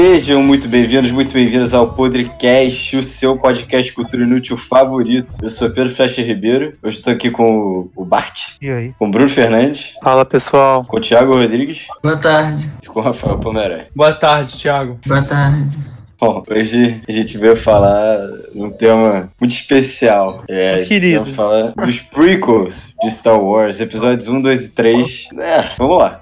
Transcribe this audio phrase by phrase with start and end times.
[0.00, 5.36] Sejam muito bem-vindos, muito bem-vindas ao Podcast, o seu podcast cultura inútil favorito.
[5.42, 8.92] Eu sou Pedro Flecha Ribeiro, hoje estou aqui com o Bart, E aí?
[8.96, 10.84] com o Bruno Fernandes, Fala pessoal.
[10.84, 12.70] com o Thiago Rodrigues Boa tarde.
[12.80, 13.88] e com o Rafael Pomeré.
[13.92, 15.00] Boa tarde, Thiago.
[15.04, 15.68] Boa tarde.
[16.20, 18.20] Bom, hoje a gente veio falar
[18.54, 20.32] um tema muito especial.
[20.48, 21.24] É, querido.
[21.24, 25.28] Vamos falar dos prequels de Star Wars, episódios 1, 2 e 3.
[25.40, 26.20] É, vamos lá.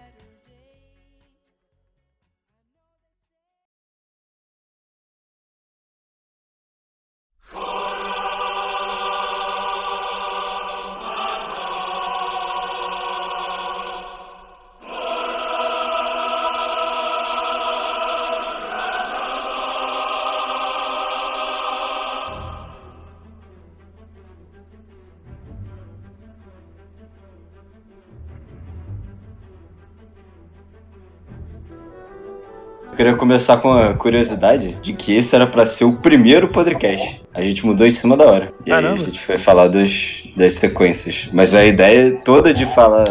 [33.17, 37.23] Começar com a curiosidade de que esse era pra ser o primeiro podcast.
[37.35, 38.53] A gente mudou em cima da hora.
[38.65, 41.29] E aí a gente foi falar das, das sequências.
[41.33, 43.05] Mas a ideia toda de falar.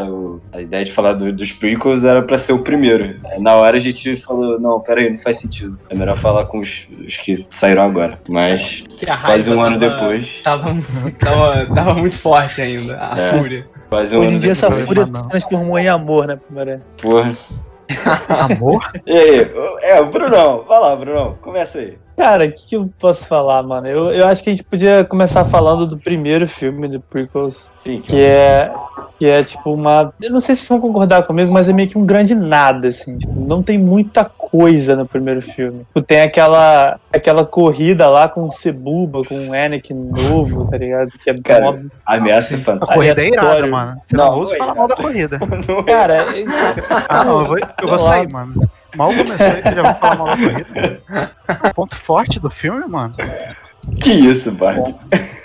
[0.54, 3.18] A ideia de falar do- dos prequels era pra ser o primeiro.
[3.26, 5.78] Aí Na hora a gente falou, não, peraí, não faz sentido.
[5.90, 8.18] É melhor falar com os, os que saíram agora.
[8.30, 8.84] Mas
[9.22, 10.42] quase um ano tava- depois.
[10.42, 10.78] Tava,
[11.20, 13.38] tava, tava muito forte ainda, a É.
[13.38, 13.68] fúria.
[13.90, 14.86] Quase um Hoje em dia essa depois.
[14.88, 15.24] fúria mas não.
[15.24, 16.40] se transformou em amor, né?
[17.02, 17.36] Porra.
[18.30, 18.82] Amor?
[19.06, 19.52] E aí?
[19.82, 20.64] É, o Brunão.
[20.68, 21.38] Vai lá, Brunão.
[21.42, 21.98] Começa aí.
[22.18, 23.88] Cara, o que, que eu posso falar, mano?
[23.88, 28.00] Eu, eu acho que a gente podia começar falando do primeiro filme do Prequels, Sim.
[28.02, 28.72] que é,
[29.20, 30.14] que é tipo uma.
[30.22, 32.88] Eu não sei se vocês vão concordar comigo, mas é meio que um grande nada,
[32.88, 33.18] assim.
[33.18, 35.80] Tipo, não tem muita coisa no primeiro filme.
[35.80, 41.10] Tipo, tem aquela, aquela corrida lá com o Cebuba, com o Anakin novo, tá ligado?
[41.22, 42.94] Que é Cara, mó- Ameaça A fantástica.
[42.94, 44.02] corrida é irada, mano.
[44.06, 45.38] Você Não, não, ouça não é falar mal da corrida.
[45.86, 46.46] Cara, é-
[47.10, 48.54] Ah, não, eu vou, eu vou sair, mano.
[48.96, 51.02] Mal começou e você já vai falar mal da corrida.
[51.70, 53.14] O ponto forte do filme, mano.
[54.02, 54.94] Que isso, Bart?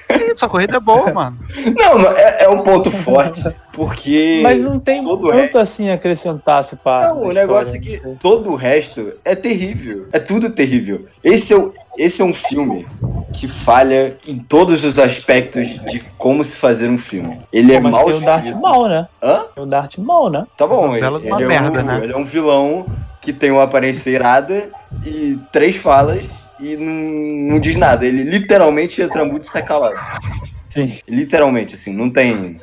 [0.09, 1.38] Que isso, a corrida é boa, mano.
[1.78, 4.41] Não, é, é um ponto forte, porque.
[4.43, 7.00] mas não tem todo tanto assim a acrescentar, se pá.
[7.00, 10.09] Não, o negócio é que todo o resto é terrível.
[10.12, 11.05] É tudo terrível.
[11.22, 12.87] Esse é, o, esse é um filme
[13.33, 17.41] que falha em todos os aspectos de como se fazer um filme.
[17.53, 18.50] Ele é Mas mal tem o Darth.
[18.60, 19.09] Maul, né?
[19.22, 19.44] Hã?
[19.55, 20.47] Tem o Darth Maul, né?
[20.56, 22.00] Tá bom, ele, ele é merda, um, né?
[22.03, 22.87] ele é um vilão
[23.21, 24.71] que tem uma aparência irada
[25.05, 28.07] e três falas e não, não diz nada.
[28.07, 29.99] Ele literalmente entra mudo e sai calado.
[30.69, 30.93] Sim.
[31.09, 32.59] Literalmente, assim, não tem.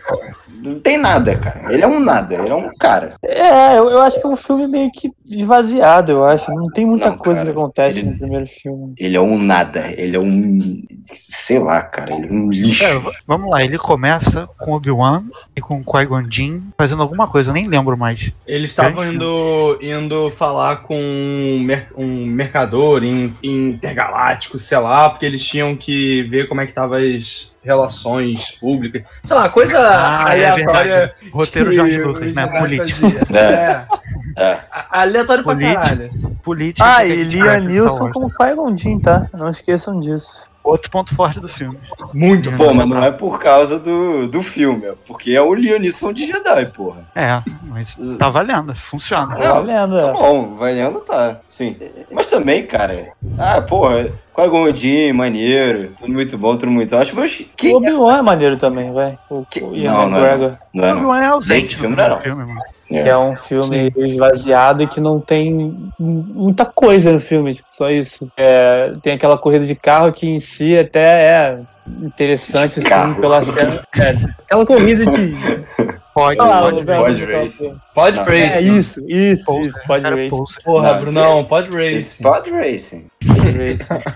[0.62, 1.74] Não tem nada, cara.
[1.74, 3.14] Ele é um nada, ele é um cara.
[3.24, 6.52] É, eu, eu acho que é um filme meio que esvaziado, eu acho.
[6.54, 8.94] Não tem muita Não, coisa cara, que acontece ele- no primeiro filme.
[8.98, 9.84] Ele é um nada.
[9.98, 10.84] Ele é um.
[11.06, 12.14] Sei lá, cara.
[12.14, 12.84] Ele é um lixo.
[12.86, 15.24] É, vamos lá, ele começa com Obi-Wan
[15.56, 18.32] e com Qui-Gon Jinn fazendo alguma coisa, eu nem lembro mais.
[18.46, 25.26] Eles estavam indo, indo falar com um, mer- um mercador in- intergaláctico, sei lá, porque
[25.26, 29.04] eles tinham que ver como é que estavam as relações públicas.
[29.24, 31.14] Sei lá, coisa Ah, é aleatória.
[31.32, 32.48] Roteiro que George o Lucas, né?
[32.48, 32.84] Fazia.
[33.34, 34.44] É, É.
[34.44, 34.60] é.
[34.72, 35.82] A- Aleatório pra Político.
[35.82, 36.12] caralho.
[36.44, 36.96] Política.
[36.98, 37.26] Ah, e
[37.62, 38.14] Nilsson Wars.
[38.14, 39.28] como Qui-Gon Jinn, tá?
[39.38, 40.50] Não esqueçam disso.
[40.64, 41.78] Outro ponto forte do filme.
[42.14, 46.12] Muito Pô, mas não é por causa do, do filme, é porque é o Leonisson
[46.12, 47.08] de Jedi, porra.
[47.16, 49.34] É, mas tá valendo, funciona.
[49.36, 50.12] Tá valendo, Tá é.
[50.12, 51.78] bom, valendo tá, sim.
[52.12, 57.44] Mas também, cara, ah, porra, Qui-Gon Jinn, maneiro, tudo muito bom, tudo muito ótimo, mas
[57.58, 57.70] que...
[57.74, 59.18] O Obi-Wan é maneiro também, vai.
[59.32, 60.58] O, Que- o Ian não, não é McGregor.
[60.74, 61.02] Não é, não.
[61.02, 62.60] Não é ausente Nesse no filme não é, primeiro filme, mano.
[62.88, 67.90] Que é um filme esvaziado e que não tem muita coisa no filme, tipo, só
[67.90, 68.32] isso.
[68.38, 71.60] É, tem aquela corrida de carro que em si até é
[72.04, 73.20] interessante, assim, Carro.
[73.20, 73.70] pela cena.
[74.00, 74.16] É,
[74.46, 75.34] aquela corrida de.
[76.18, 77.74] Pode, lá, pode, pode race.
[77.94, 78.34] Pode race.
[78.58, 80.30] É isso, isso, Poser, isso, pode race.
[80.30, 80.64] poser.
[80.64, 82.24] Porra, Não, Brunão, esse- pode race.
[82.24, 83.06] Pode race.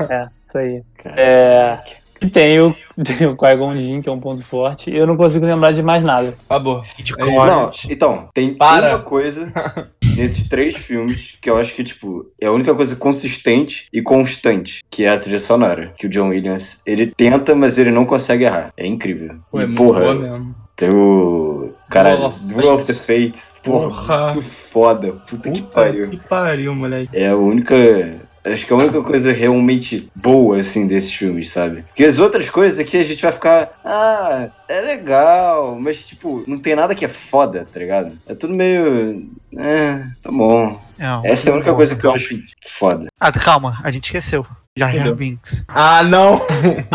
[0.10, 0.81] É, isso aí.
[1.16, 1.78] É,
[2.22, 4.94] e tem o, tem o Qui-Gon Jinn, que é um ponto forte.
[4.94, 6.36] Eu não consigo lembrar de mais nada.
[6.50, 6.81] Acabou.
[6.98, 7.25] De É.
[7.25, 8.96] Não, então, tem Para.
[8.96, 9.52] uma coisa
[10.18, 14.81] nesses três filmes que eu acho que, tipo, é a única coisa consistente e constante,
[14.90, 15.94] que é a trilha sonora.
[15.98, 18.72] Que o John Williams, ele tenta, mas ele não consegue errar.
[18.78, 19.36] É incrível.
[19.52, 20.56] Pô, é e, muito porra, boa mesmo.
[20.75, 21.61] tem o...
[21.92, 23.56] Caralho, Duel of Duel of the Fates.
[23.64, 24.34] Porra, Porra.
[24.34, 25.12] muito foda.
[25.28, 26.10] Puta, que Puta pariu.
[26.10, 27.10] que pariu, moleque.
[27.14, 27.76] É a única...
[28.44, 31.84] Acho que é a única coisa realmente boa, assim, desses filmes, sabe?
[31.84, 33.80] Porque as outras coisas aqui a gente vai ficar.
[33.86, 38.18] Ah, é legal, mas, tipo, não tem nada que é foda, tá ligado?
[38.26, 39.30] É tudo meio.
[39.56, 40.82] É, tá bom.
[40.98, 42.36] Não, Essa é a única não, coisa que eu acho
[42.66, 43.06] foda.
[43.20, 44.44] Ah, calma, a gente esqueceu.
[44.76, 45.14] Jar Jar?
[45.14, 45.64] Binks.
[45.68, 46.42] Ah, não!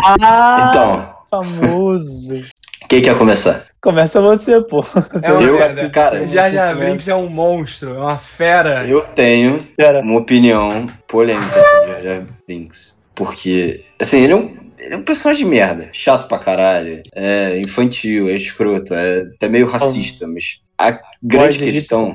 [0.03, 2.43] Ah, Então, famoso.
[2.87, 3.61] Quem quer começar?
[3.81, 4.81] Começa você, pô.
[5.21, 5.89] É uma Eu, merda.
[5.89, 8.85] cara, Jar Jar Binks é um monstro, é uma fera.
[8.87, 9.99] Eu tenho Pera.
[10.01, 12.95] uma opinião polêmica sobre Jar Binks.
[13.13, 14.67] Porque, assim, ele é um.
[14.79, 19.49] Ele é um personagem de merda, chato pra caralho, é infantil, é escroto, é até
[19.49, 22.13] meio racista, mas a grande questão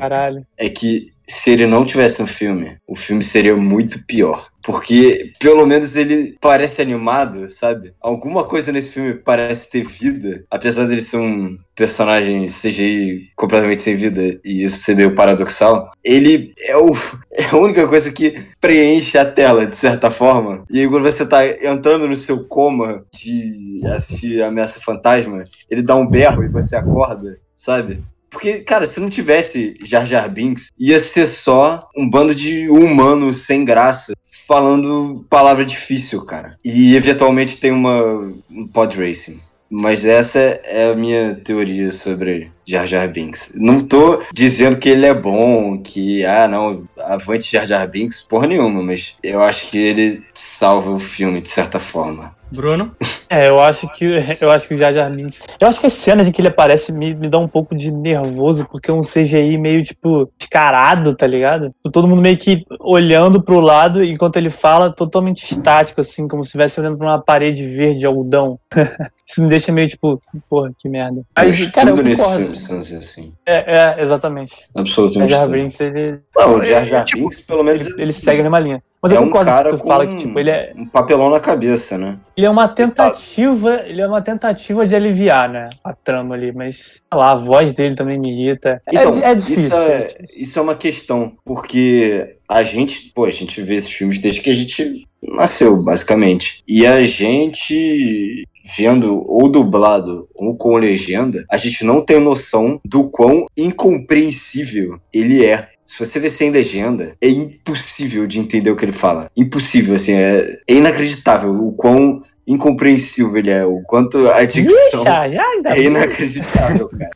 [0.57, 4.47] é que se ele não tivesse um filme, o filme seria muito pior.
[4.63, 7.93] Porque, pelo menos, ele parece animado, sabe?
[8.01, 10.45] Alguma coisa nesse filme parece ter vida.
[10.51, 15.91] Apesar dele ser um personagem CGI completamente sem vida e isso ser meio paradoxal.
[16.05, 16.95] Ele é, o,
[17.33, 20.65] é a única coisa que preenche a tela, de certa forma.
[20.71, 25.97] E aí, quando você tá entrando no seu coma de assistir Ameaça Fantasma, ele dá
[25.97, 28.03] um berro e você acorda, sabe?
[28.31, 33.35] Porque, cara, se não tivesse Jar Jar Binks, ia ser só um bando de humano
[33.35, 34.15] sem graça
[34.47, 36.59] falando palavra difícil, cara.
[36.65, 39.41] E eventualmente tem uma um pod racing.
[39.75, 43.55] Mas essa é a minha teoria sobre Jar Jar Binks.
[43.57, 48.47] Não tô dizendo que ele é bom, que, ah, não, avante Jar Jar Binks, porra
[48.47, 52.37] nenhuma, mas eu acho que ele salva o filme de certa forma.
[52.53, 52.95] Bruno?
[53.29, 54.05] É, eu acho que
[54.41, 55.43] eu acho que o Jar Binks.
[55.59, 57.91] Eu acho que as cenas em que ele aparece me, me dá um pouco de
[57.91, 61.75] nervoso, porque é um CGI meio, tipo, descarado, tá ligado?
[61.91, 66.49] Todo mundo meio que olhando pro lado enquanto ele fala, totalmente estático, assim, como se
[66.49, 68.59] estivesse olhando pra uma parede verde de algodão.
[69.29, 70.21] Isso me deixa meio, tipo,
[70.51, 71.23] porra, que merda.
[71.37, 72.41] Mas, cara, eu tudo nesse concordo.
[72.43, 73.35] filme são assim.
[73.47, 74.53] É, é, exatamente.
[74.75, 75.49] O Absolutamente Jar Jar.
[75.49, 78.43] Binks, ele, Não, o Jar Jar É, tipo, Binks, pelo menos, ele, ele segue a
[78.43, 78.83] mesma linha.
[79.01, 80.87] Mas é eu um concordo cara que tu com fala que, tipo, ele é, um
[80.87, 82.19] papelão na cabeça, né?
[82.37, 86.77] Ele é uma tentativa, ele é uma tentativa de aliviar, né, a trama ali, mas
[86.77, 88.81] sei lá, a voz dele também me irrita.
[88.87, 89.65] É- Então, é, difícil.
[89.65, 90.43] Isso é, é difícil.
[90.45, 94.51] isso é uma questão, porque a gente, pô, a gente vê esses filmes desde que
[94.51, 96.63] a gente nasceu, basicamente.
[96.67, 98.45] E a gente
[98.77, 105.45] vendo ou dublado ou com legenda, a gente não tem noção do quão incompreensível ele
[105.45, 105.69] é.
[105.85, 109.29] Se você vê sem legenda, é impossível de entender o que ele fala.
[109.37, 115.37] Impossível, assim, é, é inacreditável o quão incompreensível ele é, o quanto a dicção Ixi,
[115.67, 117.11] é inacreditável, cara.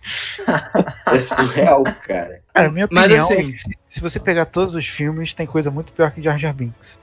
[1.07, 2.41] É surreal, cara.
[2.57, 5.47] Cara, minha Mas opinião assim- é que se, se você pegar todos os filmes, tem
[5.47, 6.99] coisa muito pior que Jar Jar Binks.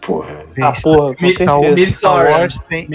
[0.00, 0.44] Porra.
[0.60, 1.60] Ah, porra, com Star.
[1.92, 2.88] Star Wars tem,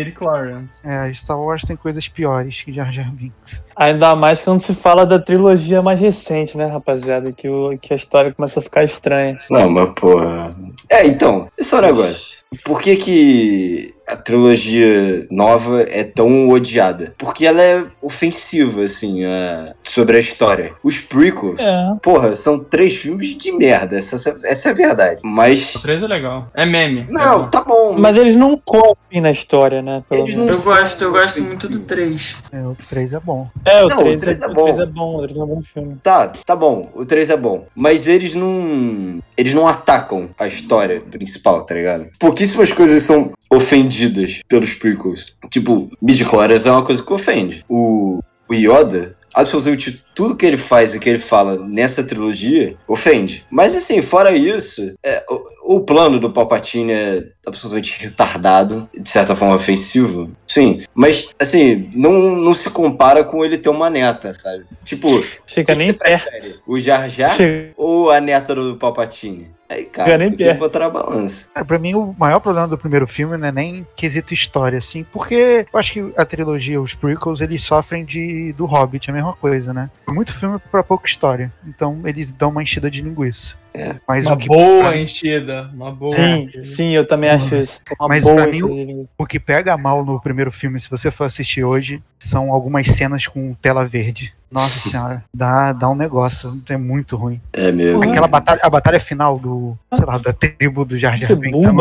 [0.85, 3.63] é, Star Wars tem coisas piores que Jar Jar Binks.
[3.77, 7.31] Ainda mais quando se fala da trilogia mais recente, né, rapaziada?
[7.31, 9.38] Que, o, que a história começa a ficar estranha.
[9.51, 10.47] Não, mas porra.
[10.89, 12.38] É, então, esse é o negócio.
[12.63, 17.13] Por que, que a trilogia nova é tão odiada?
[17.18, 20.73] Porque ela é ofensiva, assim, a- sobre a história.
[20.81, 21.94] Os prequels, É.
[22.01, 23.97] porra, são três filmes de merda.
[23.97, 24.15] Essa,
[24.45, 25.19] essa é a verdade.
[25.23, 25.75] Mas.
[25.75, 26.47] O 3 é legal.
[26.56, 27.01] É meme.
[27.01, 27.50] É Não, bom.
[27.50, 27.95] tá bom.
[27.97, 30.01] Mas eles não compem na história, né?
[30.09, 30.33] Menos.
[30.57, 32.38] Eu gosto, eu gosto muito do 3.
[32.53, 33.50] É, o 3 é bom.
[33.68, 34.64] É, o Não, o 3, três é, é o bom.
[34.64, 35.98] 3 é bom, o 3 é um bom filme.
[36.02, 36.90] Tá, tá bom.
[36.96, 37.68] O 3 é bom.
[37.75, 39.19] Mas eles não.
[39.36, 42.10] Eles não atacam a história principal, tá ligado?
[42.19, 45.36] Pouquíssimas coisas são ofendidas pelos prequels.
[45.50, 47.64] Tipo, midi-chlorians é uma coisa que ofende.
[47.69, 48.19] O,
[48.50, 53.45] o Yoda, absolutamente tudo que ele faz e que ele fala nessa trilogia ofende.
[53.51, 55.23] Mas assim, fora isso, é,
[55.64, 60.31] o, o plano do Palpatine é absolutamente retardado, de certa forma ofensivo.
[60.47, 64.66] Sim, mas assim, não, não se compara com ele ter uma neta, sabe?
[64.83, 66.56] Tipo, Chega que nem você prefere?
[66.66, 69.52] O Jar Jar Chega- ou a neta do Palpatine?
[69.69, 71.50] Aí, cara, nem tem que botar na balança.
[71.54, 75.04] Cara, pra mim, o maior problema do primeiro filme não é nem quesito história, assim,
[75.12, 79.33] porque eu acho que a trilogia, os prequels, eles sofrem de do Hobbit, a mesma
[79.33, 79.90] coisa, né?
[80.09, 81.52] Muito filme pra pouca história.
[81.68, 83.56] Então, eles dão uma enchida de linguiça.
[83.74, 83.95] É.
[84.07, 85.69] Mas Uma o que, boa enchida.
[85.74, 86.16] Uma boa.
[86.16, 87.81] Sim, sim, eu também acho isso.
[88.00, 89.09] Uma Mas boa pra mim, enchida.
[89.18, 93.28] o que pega mal no primeiro filme, se você for assistir hoje, são algumas cenas
[93.28, 94.33] com tela verde.
[94.49, 97.42] Nossa senhora, dá, dá um negócio, é muito ruim.
[97.51, 97.69] É.
[97.94, 98.06] Porra.
[98.09, 101.66] Aquela batalha, a batalha final do, sei lá, da tribo do Jar Jar é Binks,
[101.66, 101.71] é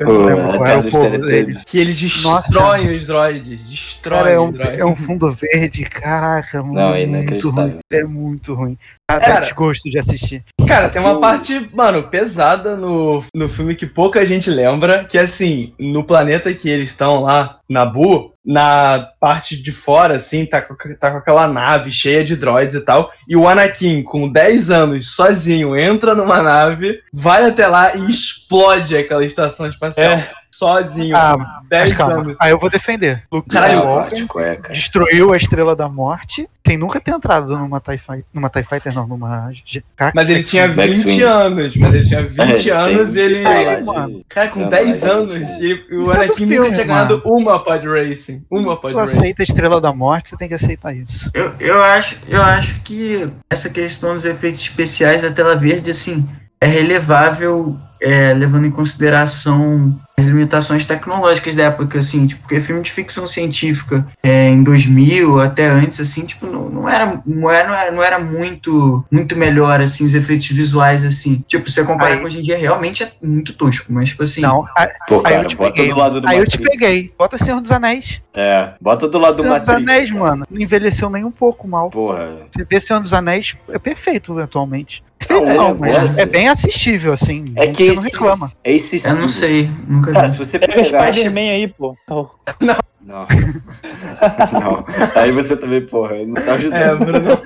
[1.18, 1.60] dele.
[1.66, 2.48] Que eles Nossa.
[2.48, 3.62] destroem os droids.
[3.68, 4.80] Destroem Cara, é os um, droids.
[4.80, 7.64] é um fundo verde, caraca, Não, é muito inacreditável.
[7.64, 7.80] ruim.
[7.92, 8.78] É muito ruim.
[9.20, 10.44] Cara, dá desgosto de assistir.
[10.68, 15.74] Cara, tem uma parte, mano, pesada no, no filme que pouca gente lembra, que assim,
[15.80, 21.12] no planeta que eles estão lá, Nabu, na parte de fora, assim, tá com, tá
[21.12, 25.78] com aquela nave cheia de droids e tal, e o Anakin, com 10 anos, sozinho,
[25.78, 30.12] entra numa nave, vai até lá e explode aquela estação espacial.
[30.12, 31.16] É, sozinho.
[31.18, 32.36] Ah, por 10 Mas calma, anos.
[32.40, 33.24] aí eu vou defender.
[33.32, 33.82] Luke Caralho,
[34.28, 34.74] qual é, cara?
[34.74, 38.94] destruiu a Estrela da Morte sem nunca ter entrado numa TIE Fighter, numa TIE Fighter
[38.94, 39.52] não, numa...
[39.96, 41.12] Caraca, Mas ele tinha Backswing.
[41.18, 41.76] 20 anos.
[41.76, 43.40] Mas ele tinha 20 É, anos e ele.
[43.40, 44.22] É, falar mano.
[44.30, 47.22] Cara, com Samba 10 Light, anos, e o Isso é Anakin filme, nunca tinha ganhado
[47.26, 48.46] uma pod racing.
[48.50, 49.18] Uma Se pod tu racing.
[49.18, 51.30] aceita a Estrela da Morte, você tem que aceitar isso.
[51.34, 56.28] Eu, eu, acho, eu acho que essa questão dos efeitos especiais da tela verde, assim,
[56.60, 62.82] é relevável, é, levando em consideração as limitações tecnológicas da época, assim, tipo, porque filme
[62.84, 67.68] de ficção científica é, em 2000, até antes, assim, tipo, não, não, era, não, era,
[67.70, 71.44] não era, não era muito, muito melhor, assim, os efeitos visuais, assim.
[71.48, 74.22] Tipo, se você comparar Aí- com hoje em dia, realmente é muito tosco, mas, tipo
[74.24, 74.42] assim...
[74.42, 75.92] Não, aí, Pô, aí cara, eu te bota peguei.
[75.92, 76.80] do lado do Aí eu te Matrix.
[76.82, 77.14] peguei.
[77.18, 78.22] Bota Senhor dos Anéis.
[78.34, 79.90] É, bota do lado do Senhor dos Matrix.
[79.90, 81.90] Anéis, mano, não envelheceu nem um pouco mal.
[81.90, 82.30] Porra.
[82.52, 85.04] Você vê Senhor dos Anéis, é perfeito atualmente.
[85.28, 86.22] Perfeito Não, não, é, mas é.
[86.24, 87.54] é bem assistível, assim.
[87.56, 88.52] É que você não esse, reclama.
[88.64, 89.16] é excessivo.
[89.16, 90.32] Eu não sei, nunca Cara, vi.
[90.34, 91.12] se você Pega pegar...
[91.14, 91.96] Spider-Man aí, pô.
[92.10, 92.28] Oh,
[92.60, 92.76] Não.
[93.02, 94.86] não.
[95.16, 96.78] Aí você também, porra, não tá ajudando.
[96.78, 97.42] É, Bruno.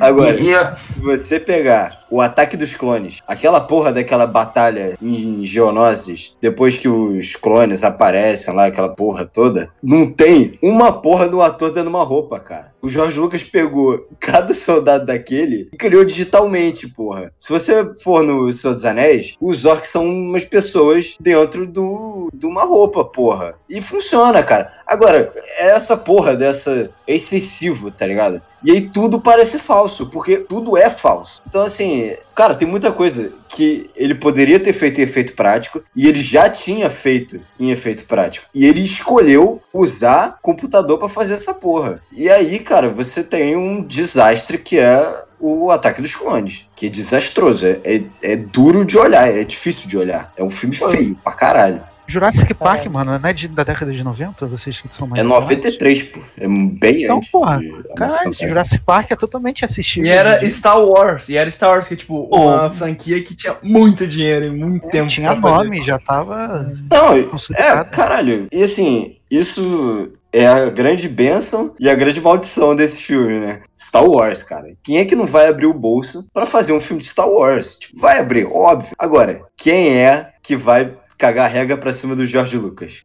[0.00, 5.42] Agora, E, e, se você pegar o ataque dos clones, aquela porra daquela batalha em
[5.46, 11.40] Geonosis, depois que os clones aparecem lá, aquela porra toda, não tem uma porra do
[11.40, 12.72] ator dando uma roupa, cara.
[12.82, 17.32] O Jorge Lucas pegou cada soldado daquele e criou digitalmente, porra.
[17.38, 22.44] Se você for no Senhor dos Anéis, os orcs são umas pessoas dentro do, de
[22.44, 23.54] uma roupa, porra.
[23.70, 24.72] E funciona, cara.
[24.84, 26.90] Agora, essa porra dessa.
[27.06, 28.42] É excessivo, tá ligado?
[28.64, 31.42] E aí tudo parece falso, porque tudo é falso.
[31.46, 36.08] Então, assim, cara, tem muita coisa que ele poderia ter feito em efeito prático e
[36.08, 38.46] ele já tinha feito em efeito prático.
[38.54, 42.02] E ele escolheu usar computador pra fazer essa porra.
[42.12, 46.88] E aí, cara, você tem um desastre que é o Ataque dos Clones, que é
[46.88, 50.32] desastroso, é, é, é duro de olhar, é difícil de olhar.
[50.36, 51.82] É um filme feio pra caralho.
[52.12, 52.90] Jurassic Park, Caralho.
[52.92, 54.46] mano, não é de- da década de 90?
[54.46, 55.42] Vocês que são mais É atuais?
[55.44, 56.20] 93, pô.
[56.38, 57.30] É bem Então, antes.
[57.30, 58.34] porra, de Ameaça Caralho.
[58.34, 60.10] Jurassic Park é totalmente assistível.
[60.10, 60.50] E era dia.
[60.50, 61.28] Star Wars.
[61.28, 64.88] E era Star Wars, que é tipo uma franquia que tinha muito dinheiro e muito
[64.88, 65.08] tempo.
[65.08, 65.64] Tinha pra fazer.
[65.64, 67.14] nome, já tava Não,
[67.56, 68.46] é, caralho.
[68.52, 73.60] E assim, isso é a grande bênção e a grande maldição desse filme, né?
[73.78, 74.68] Star Wars, cara.
[74.82, 77.76] Quem é que não vai abrir o bolso pra fazer um filme de Star Wars?
[77.78, 78.92] Tipo, vai abrir, óbvio.
[78.98, 80.92] Agora, quem é que vai
[81.22, 83.02] cagar a rega pra cima do George Lucas?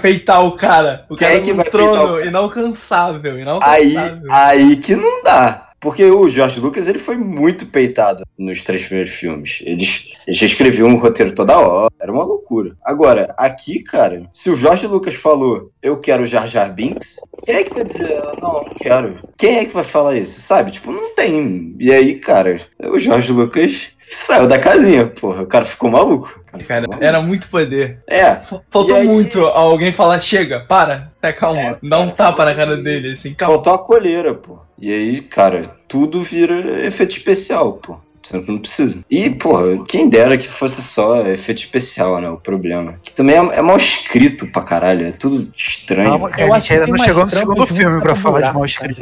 [0.00, 1.04] Peitar o cara.
[1.10, 2.26] O Quem cara é que vai peitar o trono cara?
[2.26, 3.32] inalcançável.
[3.32, 4.22] Aí, Inalcançável.
[4.30, 5.64] aí que não dá.
[5.80, 9.62] Porque o George Lucas ele foi muito peitado nos três primeiros filmes.
[9.64, 11.90] Eles, eles escreviam um roteiro toda hora.
[12.00, 12.74] Era uma loucura.
[12.84, 17.62] Agora, aqui, cara, se o George Lucas falou eu quero Jar Jar Binks, quem é
[17.64, 19.18] que vai dizer "Ah, não, não quero?
[19.36, 20.40] Quem é que vai falar isso?
[20.40, 20.70] Sabe?
[20.70, 21.74] Tipo, não tem.
[21.78, 22.56] E aí, cara,
[22.90, 25.42] o George Lucas saiu da casinha, porra.
[25.42, 26.40] O cara ficou maluco.
[26.64, 27.98] Cara era muito poder.
[28.08, 28.36] É,
[28.70, 32.54] Faltou aí- muito alguém falar, chega, para, tá, calma, É, dá um cara, tapa na
[32.54, 33.54] cara dele, assim, calma.
[33.54, 34.58] Faltou a colheira, pô.
[34.78, 37.98] E aí, cara, tudo vira efeito especial, pô.
[38.26, 39.04] Você não precisa.
[39.10, 42.28] E, porra, quem dera que fosse só efeito especial, né?
[42.28, 42.98] O problema.
[43.02, 45.06] Que também é, é mal escrito pra caralho.
[45.06, 46.10] É tudo estranho.
[46.10, 48.54] Calma, que Eu a gente que ainda não chegou no segundo filme pra falar de
[48.54, 49.00] mal escrito.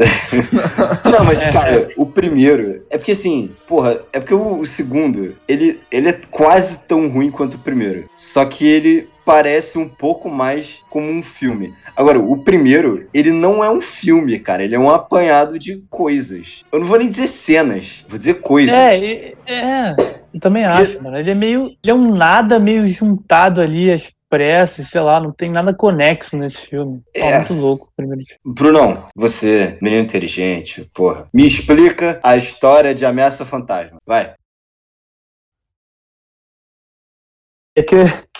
[1.04, 2.82] Não, mas, cara, o primeiro.
[2.90, 7.30] É porque assim, porra, é porque o, o segundo, ele, ele é quase tão ruim
[7.30, 8.08] quanto o primeiro.
[8.16, 11.74] Só que ele parece um pouco mais como um filme.
[11.96, 14.62] Agora, o primeiro, ele não é um filme, cara.
[14.62, 16.64] Ele é um apanhado de coisas.
[16.72, 18.74] Eu não vou nem dizer cenas, vou dizer coisas.
[18.74, 19.96] É, é,
[20.32, 21.16] eu também acho, mano.
[21.18, 21.66] Ele é meio.
[21.82, 26.36] Ele é um nada meio juntado ali, às pressas, sei lá, não tem nada conexo
[26.36, 27.00] nesse filme.
[27.14, 27.36] Tá É.
[27.38, 28.40] muito louco o primeiro filme.
[28.44, 33.98] Brunão, você, menino inteligente, porra, me explica a história de Ameaça Fantasma.
[34.04, 34.32] Vai.
[37.76, 37.96] É que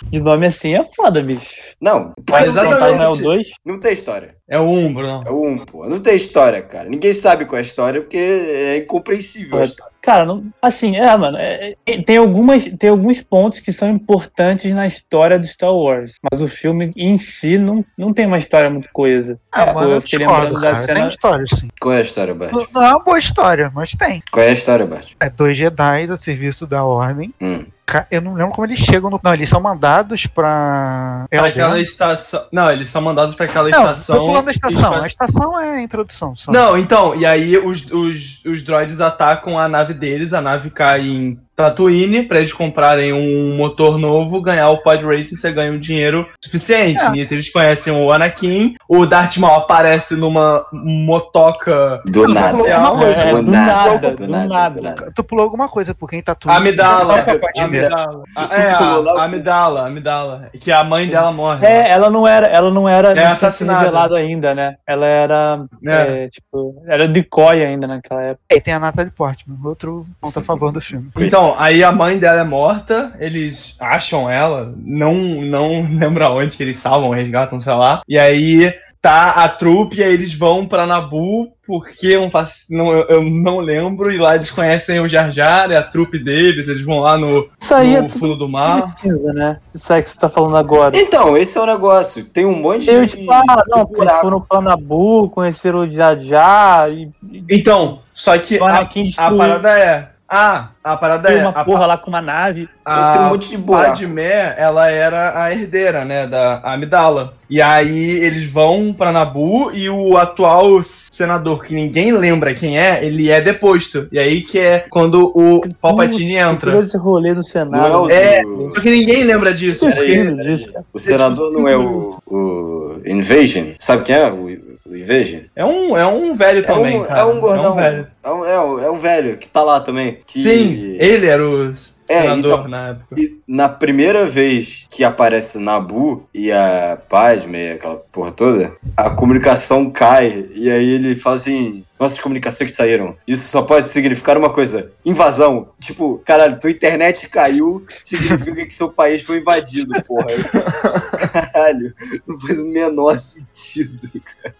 [0.09, 1.75] de nome assim é foda, bicho.
[1.81, 2.79] Não, Mas não, tem, exatamente.
[2.79, 3.47] Fantasma é o 2?
[3.65, 4.35] não tem história.
[4.49, 5.23] É o um, Bruno.
[5.25, 5.87] É o um, pô.
[5.89, 6.87] Não tem história, cara.
[6.89, 9.57] Ninguém sabe qual é a história porque é incompreensível.
[9.57, 9.65] a É.
[9.65, 9.94] história.
[10.05, 14.71] Cara, não, assim, é, mano, é- é- tem, algumas, tem alguns pontos que são importantes
[14.73, 18.69] na história do Star Wars, mas o filme em si não, não tem uma história
[18.69, 19.39] muito coesa.
[19.51, 20.85] Ah, Pô, mano, eu fiquei discordo, lembrando da cara.
[20.85, 21.67] cena- Tem história, sim.
[21.81, 22.51] Qual é a história, Bart?
[22.53, 24.21] Não, não é uma boa história, mas tem.
[24.31, 25.13] Qual é a história, Bart?
[25.19, 27.33] É dois Jedi a serviço da Ordem.
[27.41, 27.65] Hum.
[28.09, 29.19] Eu não lembro como eles chegam no.
[29.23, 31.27] Não, eles são mandados pra.
[31.29, 32.43] Pra aquela estação.
[32.51, 34.15] Não, eles são mandados pra aquela Não, estação.
[34.17, 34.93] tô pulando a estação.
[34.95, 36.51] A estação é a introdução só.
[36.51, 41.07] Não, então, e aí os, os, os droids atacam a nave deles, a nave cai
[41.07, 45.79] em Tatooine pra eles comprarem um motor novo, ganhar o Pod Racing, você ganha um
[45.79, 47.01] dinheiro suficiente.
[47.03, 47.09] É.
[47.11, 52.57] Nisso eles conhecem o Anakin, o Darth Maul aparece numa motoca Do nada.
[52.67, 54.75] É, do do nada, nada, do do nada, nada.
[54.75, 55.11] do nada.
[55.15, 56.49] Tu pulou alguma coisa, porque em Tatu.
[56.49, 57.49] Amidala, Amidala.
[57.59, 58.23] amidala.
[58.35, 60.49] Ah, É, a amidala, amidala.
[60.59, 61.65] Que a mãe dela morre.
[61.65, 63.79] É, ela não era, ela não era É assassinada.
[63.79, 64.75] revelado ainda, né?
[64.87, 66.23] Ela era, É.
[66.25, 68.43] é, tipo, era decoy ainda naquela época.
[68.51, 71.09] E tem a Natalie Portman, outro ponto a favor do filme.
[71.17, 76.63] Então, aí a mãe dela é morta, eles acham ela, não, não lembro aonde que
[76.63, 78.01] eles salvam, resgatam, sei lá.
[78.07, 78.73] E aí
[79.05, 83.05] tá a trupe, e aí eles vão pra Nabu, porque eu não, faço, não, eu,
[83.07, 86.83] eu não lembro, e lá eles conhecem o Jar Jar, é a trupe deles, eles
[86.83, 88.81] vão lá no, Isso aí é no tudo fundo do mar.
[88.81, 89.59] precisa, né?
[89.75, 90.97] Isso aí que você tá falando agora.
[90.97, 92.25] Então, esse é o negócio.
[92.25, 93.27] Tem um monte Eu, de.
[93.29, 97.11] ah, não, eles foram pra Nabu, conheceram o Jar Jar e,
[97.47, 98.79] Então, só que o a,
[99.17, 100.14] a parada é...
[100.27, 101.41] Ah, a parada tem é...
[101.41, 102.67] uma a, porra lá com uma nave.
[102.83, 103.89] a Tem um monte de buraco.
[103.91, 107.33] Padmé, ela era a herdeira, né, da Amidala.
[107.47, 113.05] E aí eles vão pra Nabu e o atual senador, que ninguém lembra quem é,
[113.05, 114.07] ele é deposto.
[114.11, 116.71] E aí que é quando o Palpatine entra.
[116.71, 118.01] todo esse rolê no Não é Senado.
[118.05, 118.41] o É.
[118.41, 119.87] do- Só que ninguém lembra disso.
[119.87, 120.73] Esquecendo Peraí, disso.
[120.91, 123.73] O senador não é o, o Invasion?
[123.77, 125.41] Sabe quem é o, Invasion?
[125.55, 127.21] É um, é um velho É também, um, cara.
[127.21, 127.75] é um gordão.
[127.75, 128.07] velho.
[128.23, 130.19] É um, é um- é um velho que tá lá também.
[130.25, 131.75] Que Sim, ele era o É,
[132.21, 133.05] senador então- na época.
[133.19, 139.09] E na primeira vez que aparece Nabu e a Padme, e aquela porra toda, a
[139.11, 140.45] comunicação cai.
[140.55, 143.15] E aí ele fala assim: Nossas comunicações que saíram.
[143.27, 145.69] Isso só pode significar uma coisa: invasão.
[145.79, 150.25] Tipo, caralho, tua internet caiu, significa que seu país foi invadido, porra.
[151.55, 151.93] Caralho,
[152.27, 154.09] não faz o menor sentido,
[154.41, 154.55] cara.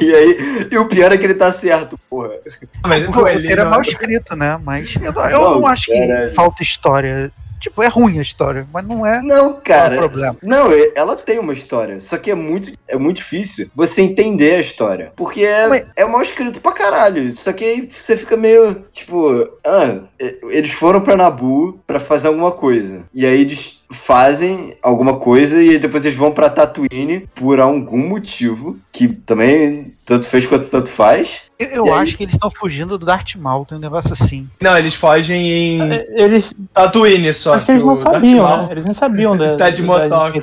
[0.00, 0.38] E aí,
[0.70, 2.30] e o pior é que ele tá certo, porra.
[2.84, 4.58] Mas, O pô, ele roteiro é mal escrito, né?
[4.62, 6.34] Mas eu, não- eu Não, não acho que caralho.
[6.34, 7.32] falta história.
[7.60, 9.94] Tipo, é ruim a história, mas não é, Não, é cara.
[9.94, 10.36] um problema.
[10.42, 14.60] Não, ela tem uma história, só que é muito, é muito difícil você entender a
[14.60, 15.12] história.
[15.16, 17.32] Porque é, Mas- é mal escrito pra caralho.
[17.32, 19.98] Só que aí você fica meio, tipo, ah,
[20.50, 23.04] eles foram pra Nabu pra fazer alguma coisa.
[23.14, 28.78] E aí eles fazem alguma coisa e depois eles vão pra Tatooine por algum motivo,
[28.92, 31.43] que também tanto fez quanto tanto faz.
[31.56, 31.94] Eu, eu E aí?
[32.00, 34.48] acho que eles estão fugindo do Darth Maul, tem um negócio assim.
[34.60, 37.54] Não, eles fogem em É, Eles, Tatooine só.
[37.54, 38.68] acho que eles não o sabiam, Maul- né?
[38.72, 40.38] Eles não sabiam da, Tá de motoca.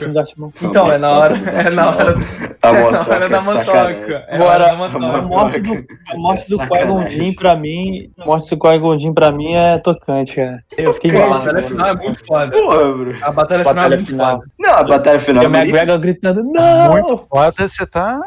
[0.61, 1.35] Então, é na hora.
[1.37, 2.15] É na hora,
[2.63, 3.99] A é na motoca hora da é sacanagem.
[3.99, 4.25] motoca.
[4.29, 5.21] É Agora, na hora da a motoca.
[5.27, 6.87] morte do, a morte do Sacanagem.
[6.87, 10.63] Qui-Gon Jinn, pra mim, a morte do Qui-Gon Jinn, pra mim, é tocante, cara.
[10.77, 12.51] Eu fiquei Pô, a batalha final é muito foda.
[12.51, 13.15] Porra, bro.
[13.21, 14.39] A batalha, final é muito foda.
[14.57, 15.77] Não, a batalha final E é o maneira.
[15.77, 16.91] McGregor gritando, não!
[16.93, 18.19] Muito foda, você tá.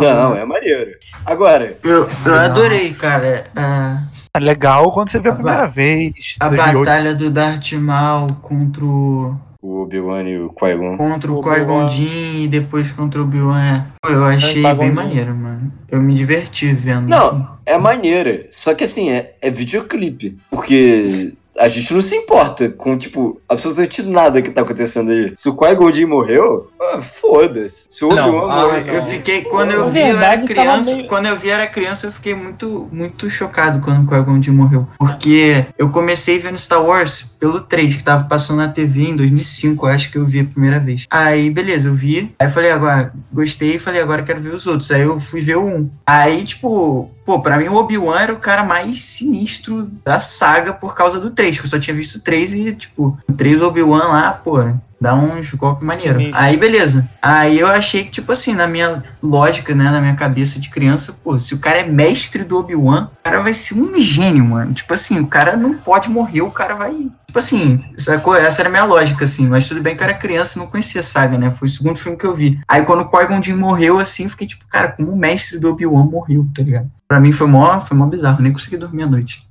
[0.00, 0.40] Não, né?
[0.42, 0.90] é maneiro.
[1.26, 4.02] Agora, Eu, eu adorei, cara, a,
[4.34, 6.36] É legal quando você vê a A primeira vez.
[6.40, 6.78] a 2008.
[6.78, 10.96] batalha do Darth Maul contra o, o Obi-Wan e o Qui-Gon.
[10.96, 11.56] contra o Obi-Wan.
[11.58, 13.60] Qui-Gon Jinn e depois contra o Obi-Wan.
[13.60, 13.84] é.
[14.02, 15.72] Pô, Eu achei Qui-Gon bem maneiro, mano.
[15.90, 17.08] Eu me diverti vendo.
[17.08, 18.46] Não, é maneira.
[18.50, 20.38] Só que assim, é, é videoclipe.
[20.50, 25.32] Porque a gente não se importa com, tipo, absolutamente nada que tá acontecendo aí.
[25.36, 27.86] Se o Qui-Gon Jinn morreu, ah, foda-se.
[27.88, 28.94] Se o Não, Obi-Wan ah, morreu.
[28.94, 30.94] Eu fiquei, quando eu vi, eu era criança.
[30.94, 34.54] meio- Quando eu vi, era criança, eu fiquei muito, muito chocado quando o Qui-Gon Jinn
[34.54, 34.86] morreu.
[34.98, 39.86] Porque eu comecei vendo Star Wars pelo 3, que tava passando na TV em 2005,
[39.86, 41.06] eu acho que eu vi a primeira vez.
[41.10, 42.34] Aí, beleza, eu vi.
[42.38, 44.90] Aí eu falei, agora, gostei, e falei, agora quero ver os outros.
[44.90, 45.90] Aí eu fui ver o 1.
[46.06, 50.94] Aí, tipo, pô, pra mim o Obi-Wan era o cara mais sinistro da saga por
[50.94, 54.08] causa do 3, que eu só tinha visto o 3 e, tipo, o 3 Obi-Wan
[54.08, 54.56] lá, pô,
[54.98, 56.20] dá uns golpes maneiro.
[56.20, 56.40] Sinistro.
[56.40, 57.06] Aí, beleza.
[57.20, 61.20] Aí eu achei que, tipo assim, na minha lógica, né, na minha cabeça de criança,
[61.22, 64.72] pô, se o cara é mestre do Obi-Wan, o cara vai ser um gênio, mano.
[64.72, 66.94] Tipo assim, o cara não pode morrer, o cara vai.
[67.26, 68.34] Tipo assim, sacou?
[68.36, 69.46] Essa era a minha lógica, assim.
[69.46, 71.50] Mas tudo bem que eu era criança e não conhecia a saga, né?
[71.50, 72.58] Foi o segundo filme que eu vi.
[72.66, 76.46] Aí quando o Qui-Gon morreu, assim, fiquei tipo, cara, como o mestre do Obi-Wan morreu,
[76.54, 76.90] tá ligado?
[77.08, 79.42] Pra mim foi mó, foi mó bizarro, nem consegui dormir à noite.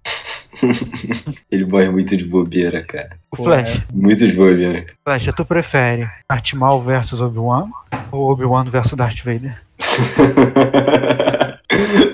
[1.51, 3.17] Ele morre muito de bobeira, cara.
[3.31, 3.81] O Flash.
[3.91, 4.85] Muito de bobeira.
[5.03, 7.67] Flash, tu prefere Darth Maul versus Obi-Wan
[8.11, 9.59] ou Obi-Wan versus Darth Vader?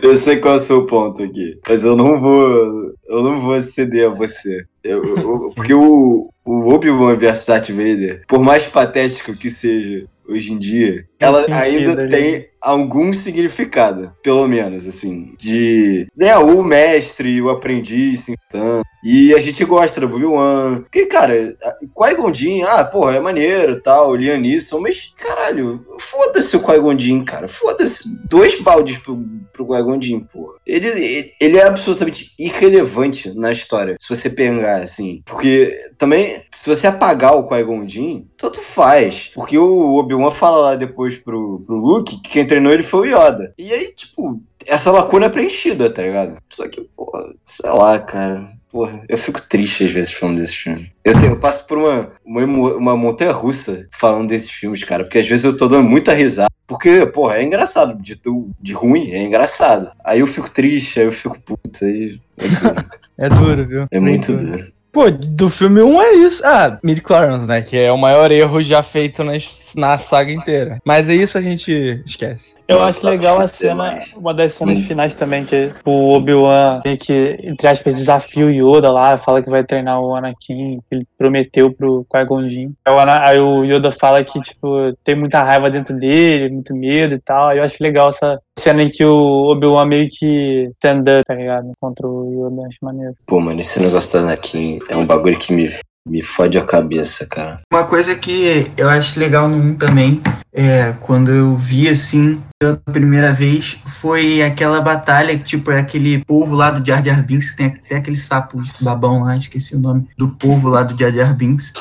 [0.01, 3.59] eu sei qual é o seu ponto aqui, mas eu não vou, eu não vou
[3.61, 4.63] ceder a você.
[4.83, 10.51] Eu- eu- porque o, o Obi-Wan versus Darth Vader, por mais patético que seja hoje
[10.53, 12.09] em dia, ela ainda ali.
[12.09, 18.83] tem algum significado, pelo menos, assim, de né, o mestre, o aprendiz se enfrentando.
[19.03, 20.83] E a gente gosta do Obi-Wan.
[20.83, 21.57] Porque, cara,
[21.93, 27.25] Qui-Gon Jinn, ah, porra, é maneiro, tal, Liam Neeson, mas, caralho, foda-se o Qui-Gon Jinn,
[27.25, 28.25] cara, foda-se.
[28.29, 29.99] Dois baldes pro, pro Qui-Gon
[30.31, 30.53] porra.
[30.65, 35.21] Ele, ele, ele é absolutamente irrelevante na história, se você pegar, assim.
[35.25, 39.31] Porque, também, se você apagar o Qui-Gon Jinn, tanto faz.
[39.33, 43.17] Porque o Obi-Wan fala lá depois pro, pro Luke que quem treinou ele foi o
[43.17, 43.53] Yoda.
[43.57, 46.37] E aí, tipo, essa lacuna é preenchida, tá ligado?
[46.49, 48.53] Só que, porra, sei lá, cara.
[48.71, 50.91] Porra, eu fico triste às vezes falando desse filme.
[51.03, 52.43] Eu, tenho, eu passo por uma, uma,
[52.75, 55.03] uma montanha russa falando desses filmes, cara.
[55.03, 56.49] Porque às vezes eu tô dando muita risada.
[56.65, 58.01] Porque, porra, é engraçado.
[58.01, 58.19] De,
[58.59, 59.91] de ruim, é engraçado.
[60.03, 61.85] Aí eu fico triste, aí eu fico puto.
[61.85, 62.75] Aí é duro.
[63.15, 63.85] É duro, viu?
[63.91, 64.72] É muito duro.
[64.93, 66.45] Pô, do filme 1 é isso.
[66.45, 67.63] Ah, mid-chlorians, né?
[67.63, 70.79] Que é o maior erro já feito nas, na saga inteira.
[70.85, 72.55] Mas é isso a gente esquece.
[72.67, 74.13] Eu Não, acho legal a é cena, demais.
[74.15, 74.83] uma das cenas Hum.
[74.83, 79.49] finais também, que o Obi-Wan meio que, entre aspas, desafia o Yoda lá, fala que
[79.49, 82.71] vai treinar o Anakin, que ele prometeu pro Qui-Gon Jinn.
[82.85, 84.67] Aí o, Yoda fala que, tipo,
[85.03, 87.49] tem muita raiva dentro dele, muito medo e tal.
[87.49, 91.35] Aí eu acho legal essa cena em que o Obi-Wan meio que stand up, tá
[91.35, 91.71] ligado?
[91.81, 93.13] Contra o Yoda, acho maneiro.
[93.27, 95.69] Pô, mano, esse negócio do Anakin é um bagulho que me,
[96.07, 97.59] me fode a cabeça, cara.
[97.71, 100.21] Uma coisa que eu acho legal no 1 também,
[100.53, 106.23] é, quando eu vi assim pela primeira vez, foi aquela batalha que, tipo, é aquele
[106.23, 109.79] povo lá do Jar Jar Binks, que tem até aquele sapo babão lá, esqueci o
[109.79, 111.73] nome, do povo lá do Jar Jar Binks,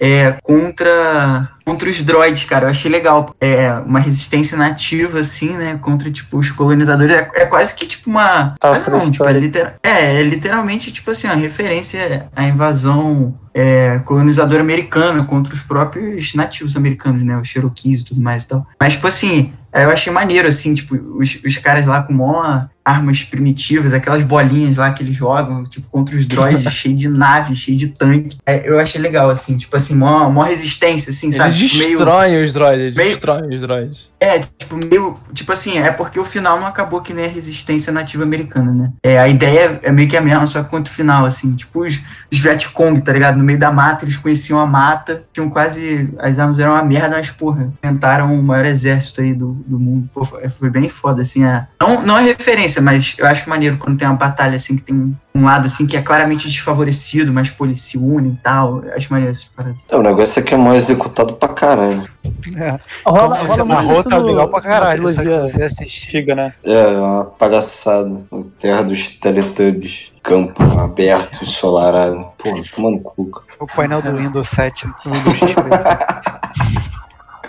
[0.00, 2.66] é, contra, contra os droids, cara.
[2.66, 3.30] Eu achei legal.
[3.40, 7.14] É uma resistência nativa, assim, né, contra, tipo, os colonizadores.
[7.14, 8.54] É, é quase que, tipo, uma...
[8.54, 13.34] Ah, quase não, tipo, é, liter- é, é literalmente, tipo assim, uma referência à invasão
[13.54, 17.38] é, colonizador americano contra os próprios nativos americanos, né?
[17.38, 18.66] Os Cherokees e tudo mais e tal.
[18.80, 23.22] Mas, tipo assim, eu achei maneiro, assim, tipo, os, os caras lá com mó armas
[23.24, 27.76] primitivas, aquelas bolinhas lá que eles jogam, tipo, contra os droids, cheio de nave, cheio
[27.78, 28.36] de tanque.
[28.44, 31.50] É, eu achei legal, assim, tipo assim, mó, mó resistência, assim, sabe?
[31.58, 34.10] Eles Tipo, meio- destroem os droids, meio- destroem os droids.
[34.20, 35.18] é, tipo, meio.
[35.32, 38.92] Tipo assim, é porque o final não acabou que nem a resistência nativa americana, né?
[39.02, 41.54] É, a ideia é meio que a mesma, só que contra o final, assim.
[41.56, 43.36] Tipo, os, os Vietcong, tá ligado?
[43.36, 46.08] No meio da mata, eles conheciam a mata, tinham quase.
[46.18, 50.08] As armas eram uma merda, mas, porra, inventaram o maior exército aí do, do mundo.
[50.12, 51.44] Pô, foi, foi bem foda, assim.
[51.44, 54.82] É, não, não é referência, mas eu acho maneiro quando tem uma batalha, assim, que
[54.82, 58.84] tem um lado, assim, que é claramente desfavorecido, mas, pô, eles se unem e tal.
[58.84, 59.76] Eu acho maneiro essas paradas.
[59.88, 62.08] É, o negócio é que é mal executado pra caralho.
[62.56, 65.10] É, Rola, rola muito narrou, isso tá no- legal pra caralho.
[65.10, 66.54] Só que você antiga, né?
[66.64, 68.26] É, uma palhaçada.
[68.32, 70.12] A terra dos Teletubbies.
[70.22, 72.16] Campo aberto, ensolarado.
[72.38, 73.26] Pô, toma no cu.
[73.26, 73.44] cara.
[73.60, 75.54] O painel do Windows 7 no Windows.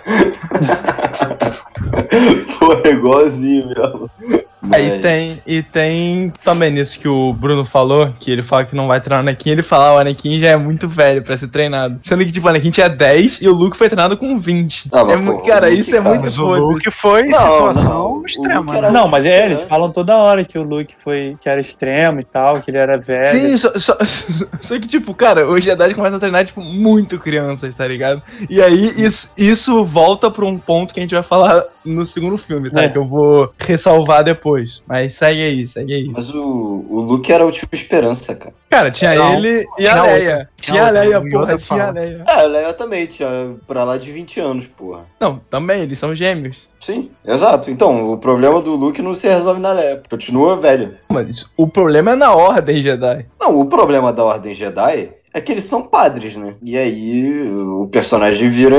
[2.59, 4.09] Pô, é igualzinho mesmo.
[4.71, 8.75] Aí Mas- tem, e tem também nisso que o Bruno falou, que ele fala que
[8.75, 11.37] não vai treinar o Anakin, ele fala, ah, o Anakin já é muito velho pra
[11.37, 11.99] ser treinado.
[12.01, 14.89] Sendo que, tipo, o Anakin tinha 10 e o Luke foi treinado com 20.
[14.91, 16.59] Ah, é pô, cara, o Luke, isso é cara, muito Mas o foda.
[16.59, 18.81] Luke foi Não, situação não, o extrema.
[18.81, 18.91] Né?
[18.91, 22.23] Não, mas é, eles falam toda hora que o Luke foi que era extremo e
[22.23, 23.25] tal, que ele era velho.
[23.27, 23.97] Sim, só, só,
[24.59, 28.21] só que, tipo, cara, os Jedi começam a treinar, tipo, muito crianças, tá ligado?
[28.49, 32.37] E aí, isso, isso volta pra um ponto que a gente vai falar no segundo
[32.37, 32.83] filme, tá?
[32.83, 32.89] É.
[32.89, 34.54] Que eu vou ressalvar depois.
[34.87, 36.09] Mas segue aí, segue aí.
[36.09, 38.53] Mas o, o Luke era o tipo esperança, cara.
[38.69, 40.03] Cara, tinha Não, ele e tinha a.
[40.03, 40.49] Leia.
[40.59, 41.91] Tinha Tinha a Leia, porra, tinha a.
[41.91, 42.25] Leia.
[42.27, 45.05] É, a Leia também tinha pra lá de 20 anos, porra.
[45.19, 46.69] Não, também, eles são gêmeos.
[46.79, 47.71] Sim, exato.
[47.71, 50.01] Então, o problema do Luke não se resolve na Leia.
[50.09, 50.95] Continua velho.
[51.09, 53.25] Mas o problema é na ordem Jedi.
[53.39, 56.55] Não, o problema da Ordem Jedi é que eles são padres, né?
[56.63, 58.77] E aí o personagem vira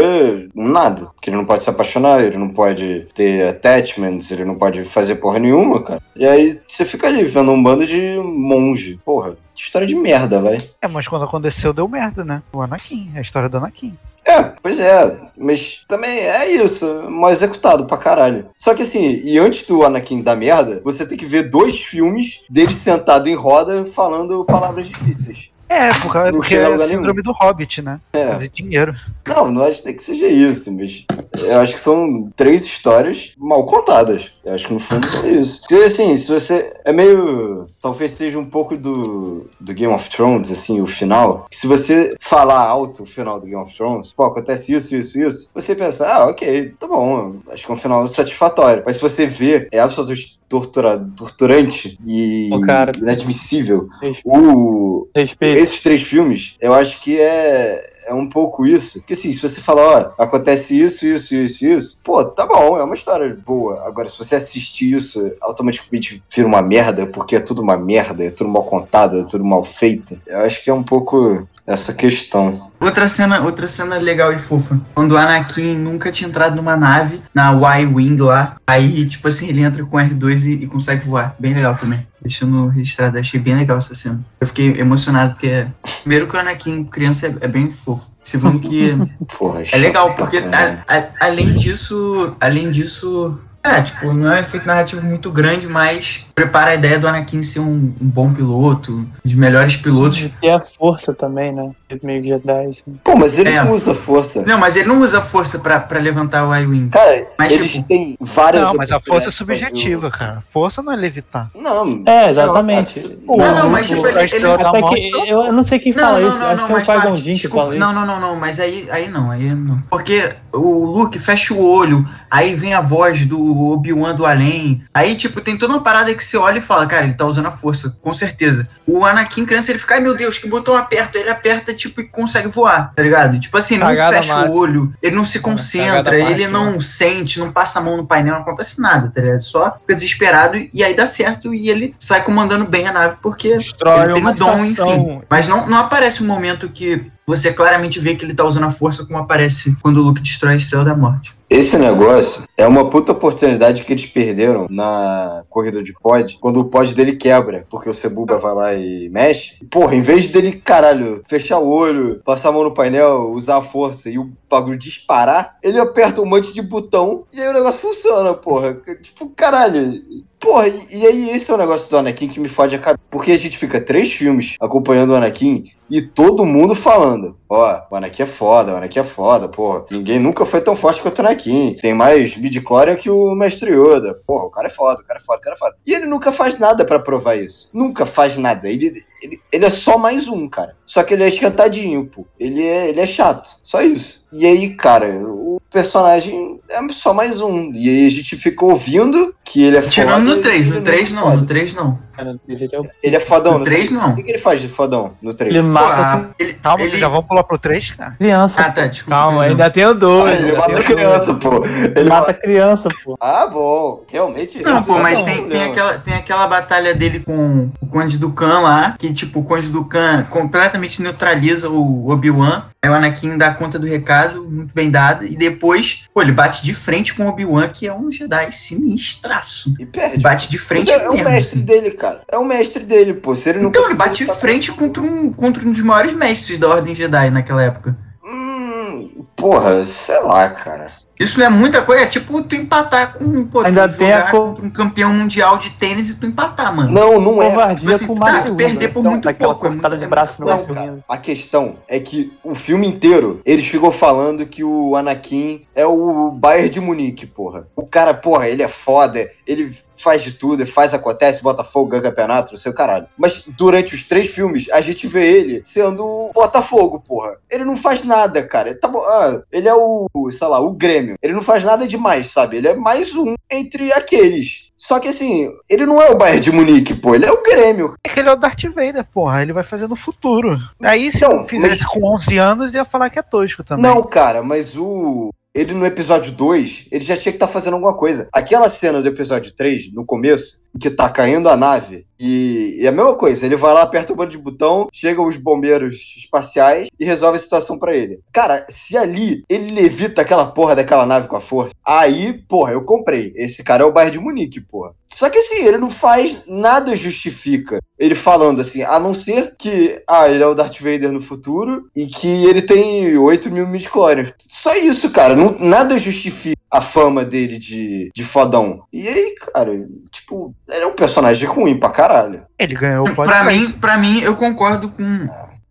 [0.55, 1.11] nada.
[1.15, 5.17] Porque ele não pode se apaixonar, ele não pode ter attachments, ele não pode fazer
[5.17, 6.03] porra nenhuma, cara.
[6.17, 8.99] E aí você fica ali vendo um bando de monge.
[9.05, 10.57] Porra, que história de merda, vai.
[10.81, 12.43] É, mas quando aconteceu deu merda, né?
[12.51, 13.95] O Anakin, a história do Anakin.
[14.25, 18.49] É, pois é, mas também é isso, mal executado pra caralho.
[18.57, 22.43] Só que assim, e antes do Anakin dar merda, você tem que ver dois filmes
[22.51, 25.51] dele sentado em roda falando palavras difíceis.
[25.69, 28.01] É, por causa, Não porque a é a síndrome do Hobbit, né?
[28.13, 28.29] É.
[28.29, 28.95] Fazer dinheiro.
[29.27, 31.05] Não, não acho nem que seja isso, mas
[31.45, 34.33] eu acho que são três histórias mal contadas.
[34.45, 35.61] Eu acho que no fundo é isso.
[35.61, 36.73] Porque assim, se você.
[36.85, 37.67] É meio.
[37.81, 41.47] Talvez seja um pouco do, do Game of Thrones, assim, o final.
[41.51, 45.51] Se você falar alto o final do Game of Thrones, pô, acontece isso, isso, isso,
[45.55, 48.83] você pensa, ah, ok, tá bom, acho que é um final satisfatório.
[48.85, 52.93] Mas se você vê, é absolutamente tortura, torturante e cara.
[52.97, 53.89] inadmissível.
[54.01, 54.23] Respeito.
[54.25, 55.59] O, Respeito.
[55.59, 59.01] esses três filmes, eu acho que é, é um pouco isso.
[59.01, 62.83] Porque assim, se você falar, ó, acontece isso, isso, isso, isso, pô, tá bom, é
[62.83, 63.87] uma história boa.
[63.87, 68.31] Agora, se você assistir isso, automaticamente vira uma merda, porque é tudo uma merda, é
[68.31, 70.19] tudo mal contado, é tudo mal feito.
[70.27, 72.71] Eu acho que é um pouco essa questão.
[72.81, 74.79] Outra cena, outra cena legal e fofa.
[74.95, 79.63] Quando o Anakin nunca tinha entrado numa nave, na Y-Wing lá, aí, tipo assim, ele
[79.63, 81.35] entra com R2 e, e consegue voar.
[81.39, 82.07] Bem legal também.
[82.27, 84.25] Deixando registrado, achei bem legal essa cena.
[84.41, 85.67] Eu fiquei emocionado, porque
[86.03, 88.11] primeiro que o Anakin criança é, é bem fofo.
[88.25, 88.97] Segundo que
[89.39, 94.41] Porra, é legal, porque a- a- além disso, além disso, é, tipo, não é um
[94.41, 98.93] efeito narrativo muito grande, mas prepara a ideia do Anakin ser um, um bom piloto,
[98.93, 100.19] um dos melhores pilotos.
[100.19, 101.71] De ter a força também, né?
[102.03, 102.83] Meio Jedi, assim.
[103.03, 103.65] Pô, mas ele É.
[103.65, 104.45] não usa força.
[104.47, 106.91] Não, mas ele não usa força pra, pra levantar o I-Wing.
[106.91, 110.43] Cara, Mas, eles tipo, têm várias Não, mas a força é fazer subjetiva, cara.
[110.43, 111.51] Força não é levitar.
[111.55, 112.03] Não.
[112.05, 113.01] É, exatamente.
[113.27, 116.21] Não, Não, não, mas tipo, ele, ele, Até que, eu, não sei quem Não, fala
[116.21, 117.77] não, isso, não, acho não, que é o mas Pai parte, Gondim que desculpa, fala
[117.77, 117.81] isso.
[117.87, 119.81] não, não, não, não, mas aí, aí não, aí não.
[119.89, 125.15] Porque o Luke fecha o olho, aí vem a voz do Obi-Wan do além, aí
[125.15, 127.51] tipo, tem toda uma parada que você olha e fala, cara, ele tá usando a
[127.51, 128.69] força, com certeza.
[128.87, 132.05] O Anakin criança, ele fica, ai meu Deus, que botão aperta, ele aperta, tipo, e
[132.05, 133.39] consegue voar, tá ligado?
[133.39, 134.55] Tipo assim, ele não Cagada fecha máxima.
[134.55, 136.51] o olho, ele não se concentra, ele máxima.
[136.59, 139.43] não sente, não passa a mão no painel, não acontece nada, tá ligado?
[139.43, 143.57] Só fica desesperado e aí dá certo e ele sai comandando bem a nave, porque
[143.57, 144.89] Destrói ele tem o dom, estação.
[144.95, 145.23] enfim.
[145.29, 148.71] Mas não, não aparece um momento que você claramente vê que ele tá usando a
[148.71, 151.36] força como aparece quando o Luke destrói a Estrela da Morte.
[151.49, 156.65] Esse negócio é uma puta oportunidade que eles perderam na corrida de pod, quando o
[156.65, 159.57] pod dele quebra, porque o Cebuba vai lá e mexe.
[159.71, 163.63] Porra, em vez dele, caralho, fechar o olho, passar a mão no painel, usar a
[163.63, 167.81] força e o bagulho disparar, ele aperta um monte de botão e aí o negócio
[167.81, 168.75] funciona, porra.
[169.01, 170.27] Tipo, caralho.
[170.39, 173.03] Porra, e, e aí esse é o negócio do Anakin que me fode a cabeça.
[173.11, 177.37] Porque a gente fica três filmes acompanhando o Anakin e todo mundo falando.
[177.49, 179.85] Ó, o Anakin é foda, o Anakin é foda, porra.
[179.91, 181.36] Ninguém nunca foi tão forte quanto o Anakin.
[181.81, 184.21] Tem mais midi-chlorian que o Mestre Yoda.
[184.27, 185.77] Porra, o cara é foda, o cara é foda, o cara é foda.
[185.87, 187.71] E ele nunca faz nada pra provar isso.
[187.73, 188.69] Nunca faz nada.
[188.69, 190.77] Ele, ele, ele é só mais um, cara.
[190.85, 192.27] Só que ele é esquentadinho, pô.
[192.39, 193.59] Ele é, ele é chato.
[193.63, 194.26] Só isso.
[194.39, 197.73] E aí, cara, o personagem é só mais um.
[197.73, 199.93] E aí a gente fica ouvindo que ele é foda.
[199.93, 201.37] Tirando no 3, e no ele 3 é não, foda.
[201.37, 202.07] no 3 não.
[202.49, 203.59] Ele, é Ele é fodão.
[203.59, 204.13] No 3 não.
[204.13, 205.55] O que, ele faz de fodão no 3?
[205.55, 206.89] ele mata ele, Calma, ele...
[206.89, 208.13] vocês já vão pular pro 3, cara?
[208.19, 208.61] criança.
[208.61, 209.17] Ah, tá, desculpa.
[209.17, 210.39] Calma, ainda tem o Ah, dois.
[210.39, 211.65] ele ainda mata criança, pô.
[211.65, 213.17] Ele mata criança, pô.
[213.21, 214.03] Ah, bom.
[214.09, 214.63] Realmente.
[214.63, 218.97] Não, pô, mas tem, aquela, tem aquela batalha dele com o Conde do Khan lá,
[218.99, 222.65] que, tipo, o Conde do Khan completamente neutraliza o Obi-Wan.
[222.87, 226.63] Aí o Anakin dá conta do recado, muito bem dado, e depois, pô, ele bate
[226.63, 229.75] de frente com o Obi-Wan, que é um Jedi sinistraço.
[229.77, 230.23] E perde.
[230.23, 231.29] Bate de frente é, é o mesmo.
[231.29, 231.67] mestre assim.
[231.67, 232.23] dele, cara.
[232.31, 233.35] É o mestre dele, pô.
[233.35, 236.61] Se ele não Então, ele bate de frente contra um, contra um dos maiores mestres
[236.61, 237.99] da Ordem Jedi naquela época.
[238.25, 240.87] Hum, porra, sei lá, cara.
[241.19, 244.31] Isso não é muita coisa, é tipo tu empatar com, pô, Ainda tu tem a
[244.31, 246.91] co- contra um campeão mundial de tênis e tu empatar, mano.
[246.93, 247.51] Não, não é.
[247.51, 248.93] Covardia Tipo assim, com tá, perder né?
[248.93, 250.75] por muito Daquela pouco, é muito- de braço no Não, braço.
[250.75, 255.87] cara, a questão é que o filme inteiro eles ficam falando que o Anakin é
[255.87, 257.67] o Bayern de Munique, porra.
[257.75, 262.03] O cara, porra, ele é foda, ele faz de tudo, ele faz, acontece, Botafogo, ganha
[262.03, 263.07] campeonato, não sei o caralho.
[263.17, 267.37] Mas durante os três filmes, a gente vê ele sendo o Botafogo, porra.
[267.51, 268.75] Ele não faz nada, cara.
[268.75, 271.06] Tá bom, ah, ele é o, sei lá, o Grêmio.
[271.23, 272.57] Ele não faz nada demais, sabe?
[272.57, 274.67] Ele é mais um entre aqueles.
[274.77, 277.15] Só que assim, ele não é o Bayern de Munique, pô.
[277.15, 277.95] Ele é o Grêmio.
[278.05, 279.43] É que ele é o Darth Vader, porra.
[279.43, 280.59] Ele vai fazer no futuro.
[280.83, 283.83] Aí, se Então, eu fizesse mas- com 11 anos, ia falar que é tosco também.
[283.83, 285.31] Não, cara, mas o.
[285.55, 288.29] Ele no episódio 2, ele já tinha que estar fazendo alguma coisa.
[288.31, 292.89] Aquela cena do episódio 3, no começo, que tá caindo a nave, e, e é
[292.89, 296.89] a mesma coisa, ele vai lá, aperta o botão de botão, chegam os bombeiros espaciais
[296.99, 298.21] e resolve a situação pra ele.
[298.33, 302.85] Cara, se ali ele levita aquela porra daquela nave com a força, aí, porra, eu
[302.85, 303.33] comprei.
[303.37, 304.95] Esse cara é o Bayern de Munique, porra.
[305.07, 310.03] Só que assim, ele não faz nada justifica ele falando assim, a não ser que,
[310.07, 314.33] ah, ele é o Darth Vader no futuro e que ele tem 8 mil midichlorians.
[314.49, 315.35] Só isso, cara.
[315.35, 318.83] Não, nada justifica a fama dele de, de fodão.
[318.93, 319.73] E aí, cara,
[320.11, 322.43] tipo, ele é um personagem ruim pra caralho.
[322.59, 325.29] Ele ganhou o Pra mim, pra mim, eu concordo com,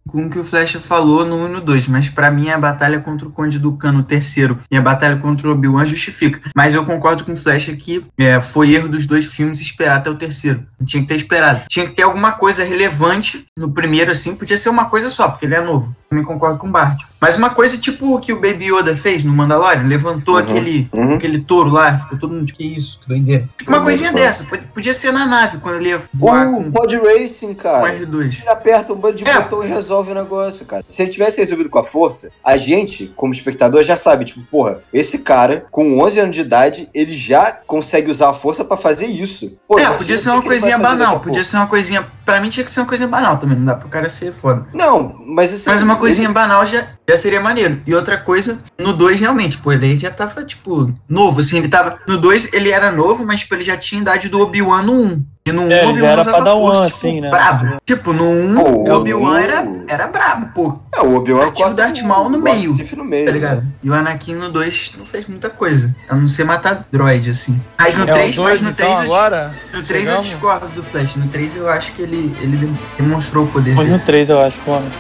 [0.08, 2.58] com o que o Flecha falou no 1 e no 2, mas pra mim a
[2.58, 6.40] batalha contra o Conde do Cano, o terceiro, e a batalha contra o Obi-Wan justifica.
[6.56, 10.10] Mas eu concordo com o Flecha que é, foi erro dos dois filmes esperar até
[10.10, 10.66] o terceiro.
[10.80, 11.62] Não tinha que ter esperado.
[11.70, 15.46] Tinha que ter alguma coisa relevante no primeiro, assim, podia ser uma coisa só, porque
[15.46, 15.96] ele é novo.
[16.10, 17.02] Também concordo com o Bart.
[17.20, 20.90] Mas uma coisa tipo o que o Baby Yoda fez no Mandalorian, levantou Uhum, aquele,
[20.94, 21.16] uhum.
[21.16, 23.50] aquele touro lá, ficou todo mundo, que isso, que doideira.
[23.58, 26.56] Tipo uma Uhum, coisinha dessa, pod- podia ser na nave, quando ele ia voar O
[26.64, 27.98] com, Pod Racing, com cara.
[28.00, 28.42] R2.
[28.42, 29.42] Ele aperta um bando de É.
[29.42, 30.86] botão e resolve o negócio, cara.
[30.88, 34.80] Se ele tivesse resolvido com a força, a gente, como espectador, já sabe, tipo, porra,
[34.94, 39.08] esse cara, com 11 anos de idade, ele já consegue usar a força pra fazer
[39.08, 39.58] isso.
[39.68, 42.06] Pô, É, podia ser uma coisinha banal, podia ser uma coisinha.
[42.26, 44.66] Pra mim tinha que ser uma coisinha banal também, não dá pro cara ser foda.
[44.74, 45.70] Não, mas assim.
[45.70, 47.82] Mas uma coisinha banal já, já seria maneiro.
[47.86, 52.00] E outra coisa, no 2 realmente, pô, ele já tava, tipo, novo, assim, ele tava.
[52.08, 55.26] No 2 ele era novo, mas, tipo, ele já tinha idade do Obi-Wan no 1.
[55.48, 57.30] E no 1 É, Obi-Wan era usava Padawan, força, tipo, assim, né?
[57.30, 57.78] brabo.
[57.86, 61.74] Tipo, no 1 Pô, o Obi-Wan era, era brabo, pô, É, o Obi-Wan Tinha o
[61.76, 63.26] Darth Maul no meio, no meio.
[63.28, 63.64] tá ligado?
[63.84, 65.96] E o Anakin no 2 não fez muita coisa.
[66.10, 67.62] A não ser matar droid, assim.
[67.78, 69.54] Mas no É o 3, mas dois, no então, 3 eu, agora?
[69.72, 71.16] no 3 eu discordo do Flash.
[71.16, 74.00] No 3 eu acho que ele, ele demonstrou o poder Mas dele.
[74.00, 74.92] no 3, eu acho, mano.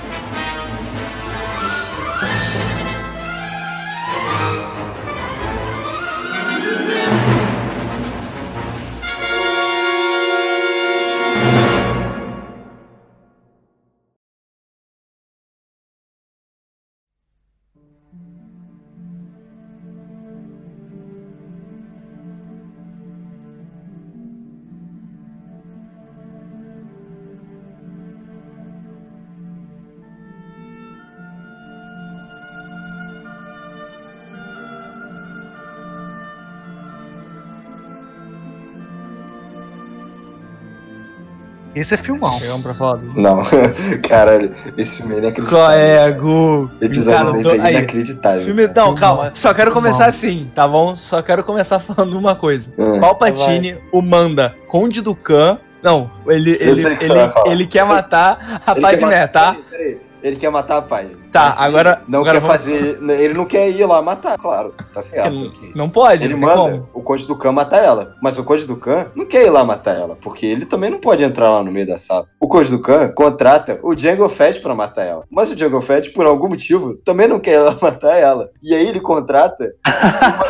[41.75, 42.39] Esse é filmão.
[42.39, 43.19] Chegamos pra falar do...
[43.21, 43.39] Não,
[44.07, 45.59] caralho, esse filme é inacreditável.
[45.59, 46.71] Qual é, Gu?
[46.81, 48.41] Episódio Cara, desse tô- é aí, inacreditável.
[48.43, 48.81] Filme, cara.
[48.87, 49.31] não, calma.
[49.33, 49.83] Só quero Filmão.
[49.91, 50.95] começar assim, tá bom?
[50.95, 52.71] Só quero começar falando uma coisa.
[52.77, 52.99] Hum.
[53.01, 55.59] Palpatine, o manda, Conde do Khan.
[55.83, 57.31] Não, ele, ele, ele, falar.
[57.51, 59.53] ele quer matar a Ele Padmé, quer matar- tá?
[59.53, 59.97] Peraí, peraí.
[60.23, 61.15] Ele quer matar a Padme.
[61.35, 62.99] Tá, Mas agora- Não agora quer vamos- fazer.
[63.19, 64.73] Ele não quer ir lá matar, claro.
[64.93, 65.35] Tá certo.
[65.61, 65.71] Ele.
[65.75, 66.89] Não pode, Ele manda como.
[66.93, 68.15] o Conde do Khan matar ela.
[68.21, 70.15] Mas o Conde do Khan não quer ir lá matar ela.
[70.21, 72.25] Porque ele também não pode entrar lá no meio da sala.
[72.39, 75.25] O Conde do Khan contrata o Jango Fett pra matar ela.
[75.29, 78.49] Mas o Jango Fett, por algum motivo, também não quer ir lá matar ela.
[78.63, 79.73] E aí ele contrata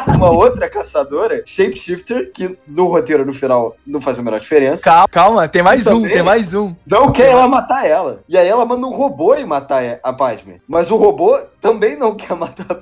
[0.08, 4.84] uma, uma outra caçadora, Shapeshifter, que no roteiro no final não faz a menor diferença.
[4.84, 6.76] Calma, calma, tem mais um, tem mais um.
[6.86, 8.19] Não quer ir lá matar ela.
[8.30, 10.62] E aí ela manda um robô ir matar a Padme.
[10.76, 12.76] Mas o robô também não quer matar a.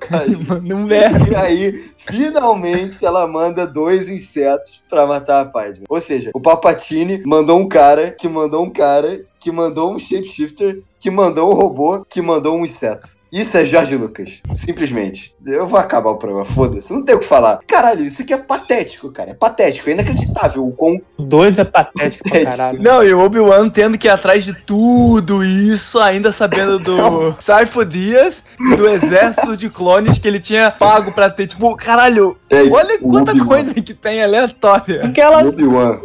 [0.47, 1.29] Mano, um merda.
[1.29, 5.83] E aí, finalmente, ela manda dois insetos pra matar a Padme.
[5.87, 10.81] Ou seja, o Palpatine mandou um cara, que mandou um cara, que mandou um shapeshifter,
[10.99, 13.09] que mandou um robô, que mandou um inseto.
[13.33, 14.43] Isso é Jorge Lucas.
[14.53, 15.35] Simplesmente.
[15.43, 16.93] Eu vou acabar o programa, foda-se.
[16.93, 17.61] Não tem o que falar.
[17.65, 19.31] Caralho, isso aqui é patético, cara.
[19.31, 22.79] É patético, é inacreditável o quão O 2 é patético pra caralho.
[22.79, 27.83] Não, e o Obi-Wan tendo que ir atrás de tudo isso, ainda sabendo do Saifo
[27.83, 31.47] Dias e do exército de clones que ele tinha pago pra ter.
[31.47, 35.05] Tipo, caralho, é olha quanta coisa que tem aleatória.
[35.05, 35.43] Aquela.
[35.43, 35.97] O Obi-Wan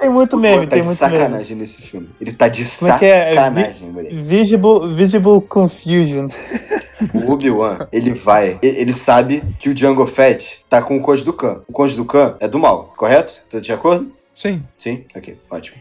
[0.00, 1.16] Tem muito meme, tá tem de muito meme.
[1.18, 2.08] sacanagem nesse filme.
[2.18, 3.30] Ele tá de Como é é?
[3.30, 4.16] É sacanagem, moleque.
[4.16, 6.28] Visible, visible Confusion.
[7.14, 11.32] O Obi-Wan, ele vai, ele sabe que o Django Fett tá com o Conde do
[11.32, 11.62] Khan.
[11.68, 13.34] O Conde do Khan é do mal, correto?
[13.50, 14.12] Tô de acordo?
[14.34, 14.62] Sim.
[14.78, 15.04] Sim?
[15.14, 15.78] Ok, ótimo.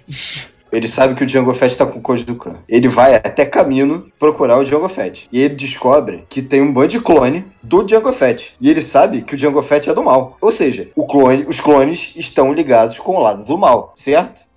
[0.71, 2.55] Ele sabe que o Django Fett tá com o Conde do Khan.
[2.67, 5.27] Ele vai até caminho procurar o Django Fett.
[5.31, 8.55] E ele descobre que tem um bando de clone do Django Fett.
[8.59, 10.37] E ele sabe que o Django Fett é do mal.
[10.39, 14.49] Ou seja, o clone, os clones estão ligados com o lado do mal, certo?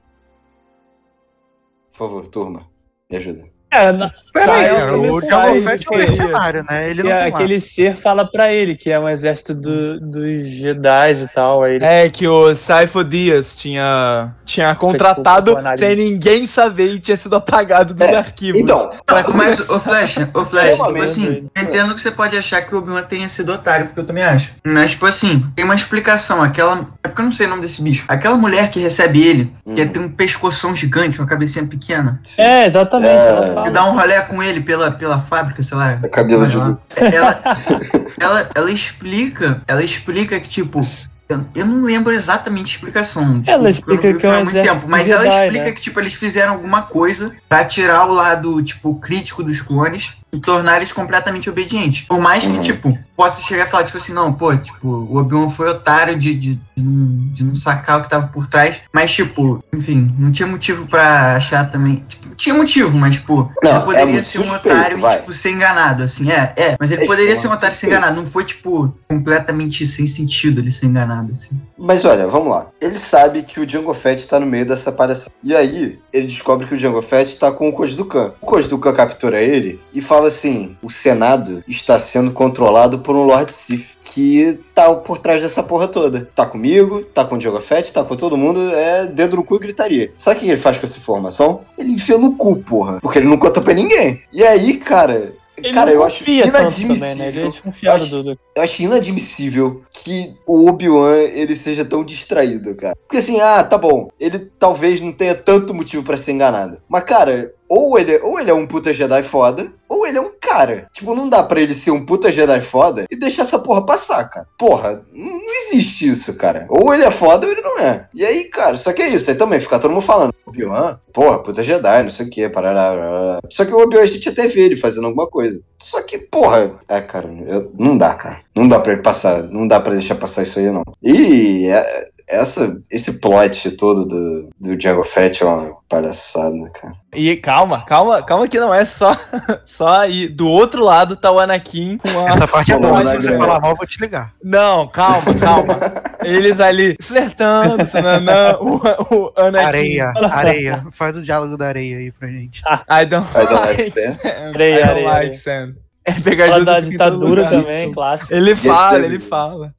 [1.91, 2.67] Por favor, turma,
[3.11, 3.54] me ajuda.
[3.75, 6.91] É, na, Peraí, o Django Fett é um que- mercenário, né?
[6.91, 7.39] Ele que não é tem lá.
[7.39, 11.63] aquele ser fala pra ele que é um exército do- dos Jedi e tal.
[11.63, 16.99] Aí ele É que o Saifo Dias tinha, tinha contratado Desculpa, sem ninguém saber e
[16.99, 18.61] tinha sido apagado dos É, arquivos.
[18.61, 22.79] Então, Mas, o Flash, o Flash, tipo assim, entendo que você pode achar que o
[22.79, 24.51] Obi-Wan tenha sido otário, porque eu também acho.
[24.65, 26.43] Mas, tipo assim, tem uma explicação.
[26.43, 26.89] Aquela.
[27.05, 28.05] É porque eu não sei o nome desse bicho.
[28.09, 29.89] Aquela mulher que recebe ele, que Hum.
[29.89, 33.11] tem um pescoção gigante, uma cabecinha pequena, É, exatamente.
[33.11, 33.29] É.
[33.29, 36.01] Ela que dá um rolê com ele pela, pela fábrica, sei lá.
[36.03, 36.77] a Camila de lá.
[36.97, 37.41] Ela,
[38.21, 40.81] ela, ela explica, ela explica que, tipo,
[41.29, 43.41] eu, não lembro exatamente a explicação.
[43.41, 45.73] desculpa, Ela explica que é um muito tempo, mas ela explica né?
[45.73, 50.41] que, tipo, eles fizeram alguma coisa pra tirar o lado, tipo, crítico dos clones e
[50.41, 52.03] tornar eles completamente obedientes.
[52.03, 52.61] Por mais que, Uhum.
[52.61, 56.35] tipo, possa chegar e falar, tipo assim, não, pô, tipo, o Obi-Wan foi otário de,
[56.35, 60.33] de, de, não, de não sacar o que tava por trás, mas, tipo, enfim, não
[60.33, 62.05] tinha motivo pra achar também.
[62.09, 65.15] Tipo, tinha motivo, mas, tipo, Não, ele é poderia muito ser um suspeito, otário vai.
[65.15, 66.77] e, tipo, ser enganado, assim, é, é.
[66.81, 68.17] Mas ele É poderia ser um otário e ser enganado.
[68.17, 71.61] Não foi, tipo, completamente sem sentido ele ser enganado, assim.
[71.79, 72.67] Mas olha, vamos lá.
[72.81, 75.31] Ele sabe que o Django Fett tá no meio dessa palhaçada.
[75.43, 78.33] E aí, ele descobre que o Django Fett está com o do Khan.
[78.41, 83.25] O do Khan captura ele e fala assim: o Senado está sendo controlado por um
[83.25, 86.29] Lord Sith que tá por trás dessa porra toda.
[86.35, 89.57] Tá comigo, tá com o Diogo Fett, tá com todo mundo, é dedo no cu
[89.57, 90.13] e gritaria.
[90.17, 91.61] Sabe o que ele faz com essa informação?
[91.77, 93.01] Ele enfia no cu, porra.
[93.01, 94.23] Porque ele não conta pra ninguém.
[94.33, 96.59] E aí, cara, Ele cara, eu acho tanto também, né?
[96.61, 97.29] inadmissível.
[97.29, 98.39] Ele é desconfiado Eu acho- do.
[98.57, 102.97] Eu acho inadmissível que o Obi-Wan ele seja tão distraído, cara.
[103.07, 106.79] Porque assim, ah, tá bom, ele talvez não tenha tanto motivo pra ser enganado.
[106.89, 110.31] Mas, cara, ou ele, ou ele é um puta Jedi foda, ou ele é um
[110.55, 110.87] cara.
[110.93, 114.25] Tipo, não dá pra ele ser um puta Jedi foda e deixar essa porra passar,
[114.31, 114.47] cara.
[114.57, 116.67] Porra, não existe isso, cara.
[116.69, 118.07] Ou ele é foda ou ele não é.
[118.15, 119.31] E aí, cara, só que é isso.
[119.31, 123.39] Aí também fica todo mundo falando, Obi-Wan, porra, puta Jedi, não sei o que, parará.
[123.51, 125.61] Só que o Obi-Wan a gente até vê ele fazendo alguma coisa.
[125.81, 128.41] Só que, porra, é, cara, eu- não dá, cara.
[128.55, 130.83] Não dá pra ele passar, não dá pra deixar passar isso aí, não.
[131.03, 136.95] E é- essa, esse plot todo do, do Django Fett é uma palhaçada, cara.
[137.15, 139.17] E calma, calma, calma que não é só,
[139.65, 140.29] só aí.
[140.29, 142.31] Do outro lado tá o Anakin com a.
[142.31, 142.95] Essa parte é boa.
[142.95, 144.35] mas Se você falar mal, eu vou te ligar.
[144.43, 145.79] Não, calma, calma.
[146.25, 148.77] Eles ali flertando, tananã, o,
[149.15, 149.67] o Anakin.
[149.67, 150.87] Areia, areia.
[150.91, 152.63] Faz o diálogo da areia aí pra gente.
[152.91, 154.15] I don't I don't like like sand.
[154.15, 154.55] sand.
[154.55, 155.35] Areia, I don't areia, like areia.
[155.35, 155.84] sand.
[156.07, 157.51] É pegar Fala justo da ditadura lugar.
[157.51, 158.35] também, clássico.
[158.35, 159.75] Ele fala, ele fala.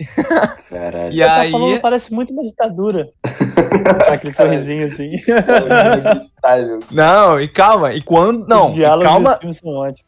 [0.69, 1.13] Caralho.
[1.13, 3.07] E tá aí, falando, parece muito uma ditadura.
[4.11, 5.11] Aquele sorrisinho assim.
[6.91, 9.39] Não, e calma, e quando, não, e calma,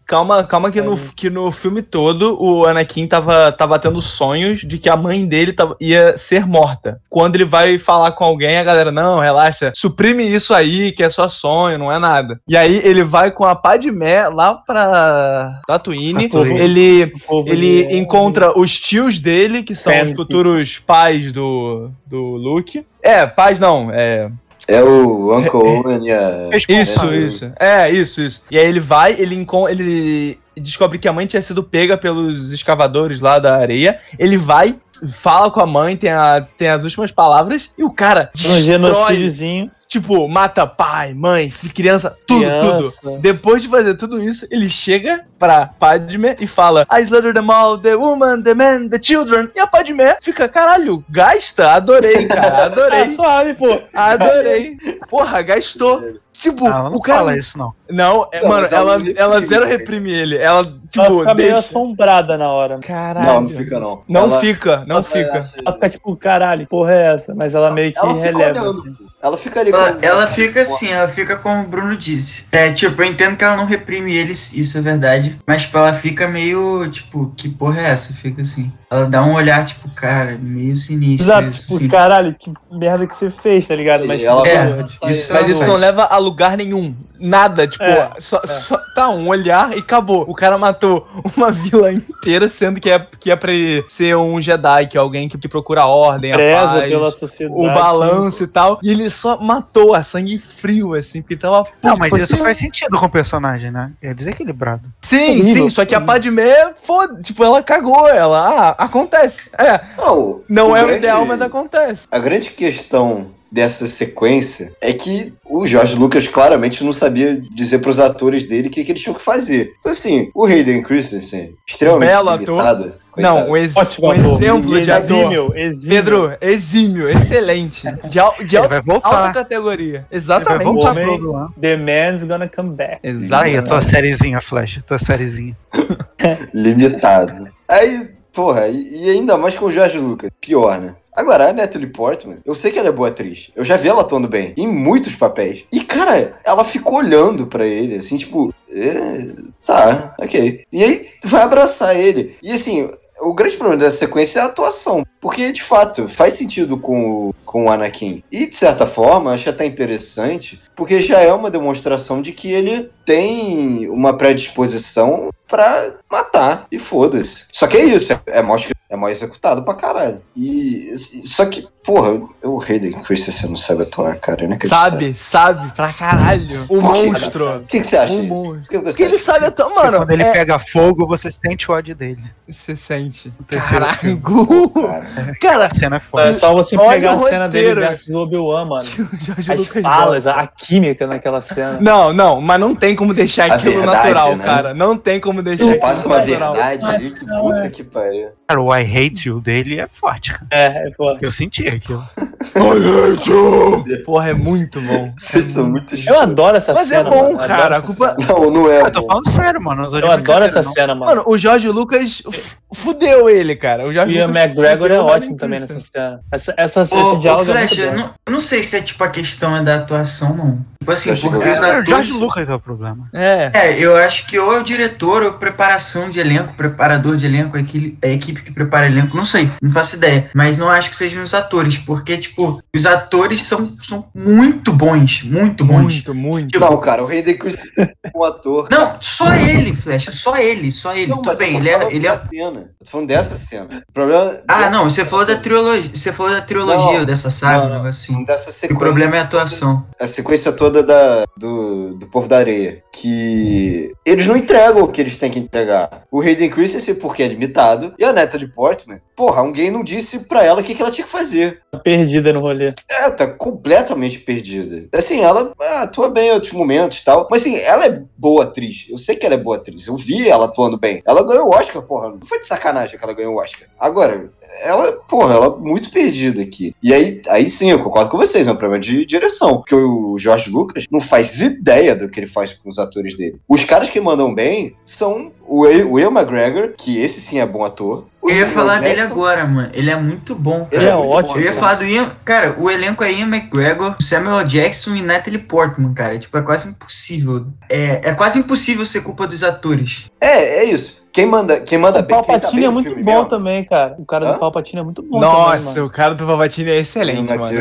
[0.05, 0.97] calma, calma que no, É.
[1.15, 5.53] que no filme todo o Anakin tava, tava tendo sonhos de que a mãe dele
[5.53, 6.99] tava, ia ser morta.
[7.09, 11.09] Quando ele vai falar com alguém, a galera, não, relaxa, suprime isso aí, que é
[11.09, 12.39] só sonho, não é nada.
[12.47, 16.59] E aí ele vai com a Padmé lá pra Tatooine, Tatooine.
[16.59, 17.13] ele
[17.45, 22.85] Ele de- encontra os tios dele, que são os futuros pais do, do Luke.
[23.01, 24.29] É, pais não, é.
[24.67, 26.49] É o Uncle Owen e a...
[26.67, 27.53] Isso, isso.
[27.57, 28.41] É, isso, isso.
[28.51, 32.51] E aí ele vai, ele encon ele descobre que a mãe tinha sido pega pelos
[32.51, 33.99] escavadores lá da areia.
[34.19, 34.75] Ele vai,
[35.13, 38.61] fala com a mãe, tem, a, tem as últimas palavras, e o cara Um destrói,
[38.61, 39.71] genocídiozinho.
[39.87, 42.99] Tipo, mata pai, mãe, criança, tudo, Criança.
[43.01, 43.17] tudo.
[43.19, 47.77] Depois de fazer tudo isso, ele chega pra Padme e fala: I slaughtered them all,
[47.77, 49.49] the woman, the man, the children.
[49.55, 51.71] E a Padme fica, caralho, gasta?
[51.71, 53.07] Adorei, cara, Ah, adorei.
[53.15, 53.79] suave, pô.
[53.93, 54.77] Adorei.
[55.09, 56.03] Porra, gastou.
[56.39, 57.17] Tipo, Não, ela não o cara.
[57.19, 57.73] fala isso, não.
[57.89, 60.37] Não, é, Não, mano, ela ela, ela zero reprime ele.
[60.37, 61.53] Ela, Ela tipo, fica meio deixa.
[61.57, 62.77] assombrada na hora.
[62.79, 63.25] Caralho.
[63.25, 64.03] Não, não fica não.
[64.07, 65.41] Não Ela- fica, não ela- fica.
[65.65, 67.33] Ela fica tipo, caralho, que porra é essa?
[67.33, 68.69] Mas ela meio que Ela fica releva.
[68.69, 68.93] assim.
[69.19, 72.45] Ela fica ali Ela, ela fica assim, ela fica como o Bruno disse.
[72.51, 75.37] É, tipo, eu entendo que ela não reprime eles, isso é verdade.
[75.45, 78.13] Mas, tipo, ela fica meio, tipo, que porra é essa?
[78.13, 78.71] Fica assim.
[78.89, 81.25] Ela dá um olhar, tipo, cara, meio sinistro.
[81.25, 81.87] Exato, isso, tipo, assim.
[81.87, 84.05] caralho, que merda que você fez, tá ligado?
[84.05, 85.65] Mas, ela tipo, É, isso Mas é isso verdade.
[85.65, 86.95] não leva a lugar nenhum.
[87.19, 90.25] Nada, tipo, É, só, só- tá um olhar e acabou.
[90.27, 94.39] O cara matou uma vila inteira, sendo que é, que é pra ele ser um
[94.41, 97.59] Jedi, que é alguém que, que procura a ordem, a preza paz, pela sociedade.
[97.59, 98.79] o balanço e tal.
[98.83, 101.65] E ele só matou a sangue frio, assim, porque tava.
[101.83, 103.91] Não, mas isso faz sentido com o personagem, né?
[104.01, 104.89] É desequilibrado.
[105.01, 106.01] Sim, Horrível, sim, só que a.
[106.07, 108.39] Padmé, foda, tipo, ela cagou, ela,
[108.77, 109.49] ah, acontece.
[109.57, 112.07] É, Não, não é o grande- ideal, mas acontece.
[112.09, 117.99] A grande questão dessa sequência é que o Jorge Lucas claramente não sabia dizer pros
[117.99, 119.73] atores dele o que, que eles tinham que fazer.
[119.79, 122.39] Então, assim, o Hayden Christensen, extremamente Belo ator.
[122.49, 122.93] limitado.
[123.17, 125.17] Não, um, ex- Ótimo um exemplo de ator.
[125.23, 125.89] Exímio, exímio.
[125.89, 127.87] Pedro, exímio, excelente.
[128.07, 128.69] De, al- de al-
[129.03, 129.87] alta categoria.
[129.87, 130.63] Ele vai Exatamente.
[130.65, 131.49] voltar.
[131.59, 132.99] The man's gonna come back.
[133.03, 133.63] Aí, a Exatamente.
[133.67, 134.77] tua sériezinha, Flash.
[134.77, 135.57] a Tua sériezinha.
[136.53, 137.47] limitado.
[137.67, 140.29] Aí, porra, e, e ainda mais com o Jorge Lucas.
[140.39, 140.93] Pior, né?
[141.17, 143.49] Agora, a Natalie Portman, eu sei que ela é boa atriz.
[143.55, 145.65] Eu já vi ela atuando bem, em muitos papéis.
[145.73, 149.25] E, cara, ela ficou olhando pra ele, assim, tipo, é,
[149.65, 150.63] tá, ok.
[150.71, 152.35] E aí, vai abraçar ele.
[152.43, 155.03] E, assim, o grande problema dessa sequência é a atuação.
[155.19, 158.23] Porque, de fato, faz sentido com o, com o Anakin.
[158.31, 162.91] E, de certa forma, acho até interessante, porque já é uma demonstração de que ele
[163.03, 166.67] tem uma predisposição pra matar.
[166.71, 167.45] E foda-se.
[167.51, 168.57] Só que é isso, é, é, mal,
[168.89, 170.21] é mal executado pra caralho.
[170.35, 170.93] E.
[171.25, 174.43] Só que, porra, o Hayden Christensen não sabe atuar, cara.
[174.43, 174.77] Eu não acredito.
[174.77, 176.63] Sabe, sabe, pra caralho.
[176.65, 177.57] O Por monstro.
[177.57, 178.13] O que, que você acha?
[178.13, 178.23] Disso?
[178.27, 178.59] monstro.
[178.61, 179.97] Por que você Porque ele sabe atuar, Porque mano.
[179.99, 182.21] quando ele é- pega fogo, você sente o ódio dele.
[182.47, 183.33] Você sente.
[183.47, 184.21] Caralho.
[184.21, 186.33] Cara, Cara, A cena é É foda.
[186.33, 187.81] só você Olha pegar o a cena dele roteiro.
[187.89, 188.85] versus o Obi-Wan, mano.
[189.37, 191.79] As Lucas falas, a química naquela cena.
[191.81, 194.43] Não, não, mas não tem como deixar A aquilo verdade, natural, né?
[194.45, 194.73] cara.
[194.73, 196.53] Não tem como deixar eu aquilo passo uma natural.
[196.53, 197.69] verdade ali, que puta é.
[197.69, 198.29] que pariu.
[198.47, 200.47] Cara, o I hate you dele é forte, cara.
[200.51, 201.19] É, é foda.
[201.21, 201.76] Eu senti.
[201.77, 202.03] Aquilo.
[204.05, 205.13] Porra, é muito bom.
[205.17, 207.09] Vocês são muito Eu adoro essa Mas é cena.
[207.09, 207.33] bom, mano.
[207.33, 208.27] Eu cara, adoro a essa culpa- cena.
[208.33, 208.81] Não, não é.
[208.81, 209.81] Eu tô falando sério, mano.
[209.83, 210.73] não tô de Eu adoro brincadeira, essa não.
[210.73, 211.05] cena, mano.
[211.11, 213.87] Mano, o Jorge Lucas f- fudeu ele, cara.
[213.87, 216.19] O Jorge E o Lucas McGregor é ótimo também nessa cena.
[216.31, 217.97] Essa, essa, Ô, esse ô, diálogo é Flash, muito eu bom.
[217.97, 220.65] não, eu não sei se é tipo a questão é da atuação, não.
[220.79, 221.89] Tipo assim, porque que os É, o atores...
[221.89, 223.09] Jorge Lucas é o problema.
[223.13, 223.51] É.
[223.53, 227.57] É, eu acho que ou é o diretor, ou preparação de elenco, preparador de elenco,
[227.57, 230.29] a equipe, a equipe que prepara elenco, não sei, não faço ideia.
[230.33, 235.23] Mas não acho que sejam os atores, porque, tipo, os atores são, são muito bons,
[235.23, 235.77] muito bons.
[235.95, 236.47] Muito, muito.
[236.51, 237.71] Tipo, Não, cara, o Hayden Christensen
[238.03, 238.67] é um ator.
[238.71, 241.07] Não, só ele, Flecha, só ele, só ele.
[241.07, 242.09] Não, Tudo mas bem, ele é, falando ele é.
[242.11, 242.59] da cena.
[242.59, 243.83] Eu tô falando dessa cena.
[243.89, 244.39] O problema.
[244.47, 245.89] Ah, não, você falou da trilogia.
[245.93, 247.89] Você falou da trilogia Não, dessa saga, não, um não.
[247.89, 248.23] assim.
[248.23, 248.77] Dessa O sequência.
[248.77, 249.85] problema é a atuação.
[249.99, 252.83] a sequência toda da, do, do Povo da Areia.
[252.93, 256.03] Que eles não entregam o que eles têm que entregar.
[256.11, 260.43] O Hayden Christensen, porque é limitado, e a Natalie Portman, porra, alguém não disse pra
[260.43, 261.46] ela o que, que ela tinha que fazer.
[261.71, 262.73] Tá perdida no rolê.
[262.89, 264.87] É, tá completamente perdida.
[264.93, 267.27] Assim, ela ah, atua bem em outros momentos e tal.
[267.29, 268.85] Mas assim, ela é boa atriz.
[268.89, 269.87] Eu sei que ela é boa atriz.
[269.87, 271.01] Eu vi ela atuando bem.
[271.05, 272.09] Ela ganhou o Oscar, porra.
[272.09, 273.67] Não foi de sacanagem que ela ganhou o Oscar.
[273.79, 274.29] Agora,
[274.63, 276.73] ela, porra, ela é muito perdida aqui.
[276.81, 279.57] E aí, aí sim, eu concordo com vocês, é um problema de direção.
[279.57, 283.39] Porque o Jorge Lucas não faz ideia do que ele faz com os atores dele.
[283.47, 288.05] Os caras que mandam bem são o Will McGregor, que esse sim é bom ator.
[288.29, 289.69] Eu ia falar dele agora, mano.
[289.73, 290.83] Ele é muito bom, cara.
[290.83, 291.39] Ele é muito ótimo.
[291.39, 292.11] Eu ia falar do Ian.
[292.23, 296.17] Cara, o elenco é Ian McGregor, Samuel Jackson e Natalie Portman, cara.
[296.17, 297.47] Tipo, é quase impossível.
[297.69, 300.05] É, é quase impossível ser culpa dos atores.
[300.19, 301.06] É, é isso.
[301.11, 303.63] Quem manda, quem manda O bem, quem tá Palpatine bem é muito bom mesmo, também,
[303.65, 303.95] cara.
[303.97, 304.33] O cara Hã?
[304.33, 305.85] do Palpatine é muito bom Nossa, também, mano.
[305.85, 307.57] o cara do Palpatine é excelente, mano.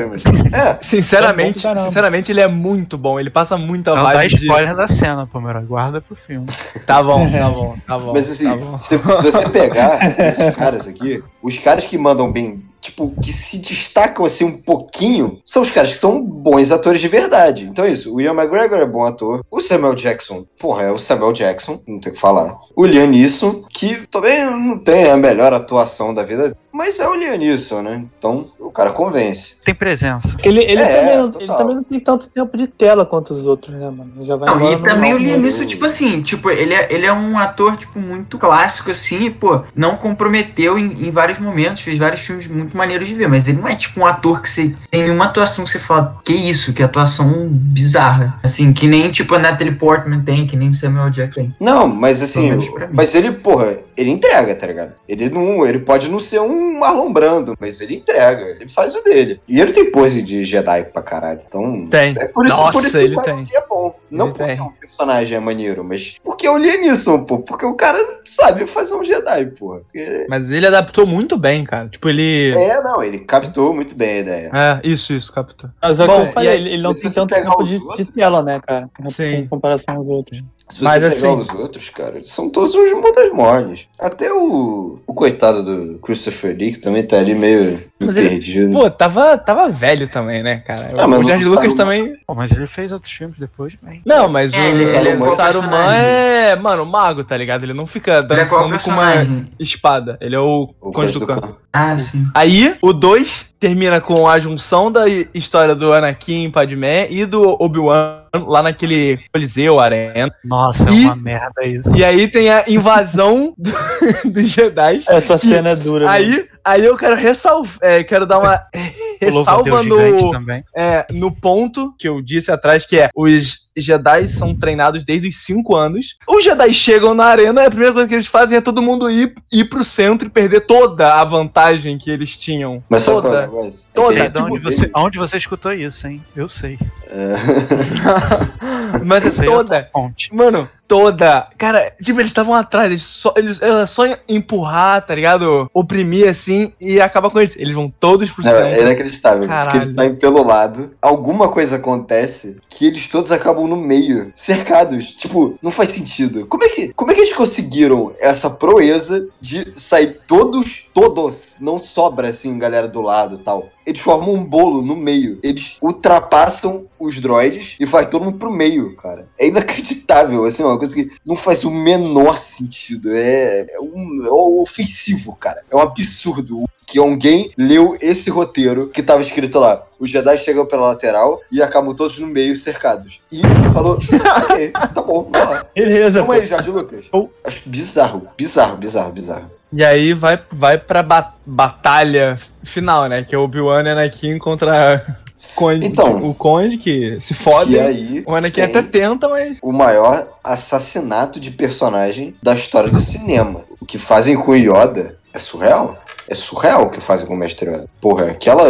[0.55, 3.19] É, Sinceramente, É sinceramente, ele é muito bom.
[3.19, 4.37] Ele passa muito a Não dá vibe de...
[4.47, 5.61] spoiler da cena, Palmeira.
[5.61, 6.47] Guarda pro filme.
[6.87, 8.13] Tá bom, tá bom, tá bom.
[8.13, 8.77] Mas assim, tá bom.
[8.79, 13.59] se, se você pegar esses caras aqui, os caras que mandam bem, tipo, que se
[13.59, 17.69] destacam assim um pouquinho, são os caras que são bons atores de verdade.
[17.71, 20.99] Então é isso, o Ian McGregor é bom ator, o Samuel Jackson, porra, é o
[20.99, 22.57] Samuel Jackson, não tem o que falar.
[22.75, 27.15] O Liam Neeson, que também não tem a melhor atuação da vida, mas é o
[27.15, 28.05] Liam Neeson, né?
[28.19, 29.57] Então o cara convence.
[29.65, 30.37] Tem presença.
[30.45, 33.47] Ele, ele, É, também, não- ele também não tem tanto tempo de tela quanto os
[33.47, 34.13] outros, né, mano?
[34.17, 35.19] Ele Já vai Não, e também o?
[35.19, 39.31] Neeson, tipo assim, tipo, ele é, ele é um ator, tipo, muito clássico, assim, e,
[39.31, 43.49] pô, não comprometeu em, em vários momentos, fez vários filmes muito maneiros de ver, mas
[43.49, 46.33] ele não é, tipo, um ator que você tem uma atuação que você fala, que
[46.35, 48.39] isso, que atuação bizarra.
[48.43, 51.55] Assim, que nem, tipo, a Natalie Portman tem, que nem o Samuel Jackson tem.
[51.61, 52.51] Não, mas assim,
[52.93, 54.93] mas ele, porra, ele entrega, tá ligado?
[55.09, 59.03] Ele não, ele pode não ser um Marlon Brando, mas ele entrega, ele faz o
[59.03, 59.41] dele.
[59.49, 61.87] E ele tem pose de Jedi pra caralho, então...
[61.87, 62.15] Tem.
[62.19, 63.47] É por isso, Nossa, por isso ele tem.
[63.55, 63.61] É
[63.91, 63.97] bom.
[64.11, 64.61] Não porque tem.
[64.61, 67.39] o personagem é maneiro, mas porque é o Liam Neeson, pô.
[67.41, 69.77] Porque o cara sabe fazer um Jedi, pô.
[69.81, 71.89] Porque- Mas ele adaptou muito bem, cara.
[71.89, 72.53] Tipo, ele...
[72.55, 74.51] É, não, ele captou muito bem a ideia.
[74.53, 75.71] É, isso, isso, captou.
[75.83, 77.77] Mas é o que Bom, eu falei, ele, ele não tem tanto tempo os de,
[77.77, 78.89] outros- de tela, né, cara?
[79.09, 79.35] Sim.
[79.37, 80.43] Em comparação aos outros.
[80.69, 83.87] Se Mas você pegar assim- os outros, cara, são todos uns mundas moles.
[84.01, 88.73] Até o, o coitado do Christopher Lee, que também tá ali meio Mas ele- perdido.
[88.73, 90.89] Pô, tava, tava velho também, né, cara?
[90.99, 92.17] Ah, o George não Lucas também.
[92.27, 95.37] Pô, mas ele fez outros filmes depois, Não, mas É, o ele- ele é o
[95.37, 97.63] Saruman é, mano, mago, tá ligado?
[97.65, 99.13] Ele não fica Ele é dançando com uma
[99.59, 100.17] espada.
[100.21, 101.55] Ele é o, O Conde do Khan.
[101.73, 102.27] Ah, sim.
[102.35, 108.23] Aí, o 2 termina com a junção da história do Anakin, Padmé e do Obi-Wan
[108.47, 110.33] lá naquele Coliseu, Arena.
[110.45, 111.95] Nossa, E- é uma merda isso.
[111.97, 115.01] E aí tem a invasão do- dos Jedi.
[115.09, 116.07] Essa cena é dura.
[116.07, 116.11] né?
[116.13, 118.61] Aí, aí eu quero ressalvar, é, quero dar uma
[119.21, 120.63] O ressalva no, também.
[120.77, 125.39] é, no ponto que eu disse atrás, que é os Jedi são treinados desde os
[125.39, 126.17] 5 anos.
[126.29, 129.11] Os Jedi chegam na arena e a primeira coisa que eles fazem é todo mundo
[129.11, 132.83] ir, ir pro centro e perder toda a vantagem que eles tinham.
[132.89, 133.71] Mas sabe qual é o toda.
[133.93, 136.23] Toda, Sei É de onde tipo, você, onde você escutou isso, hein?
[136.35, 136.79] Eu sei.
[139.05, 139.91] Mas é sei a toda.
[140.33, 141.49] Mano, toda.
[141.59, 145.69] Cara, tipo, eles estavam atrás, eles só, eles, era só empurrar, tá ligado?
[145.73, 147.57] Oprimir assim e acabar com eles.
[147.57, 148.67] Eles vão todos pro Não, centro.
[148.67, 149.39] é inacreditável.
[149.41, 149.83] Porque Caralho.
[149.83, 155.15] eles saem pelo lado, alguma coisa acontece que eles todos acabam no meio, cercados.
[155.15, 156.47] Tipo, não faz sentido.
[156.47, 161.79] Como é que, como é que eles conseguiram essa proeza de sair todos, todos, não
[161.79, 163.69] sobra assim galera do lado e tal.
[163.87, 165.39] Eles formam um bolo no meio.
[165.43, 169.29] Eles ultrapassam os droids e vai todo mundo pro meio, cara.
[169.39, 173.11] É inacreditável, assim, uma coisa que não faz o menor sentido.
[173.13, 174.31] É, é um, é
[174.63, 175.63] ofensivo, cara.
[175.71, 179.85] É um absurdo que alguém leu esse roteiro que tava escrito lá.
[179.99, 183.21] Os Jedi chegam pela lateral e acabam todos no meio cercados.
[183.31, 183.99] E falou:
[184.43, 185.67] ok, tá bom, vai lá.
[185.75, 186.33] Beleza, pô.
[186.33, 187.07] aí, Jorge Lucas.
[187.45, 189.56] Acho bizarro, bizarro, bizarro, bizarro.
[189.73, 193.23] E aí vai, vai pra ba- batalha final, né?
[193.25, 195.05] Que é o Obi-Wan e Anakin contra
[195.55, 196.29] Conde, Então.
[196.29, 197.73] o Conde, que se fode.
[197.73, 198.23] E aí.
[198.27, 199.59] O Anakin até tenta, mas.
[199.63, 203.63] O maior assassinato de personagem da história do cinema.
[203.81, 205.99] O que fazem com o Yoda é surreal.
[206.29, 207.89] É surreal o que fazem com o Mestre Yoda.
[208.01, 208.65] Porra, aquela.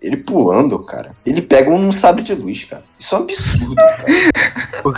[0.00, 1.12] Ele pulando, cara.
[1.24, 2.82] Ele pega um sabre de luz, cara.
[3.02, 4.04] Isso é um absurdo, cara.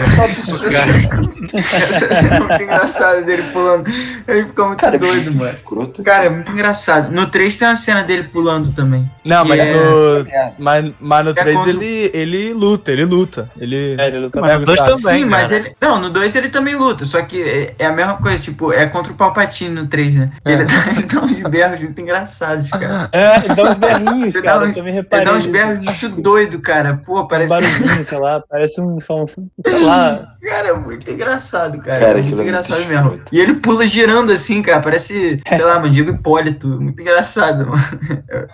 [0.05, 1.57] Isso é um absurdo.
[1.57, 3.91] Essa cena é muito engraçada dele pulando.
[4.29, 5.51] Ele fica muito Cara, é doido, mano.
[5.55, 6.03] Escroto.
[6.03, 7.11] Cara, é muito engraçado.
[7.13, 9.11] No 3 tem uma cena dele pulando também.
[9.25, 10.27] Não, mas é- no.
[10.59, 13.51] Mas, mas no É 3 contra- ele, ele luta, ele luta.
[13.59, 13.97] Ele.
[13.99, 14.85] É, ele luta Mas no dois tá.
[14.93, 15.19] também.
[15.21, 15.61] Sim, mas cara.
[15.63, 15.77] ele.
[15.81, 18.85] Não, no 2 ele também luta, só que é, é a mesma coisa, tipo, é
[18.87, 20.31] contra o Palpatine no 3, né?
[20.45, 23.09] Ele, dá, ele dá uns berros muito engraçados, cara.
[23.13, 24.59] É, ele dá uns berrinhos, Ele cara.
[24.59, 25.25] dá eu uns- também Ele reparei.
[25.25, 27.01] dá uns berros muito doido, cara.
[27.07, 27.55] Pô, parece.
[27.55, 28.99] barulhinho, sei lá, parece um
[29.65, 30.34] sei lá.
[30.45, 31.99] Cara, é muito engraçado, cara.
[32.01, 33.09] Cara, é muito é muito engraçado mesmo.
[33.13, 33.35] escroto.
[33.35, 34.81] E ele pula girando assim, cara.
[34.83, 36.69] Parece, sei lá, mano, Diego Hipólito.
[36.69, 37.83] Muito engraçado, mano.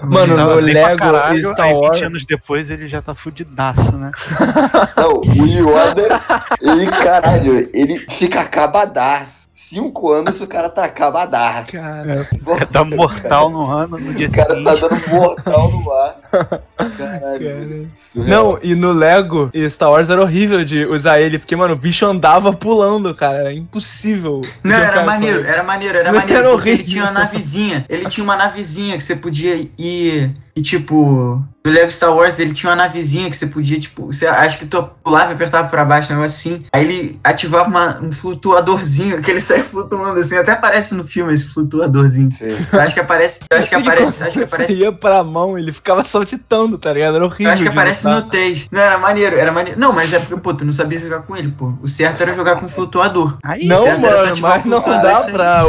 [0.02, 2.02] Mano, Tava no bem pra Lego caralho, e Star aí 20 Wars.
[2.02, 4.10] anos depois ele já tá fudidaço, né?
[4.96, 6.20] Não, o Yoda,
[6.60, 9.40] ele, caralho, ele fica acabadaço.
[9.52, 11.72] Cinco anos o cara tá acabadaço.
[11.72, 12.26] Cara,
[12.62, 14.80] É dar mortal no ano, no dia O cara tá seguinte.
[14.88, 16.16] dando mortal no ar.
[16.96, 17.86] Caralho.
[17.94, 18.44] surreal.
[18.54, 21.76] Não, e no Lego e Star Wars era horrível de usar ele, porque, mano, o
[21.80, 23.38] bicho andava pulando, cara.
[23.38, 24.40] Era impossível.
[24.62, 26.38] Não, era maneiro, era maneiro, era maneiro.
[26.38, 27.84] era porque ele tinha uma navezinha.
[27.88, 30.30] Ele tinha uma navezinha que você podia ir.
[30.56, 34.26] E tipo, no Lego Star Wars ele tinha uma navezinha que você podia, tipo, você
[34.26, 36.64] acha que tu pulava e apertava pra baixo, um negócio assim.
[36.72, 40.36] Aí ele ativava uma- um flutuadorzinho, que ele sai flutuando assim.
[40.36, 42.30] Até aparece no filme esse flutuadorzinho.
[42.72, 43.40] Acho que aparece.
[43.50, 44.22] Eu acho que Ele, aparece.
[44.22, 44.80] Acho que você aparece.
[44.80, 47.16] ia pra mão, ele ficava saltitando, tá ligado?
[47.16, 47.46] Era horrível.
[47.46, 48.68] Eu acho que aparece no 3.
[48.70, 49.78] Não, era maneiro, era maneiro.
[49.78, 51.72] Não, mas é porque, pô, tu não sabia jogar com ele, pô.
[51.82, 53.36] O certo era jogar com flutuador.
[53.44, 55.64] Aí, Não, mano, mas o não dá pra-.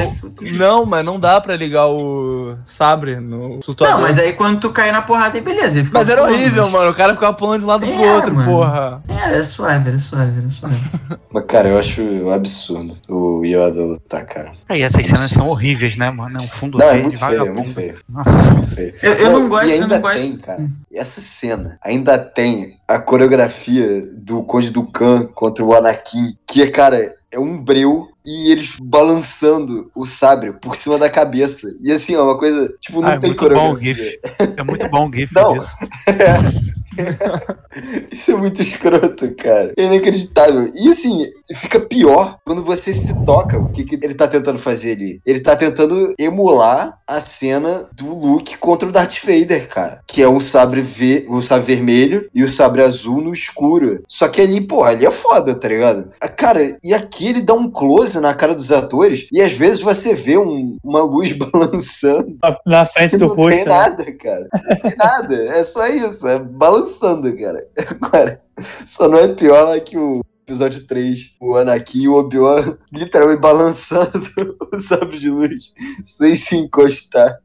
[0.53, 3.95] Não, mas não dá pra ligar o sabre no flutuador.
[3.97, 5.79] Não, mas aí quando tu cair na porrada, aí beleza.
[5.79, 6.91] Ele Mas era pulando, horrível, mas- mano.
[6.91, 8.49] O cara ficava pulando de um lado pro É, outro, mano.
[8.51, 9.03] porra.
[9.07, 10.75] É, era suave, era suave, era suave.
[11.33, 14.51] Mas, cara, eu acho absurdo o Yoda lutar, cara.
[14.67, 16.39] aí essas cenas são horríveis, né, mano?
[16.39, 17.61] É um fundo Não, é verde, muito feio, é vagabundo.
[17.61, 17.95] muito feio.
[18.09, 18.53] Nossa.
[18.53, 18.93] Muito feio.
[19.01, 20.15] Eu, eu não gosto, e eu ainda não gosto.
[20.21, 26.35] tem, cara, essa cena, ainda tem a coreografia do Conde do Khan contra o Anakin,
[26.51, 31.73] que, cara, é um breu e eles balançando o sabre por cima da cabeça.
[31.81, 33.77] E assim, é uma coisa, tipo, não Ah, é tem muito bom o.
[33.77, 34.19] GIF.
[34.57, 35.57] É muito bom o GIF Não.
[35.57, 35.71] disso.
[38.11, 39.73] Isso é muito escroto, cara.
[39.77, 40.69] É inacreditável.
[40.75, 43.57] E assim, fica pior quando você se toca.
[43.57, 45.21] O que, que ele tá tentando fazer ali?
[45.25, 50.01] Ele tá tentando emular a cena do Luke contra o Darth Vader, cara.
[50.07, 54.03] Que é o sabre, ve o sabre vermelho e o sabre azul no escuro.
[54.07, 56.09] Só que ali, pô, ali é foda, tá ligado?
[56.19, 59.81] Ah, Cara, e aqui ele dá um close na cara dos atores e às vezes
[59.81, 63.49] você vê um- uma luz balançando Na- frente do não rosto.
[63.55, 63.71] tem né?
[63.71, 64.47] nada, cara.
[64.53, 65.35] Não tem nada.
[65.55, 66.27] É só isso.
[66.27, 67.67] É balançando, cara.
[68.01, 68.41] Agora,
[68.85, 70.21] só não é pior que o
[70.51, 71.31] episódio 3.
[71.39, 74.21] O Anakin e o Obi-Wan literalmente balançando
[74.71, 75.73] o sabre de luz
[76.03, 77.39] sem se encostar.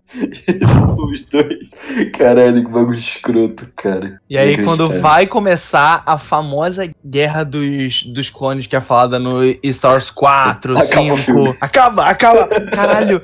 [0.98, 2.10] Os dois.
[2.16, 4.20] Caralho, que bagulho escroto, cara.
[4.30, 9.40] E aí, quando vai começar a famosa guerra dos, dos clones que é falada no
[9.72, 11.18] Star Wars 4, Acaba o 5.
[11.18, 11.56] filme.
[11.60, 12.48] Acaba, acaba.
[12.70, 13.20] Caralho.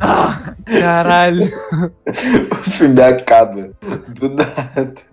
[0.00, 1.50] Ah, caralho.
[2.50, 3.70] O filme acaba.
[4.08, 5.07] Do nada.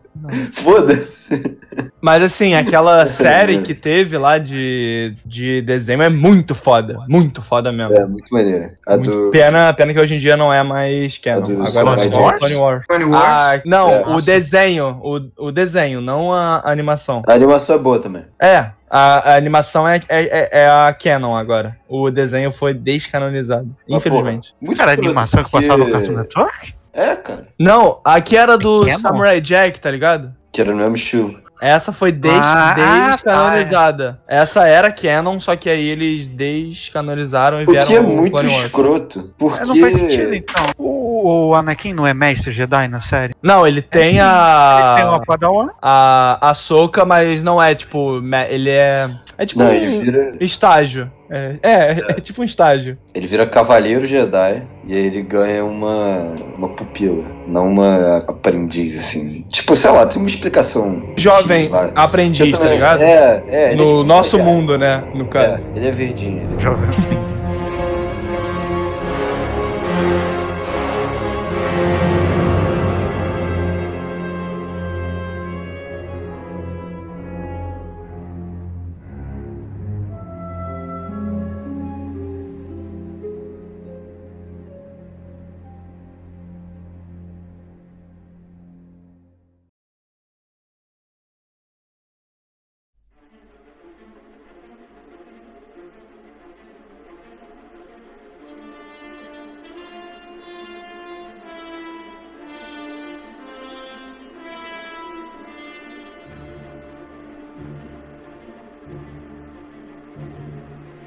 [0.54, 1.58] Foda-se.
[2.02, 6.98] Mas assim, aquela série que teve lá de, de desenho é muito foda.
[7.08, 7.96] Muito foda mesmo.
[7.98, 8.72] É, muito maneiro.
[8.88, 9.30] A Muito do.
[9.32, 11.42] Pena, pena que hoje em dia não é mais A canon.
[11.46, 12.08] do Agora é.
[12.38, 12.86] Clone Wars.
[12.88, 13.24] Clone Wars.
[13.26, 14.06] Ah, não, É.
[14.16, 15.00] o desenho.
[15.04, 17.22] O, o desenho, não a animação.
[17.28, 18.24] A animação é boa também.
[18.42, 21.76] É, a, a animação é, é, é- é a canon agora.
[21.90, 24.50] O desenho foi descanonizado, Mas, infelizmente.
[24.54, 26.76] porra, muito Cara, a animação que porque- passava no Cartoon Network?
[26.96, 27.48] É, cara.
[27.60, 29.00] Não, aqui era do Canon?
[29.00, 30.34] Samurai Jack, tá ligado?
[30.52, 31.44] Que era no mesmo estilo.
[31.62, 34.20] Essa foi des Ah, ah, descanonizada.
[34.28, 38.32] Essa era canon, só que aí eles descanonizaram e O vieram que é o muito
[38.34, 38.66] Clone Wars.
[38.66, 39.64] escroto, porque...
[39.64, 40.66] É, não faz sentido, então.
[40.78, 43.34] O, o Anakin não é mestre Jedi na série?
[43.42, 44.94] Não, ele tem Ele a.
[44.98, 45.70] tem uma Padawan?
[45.82, 48.22] A, a Soca, mas não é tipo.
[48.50, 49.10] Ele é.
[49.38, 51.12] É tipo Não, um ele vira, estágio.
[51.30, 52.98] É, é, é tipo um estágio.
[53.14, 59.42] ele vira cavaleiro Jedi e aí ele ganha uma, uma pupila, não uma aprendiz, assim.
[59.50, 61.10] Tipo, sei lá, tem uma explicação.
[61.18, 63.02] Jovem aprendiz, Eu tá também- ligado?
[63.02, 63.72] É, é.
[63.72, 64.54] ele é no tipo nosso estagiário.
[64.62, 65.04] mundo, né?
[65.16, 65.68] No caso.
[65.74, 66.44] É, ele é verdinho.
[66.44, 66.90] ele- Jovem.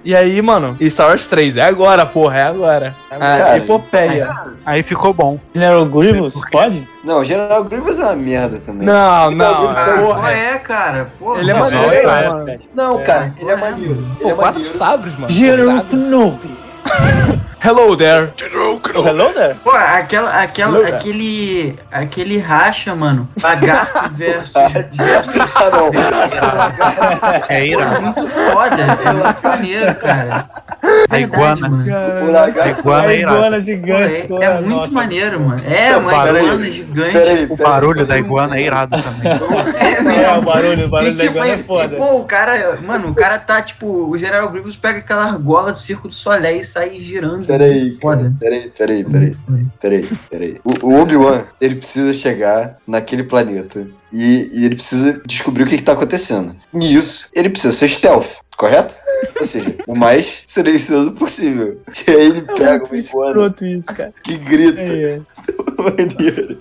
[0.09, 2.94] E aí, mano, e Star Wars 3, é agora, porra, é agora.
[3.11, 4.26] A Cara, epopeia.
[4.64, 5.38] Aí ficou bom.
[5.54, 6.88] General Grievous, pode?
[7.04, 8.86] Não, General Grievous é uma merda também.
[8.86, 10.14] Não, não, Ah, Ah, porra.
[10.20, 11.12] qual é, cara?
[11.18, 12.28] Porra, Ele é maneiro, cara.
[12.46, 12.61] Cara.
[12.74, 14.06] Não, É, cara, ele é é, maneiro.
[14.18, 15.28] Pô, é quatro sabres, mano.
[15.28, 15.84] General.
[15.84, 16.59] Kenobi.
[17.61, 18.32] Hello there.
[18.54, 19.56] Oh, hello there?
[19.64, 20.88] Pô, aquela, aquela, Lura.
[20.96, 23.28] aquele, aquele racha, mano.
[23.42, 24.54] Lagarto versus,
[24.96, 25.88] versus, não.
[25.88, 28.00] É Pô, é irado.
[28.02, 30.48] muito foda, é muito maneiro, cara.
[31.11, 31.68] A Verdade, iguana.
[31.68, 31.84] mano.
[31.90, 32.80] O A lagarto.
[32.80, 33.36] iguana A é irado.
[33.36, 34.14] iguana Pô, gigante.
[34.14, 34.90] é, pô, é muito nossa.
[34.92, 35.61] maneiro, mano.
[35.68, 37.12] É, uma iguana gigante.
[37.12, 37.72] Peraí, O peraí.
[37.72, 39.32] barulho da iguana é irado também.
[39.78, 40.38] É, É, mesmo.
[40.38, 41.96] o barulho, o barulho E, da tipo, iguana é e- foda.
[41.96, 45.78] pô, o cara, mano, o cara tá, tipo, o General Grievous pega aquela argola do
[45.78, 47.47] Circo do Soleil e sai girando.
[47.49, 48.32] Peraí, foda.
[48.38, 49.32] Peraí, peraí, peraí,
[49.80, 50.61] peraí, peraí.
[50.62, 55.78] O, o Obi-Wan, ele precisa chegar naquele planeta e, e ele precisa descobrir o que,
[55.78, 56.55] que tá acontecendo.
[56.72, 58.94] Nisso, ele precisa ser stealth, correto?
[59.40, 61.80] Ou seja, o mais silencioso possível.
[62.07, 64.12] E aí ele É pega escroto isso, cara.
[64.22, 65.20] que grita É, é.
[65.82, 66.58] Maneiro.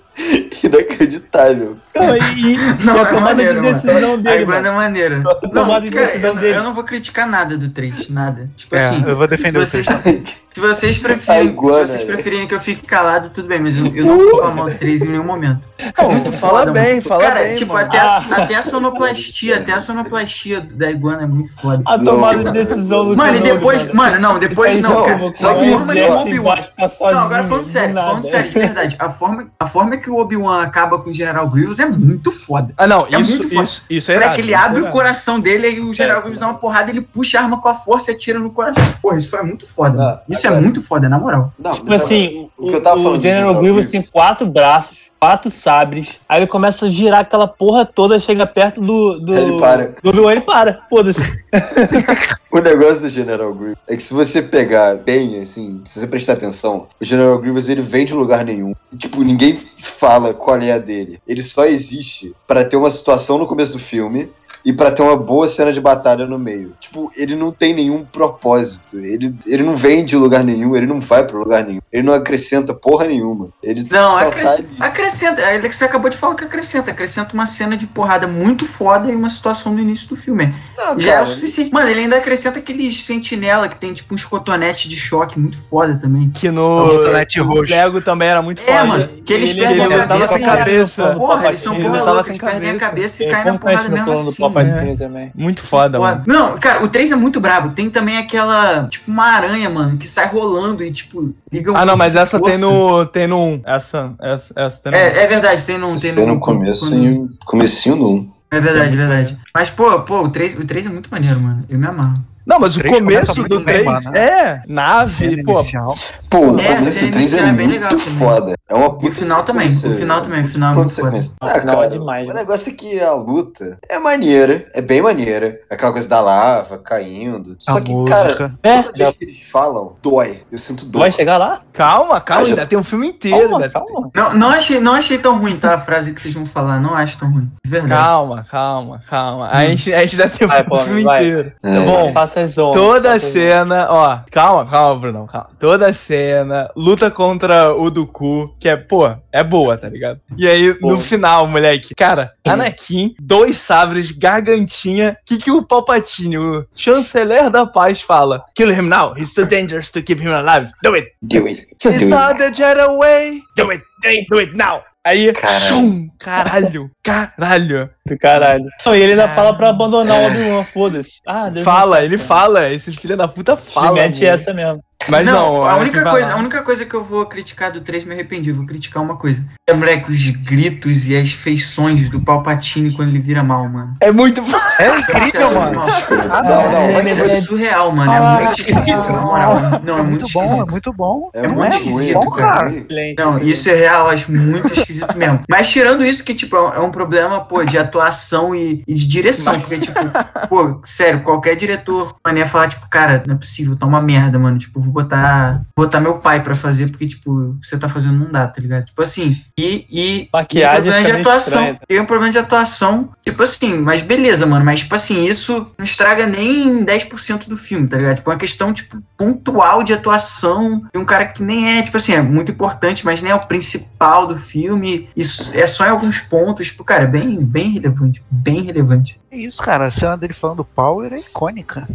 [0.62, 1.76] Inacreditável.
[1.94, 3.74] Não, e, e Não, a é tomada maneiro, de mano.
[3.82, 4.66] decisão A dele, iguana mano.
[4.68, 5.22] é maneira.
[5.22, 6.56] Tomada Não, de decisão eu, dele.
[6.56, 8.48] eu não vou criticar nada do 3, nada.
[8.56, 10.36] Tipo É, assim, eu vou defender o se vocês, 3.
[10.52, 12.14] se vocês A preferem, iguana, se vocês né?
[12.14, 14.74] preferirem que eu fique calado, tudo bem, mas eu, eu não vou falar mal do
[14.74, 15.60] 3 em nenhum momento.
[15.96, 17.02] Não, Muito fala foda, bem, mano.
[17.02, 17.86] fala Cara, bem, tipo, mano.
[17.86, 18.24] até, a, Ah.
[18.42, 21.82] até a sonoplastia, até a sonoplastia da iguana é muito foda.
[21.86, 22.04] A Não.
[22.04, 23.94] tomada de decisão do Mano, e depois, mano.
[23.94, 25.16] mano, não, depois não, só cara.
[25.16, 27.94] a o forma que o exército Obi-Wan embaixo tá sozinho, Não, agora falando do sério,
[27.94, 28.96] falando sério, de verdade.
[28.98, 32.72] A forma, a forma que o Obi-Wan acaba com o General Grievous é muito foda.
[32.76, 33.62] Ah, não, É isso, muito foda.
[33.62, 34.40] isso, isso é Moleque, irado.
[34.40, 34.92] ele isso é abre o irado.
[34.94, 37.68] coração dele e o General É, Grievous dá uma porrada, ele puxa a arma com
[37.68, 38.84] a força e atira no coração.
[39.02, 40.02] Porra, isso foi muito foda.
[40.02, 40.22] Ah.
[40.28, 41.52] Isso agora- é muito foda, na moral.
[41.58, 45.12] Não, Tipo assim, o que eu tava o, falando o General Grievous tem quatro braços,
[45.20, 46.20] quatro sabres.
[46.28, 49.20] Aí ele começa a girar aquela porra toda, chega perto do.
[49.20, 49.94] do ele para.
[50.02, 50.82] Do Obi-Wan ele para.
[50.90, 51.20] Foda-se.
[52.50, 56.32] O negócio do General Grievous é que se você pegar bem, assim, se você prestar
[56.32, 58.74] atenção, o General Grievous ele vem de lugar nenhum.
[58.90, 61.20] E, tipo, ninguém fala qual é a dele.
[61.28, 64.30] Ele só existe pra ter uma situação no começo do filme
[64.64, 66.72] e pra ter uma boa cena de batalha no meio.
[66.80, 68.98] Tipo, ele não tem nenhum propósito.
[68.98, 71.80] Ele, ele não vem de lugar nenhum, ele não vai pra lugar nenhum.
[71.92, 73.48] Ele não acrescenta porra nenhuma.
[73.62, 75.42] Ele Não, só acrescenta, tá acrescenta.
[75.42, 76.90] É ele que você acabou de falar que acrescenta.
[76.90, 80.54] Acrescenta uma cena de porrada muito foda e uma situação no início do filme.
[80.76, 81.72] Não, Já é o cara, suficiente.
[81.72, 85.98] Mano, ele ainda acrescenta aquele sentinela que tem tipo uns cotonetes de choque muito foda
[86.00, 86.30] também.
[86.30, 87.70] Que É no, um cotonete no roxo.
[87.72, 88.84] Lego também era muito É, foda.
[88.84, 90.28] mano, que eles Ele- perdem ele a cabeça.
[90.28, 91.14] com a e- cabeça.
[91.14, 93.22] Porra, eles são porra louca, sem eles perdem a cabeça.
[93.22, 94.68] e É caem na porrada mesmo plano do assim.
[94.70, 95.28] Palpatine também.
[95.34, 96.10] Muito foda, Foda.
[96.16, 96.24] mano.
[96.26, 97.70] Não, cara, o 3 é muito brabo.
[97.74, 101.84] Tem também aquela, tipo, uma aranha, mano, que sai rolando e, tipo, liga um Ah,
[101.84, 102.66] não, mas essa tem força.
[102.66, 103.06] no.
[103.06, 103.62] Tem no 1.
[103.66, 105.00] Essa, essa, essa tem no 1.
[105.00, 108.10] É, é verdade, tem no, tem Isso é no, no começo quando- e comecinho do
[108.10, 108.32] 1.
[108.50, 109.38] É verdade, é verdade.
[109.54, 111.64] Mas, pô, pô, o 3, o 3 é muito maneiro, mano.
[111.68, 112.14] Eu me amarro.
[112.48, 114.16] Não, mas o três começo do muito bem, 3 mano.
[114.16, 115.52] é nave, Cena pô.
[115.52, 115.94] inicial.
[116.30, 118.04] Pô, o É, começo do 3 é inicial é bem muito legal também.
[118.06, 118.54] foda.
[118.70, 119.68] É uma E o puta final também.
[119.68, 120.42] O final também.
[120.42, 121.16] O final é Puta muito foda.
[121.42, 122.34] O Ah, cara, é demais, o né?
[122.40, 125.60] negócio é que a luta é maneira, é bem maneira.
[125.70, 127.56] Aquela coisa da lava caindo.
[127.60, 128.16] Só A que, música.
[128.34, 130.42] cara, É, toda já que eles falam, dói.
[130.50, 131.00] Eu sinto dor.
[131.00, 131.60] vai chegar lá?
[131.72, 133.50] Calma, calma, Ah, já- ainda tem um filme inteiro.
[133.50, 134.10] Calma, calma.
[134.14, 135.74] Não, não, achei, não achei tão ruim, tá?
[135.74, 136.80] A frase que vocês vão falar.
[136.80, 137.50] Não acho tão ruim.
[137.64, 137.92] De verdade.
[138.00, 139.48] Calma, calma, calma.
[139.52, 141.52] A, gente, a gente ainda tem Vai, o Paulo, filme inteiro.
[141.62, 141.72] É.
[141.74, 142.12] Tá bom?
[142.12, 142.37] Faça
[142.72, 145.50] Toda as cena, ó, calma, calma, Brunão, calma.
[145.58, 150.20] Toda cena, luta contra o Dooku, que é, pô, é boa, tá ligado?
[150.36, 150.90] E aí, Pô.
[150.90, 157.66] no final, moleque, cara, Anakin, dois sabres, gargantinha, que que o Palpatine, o chanceler da
[157.66, 158.44] paz, fala?
[158.54, 160.70] Kill him now, he's too dangerous to keep him alive.
[160.82, 161.12] Do it!
[161.22, 161.66] Do it.
[161.72, 162.04] It's Do it.
[162.06, 163.40] not the Jedi way!
[163.56, 163.82] Do it!
[164.02, 164.82] Do it, do it now!
[165.08, 165.60] Aí, Caralho.
[165.60, 167.90] shum, caralho, caralho.
[168.06, 168.64] Do caralho.
[168.84, 171.20] Não, e ele ainda fala pra abandonar o Obi-Wan, foda-se.
[171.26, 174.02] Ah, Deus Fala, ele fala, esses filha da puta Fala, falam.
[174.02, 174.34] mete mano.
[174.34, 174.82] essa mesmo.
[175.10, 176.34] Mas não, a é única, coisa, lá.
[176.34, 178.52] a única coisa que eu vou criticar do 3 me arrependi.
[178.52, 179.42] Vou criticar uma coisa.
[179.68, 183.96] É, moleque, os gritos e as feições do Palpatine quando ele vira mal, mano.
[184.00, 184.40] É muito.
[184.78, 185.82] É incrível, é mano.
[185.84, 186.42] surreal.
[186.44, 188.12] Não, não, É, mas é- é surreal, mano.
[188.12, 189.54] É Ah, muito esquisito, na moral.
[189.84, 190.70] Não, é É muito muito bom, é esquisito.
[190.70, 191.30] muito bom.
[191.34, 192.72] É, É muito esquisito, muito cara.
[193.18, 195.40] Não, isso é real, eu acho muito esquisito mesmo.
[195.48, 199.06] Mas tirando isso, que, tipo, é um- é problema, pô, de atuação e, e de
[199.06, 199.58] direção.
[199.60, 200.00] Porque, tipo,
[200.48, 204.58] pô, sério, qualquer diretor mania falar, tipo, cara, não é possível, tá uma merda, mano.
[204.58, 208.18] Tipo, vou botar, botar meu pai pra fazer, porque, tipo, o que você tá fazendo
[208.18, 208.86] não dá, tá ligado?
[208.86, 209.86] Tipo assim, e.
[209.90, 211.62] e Maquiagem e um problema de atuação.
[211.62, 211.80] estranha.
[211.88, 214.64] E um problema de atuação, tipo assim, mas beleza, mano.
[214.64, 218.16] Mas, tipo assim, isso não estraga nem 10% do filme, tá ligado?
[218.16, 221.96] Tipo, é uma questão, tipo, pontual de atuação de um cara que nem é, tipo
[221.96, 225.08] assim, é muito importante, mas nem é o principal do filme.
[225.16, 229.20] Isso é só em alguns pontos, tipo, cara, é bem, bem relevante, bem relevante.
[229.30, 229.86] É isso, cara.
[229.86, 231.86] A cena dele falando power é icônica.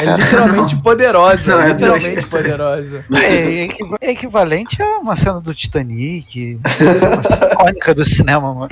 [0.00, 1.50] É literalmente poderosa.
[1.50, 3.04] Não, é literalmente poderosa.
[3.14, 6.58] É, equiva- é equivalente a uma cena do Titanic,
[7.00, 8.68] uma cena icônica do cinema, mano.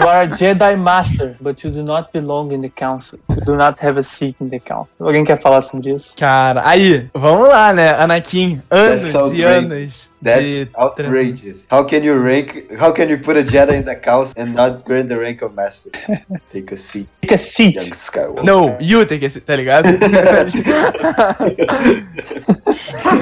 [0.00, 3.18] You are a Jedi Master, but you do not belong in the council.
[3.28, 4.88] You do not have a seat in the council.
[5.00, 6.12] Alguém quer falar sobre isso?
[6.16, 7.90] Cara, aí, vamos lá, né?
[8.00, 10.10] Anakin, anos e anos.
[10.22, 11.66] That's de outrageous.
[11.70, 12.66] How can you rank?
[12.80, 15.54] How can you put a Jedi in the council and not grant the rank of
[15.54, 15.90] master?
[16.52, 17.76] Take a seat, Take a seat.
[17.76, 18.44] young Skywalker.
[18.44, 19.88] Não, you tem que ser, tá ligado?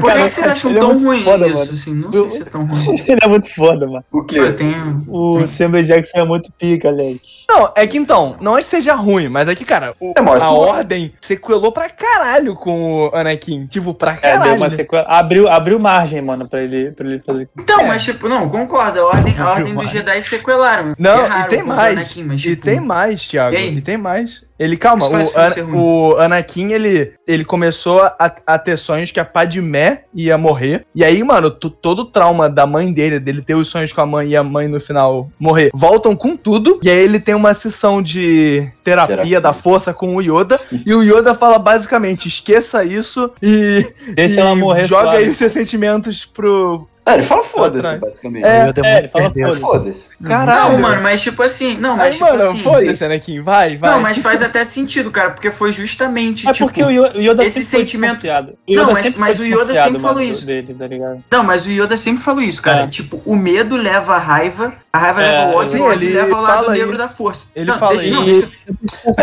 [0.00, 1.70] Por que, que vocês acham é tão muito ruim foda, isso, mano.
[1.72, 1.94] assim?
[1.94, 3.00] Não sei se é tão ruim.
[3.06, 4.04] Ele é muito foda, mano.
[4.12, 4.38] O quê?
[4.38, 5.04] Eu tenho...
[5.08, 7.44] O Samuel Jackson é muito pica, Alex.
[7.48, 10.20] Não, é que então, não é que seja ruim, mas é que, cara, o- É,
[10.40, 13.66] a ordem sequelou pra caralho com o Anakin.
[13.66, 14.44] Tipo, pra É, caralho.
[14.44, 15.04] deu uma sequela.
[15.08, 17.48] Abriu, abriu margem, mano, pra ele, pra ele fazer.
[17.58, 19.00] Então, mas tipo, não, concordo.
[19.00, 20.94] A ordem, a ordem dos Jedi sequelaram.
[20.98, 21.96] Não, Erraram e tem contra o mais.
[21.98, 23.56] Anakin, mas, E tipo, tem mais, Thiago.
[23.56, 23.76] E?
[23.76, 24.45] E tem mais.
[24.58, 25.76] Ele, calma, o, ruim.
[25.76, 30.86] o Anakin, ele, ele começou a, a ter sonhos que a Padmé ia morrer.
[30.94, 34.06] E aí, mano, todo o trauma da mãe dele, dele ter os sonhos com a
[34.06, 36.80] mãe e a mãe no final morrer, voltam com tudo.
[36.82, 39.40] E aí ele tem uma sessão de terapia, Terapia.
[39.40, 40.58] da força com o Yoda.
[40.84, 45.18] e o Yoda fala basicamente, esqueça isso e, Deixa e ela morrer joga suave.
[45.18, 46.88] aí os seus sentimentos pro...
[47.08, 48.44] Ah, ele fala foda-se, basicamente.
[48.44, 49.60] É, é, ele fala foda-se.
[49.60, 50.08] Foda-se.
[50.24, 50.72] Caralho.
[50.72, 51.76] Não, mano, mas tipo assim.
[51.78, 52.24] Não, mas Aí, tipo
[52.64, 53.04] mano, assim.
[53.04, 53.90] Anakin, vai, vai.
[53.92, 56.48] Não, mas faz até sentido, cara, porque foi justamente.
[56.48, 58.52] É tipo, porque o Yo- o Yoda esse sempre foi sentimento- desconfiado.
[58.68, 60.44] O Não, mas- mas foi o Yoda sempre falou isso.
[60.44, 60.86] Dele, tá?
[61.30, 62.82] Não, mas o Yoda sempre falou isso, cara.
[62.82, 62.86] É.
[62.88, 66.08] Tipo, o medo leva a raiva, a raiva É, leva o ódio, e o ódio
[66.08, 67.46] ele leva ao lado negro da força.
[67.54, 68.10] Ele não, fala deixa, aí.
[68.12, 68.48] não, deixa,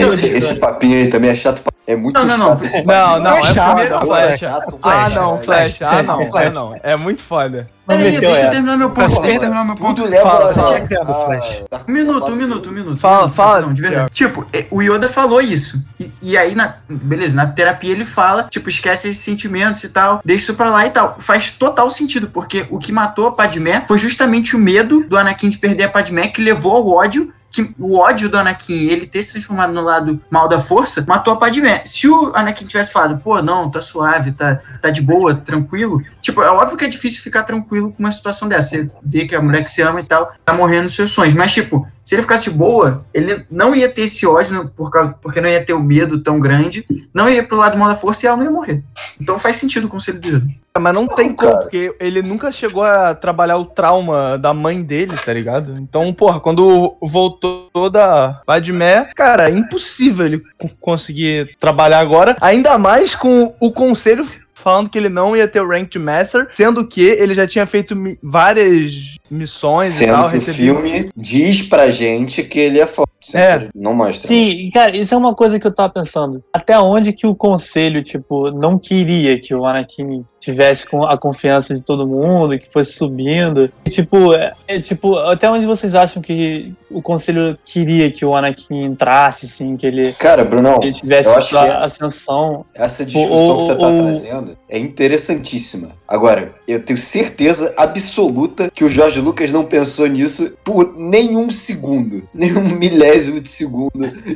[0.07, 1.61] esse, esse papinho aí também é chato.
[1.61, 2.59] pra- É muito Não, não, não.
[2.59, 4.39] chato Não, não, é Flash, foda, primeiro, Flash.
[4.39, 5.37] chato, Ah, Flash, não.
[5.37, 5.81] Flash.
[5.81, 6.29] Ah, não, Flash.
[6.29, 6.75] Flash não.
[6.81, 7.67] É muito foda.
[7.85, 8.99] Peraí, deixa eu terminar meu ponto.
[9.21, 10.05] Deixa eu terminar meu ponto.
[10.05, 10.79] Leva Fala, fala.
[10.79, 11.63] Criando a- Flash.
[11.69, 12.97] a- Um minuto, um minuto, um minuto.
[12.97, 14.09] Fala, fala, Não, de verdade.
[14.13, 15.83] Tipo, é, o Yoda falou isso.
[15.99, 20.21] E, e aí, na, beleza, na terapia ele fala, tipo, esquece esses sentimentos e tal,
[20.23, 21.17] deixa isso pra lá e tal.
[21.19, 25.49] Faz total sentido, porque o que matou a Padmé foi justamente o medo do Anakin
[25.49, 27.33] de perder a Padmé que levou ao ódio.
[27.53, 31.33] Que o ódio do Anakin, ele ter se transformado no lado mal da força, matou
[31.33, 31.83] a Padmé.
[31.85, 36.01] Se o Anakin tivesse falado, pô, não, tá suave, tá, tá de boa, tranquilo.
[36.19, 38.69] Tipo, é óbvio que é difícil ficar tranquilo com uma situação dessa.
[38.69, 41.35] Você vê que a mulher que você ama e tal tá morrendo nos seus sonhos.
[41.35, 45.39] Mas, tipo, se ele ficasse boa, ele não ia ter esse ódio, por causa, porque
[45.39, 48.27] não ia ter o medo tão grande, não ia pro lado mal da força e
[48.27, 48.83] ela não ia morrer.
[49.19, 50.47] Então faz sentido o conselho do Yoda.
[50.79, 55.15] Mas não tem como, porque ele nunca chegou a trabalhar o trauma da mãe dele,
[55.23, 55.75] tá ligado?
[55.79, 62.77] Então, porra, quando voltou da Padmé, cara, é impossível ele co- conseguir trabalhar agora, ainda
[62.79, 64.25] mais com o conselho
[64.55, 67.65] falando que ele não ia ter o rank de Master, sendo que ele já tinha
[67.65, 72.79] feito várias missões e Sendo tal, que o recebido- filme diz pra gente que ele
[72.79, 73.07] é foda.
[73.33, 73.69] É.
[73.73, 74.27] Não mostra.
[74.27, 76.43] Sim, cara, isso é uma coisa que eu tava pensando.
[76.53, 81.73] Até onde que o conselho, tipo, não queria que o Anakin tivesse com a confiança
[81.73, 83.71] de todo mundo, que fosse subindo.
[83.85, 88.35] E, tipo, é, é, tipo, até onde vocês acham que o conselho queria que o
[88.35, 92.65] Anakin entrasse, assim, que ele, Cara, Brunão, ele tivesse eu acho é- ascensão.
[92.75, 95.89] essa discussão ou- que você tá ou- trazendo é interessantíssima.
[96.05, 102.27] Agora, eu tenho certeza absoluta que o Jorge Lucas não pensou nisso por nenhum segundo.
[102.33, 103.91] Nenhum milésimo de segundo.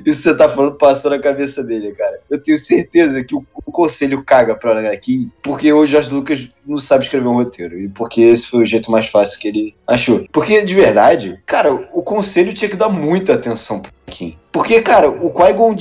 [0.06, 2.20] Isso você tá falando passou na cabeça dele, cara.
[2.30, 6.78] Eu tenho certeza que o, o conselho caga pro Anakin porque o Jorge Lucas não
[6.78, 7.80] sabe escrever um roteiro.
[7.80, 10.26] E porque esse foi o jeito mais fácil que ele achou.
[10.32, 14.38] Porque, de verdade, cara, o conselho tinha que dar muita atenção pro Anakin.
[14.52, 15.76] Porque, cara, o Qui-Gon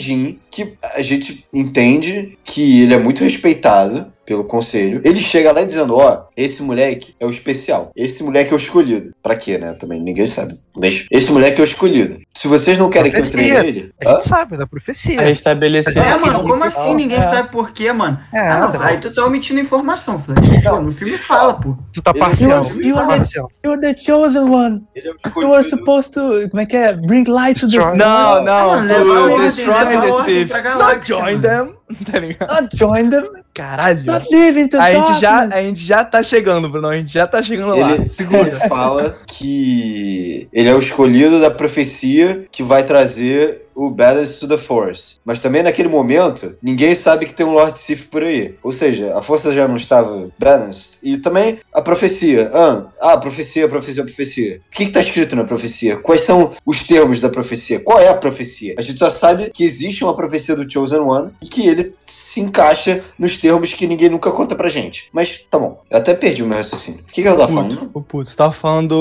[0.51, 5.97] que a gente entende que ele é muito respeitado pelo conselho, ele chega lá dizendo,
[5.97, 7.91] ó, esse moleque é o especial.
[7.97, 9.13] Esse moleque é o escolhido.
[9.23, 9.73] Pra quê, né?
[9.75, 10.53] Também ninguém sabe.
[10.77, 12.19] Mas esse moleque é o escolhido.
[12.35, 13.69] Se vocês não querem que eu treine Profecia.
[13.81, 13.93] ele...
[14.05, 14.13] A Hã?
[14.15, 15.21] gente sabe da profecia.
[15.23, 16.95] É, É, a mano, como assim?
[16.95, 17.23] Ninguém É.
[17.23, 18.19] sabe por quê, mano.
[18.33, 20.39] É, Ah, não, tá aí tu tá omitindo informação, Flash.
[20.65, 21.77] Pô, no filme fala, pô.
[21.93, 22.65] Tu tá parcial.
[22.65, 23.49] You- tu you tá are- parcial.
[23.65, 24.83] You're the chosen one.
[24.95, 25.69] Ele é o You were escolhido.
[25.71, 26.49] supposed to.
[26.51, 26.93] Como é que é?
[26.95, 27.77] Bring light to the.
[27.79, 27.97] Não,
[28.45, 31.41] não, Ah, levar ordem, levar the ordem pra Not galáxia, join mano.
[31.43, 31.77] them.
[32.11, 32.53] Tá ligado?
[32.63, 33.25] Not join them.
[33.57, 34.05] Caralho.
[34.05, 35.55] Not live into A gente, já, darkness.
[35.59, 36.89] a gente já tá chegando, Bruno.
[36.89, 37.93] A gente já tá chegando lá.
[37.93, 38.41] Ele, Segura.
[38.49, 44.49] ele fala que ele é o escolhido da profecia que vai trazer o Balance to
[44.49, 45.19] the Force.
[45.25, 48.55] Mas também naquele momento, ninguém sabe que tem um Lord Sith por aí.
[48.63, 50.95] Ou seja, a força já não estava balanced.
[51.03, 52.51] E também a profecia.
[52.55, 54.61] Ah, ah profecia, profecia, profecia.
[54.73, 55.97] O que, que tá escrito na profecia?
[55.99, 57.79] Quais são os termos da profecia?
[57.81, 58.75] Qual é a profecia?
[58.79, 62.41] A gente só sabe que existe uma profecia do Chosen One e que ele se
[62.41, 65.09] encaixa nos termos que ninguém nunca conta pra gente.
[65.13, 65.83] Mas tá bom.
[65.91, 67.01] Eu até perdi o meu raciocínio.
[67.03, 67.91] O que, que eu tava falando?
[67.93, 69.01] O puto, você tava falando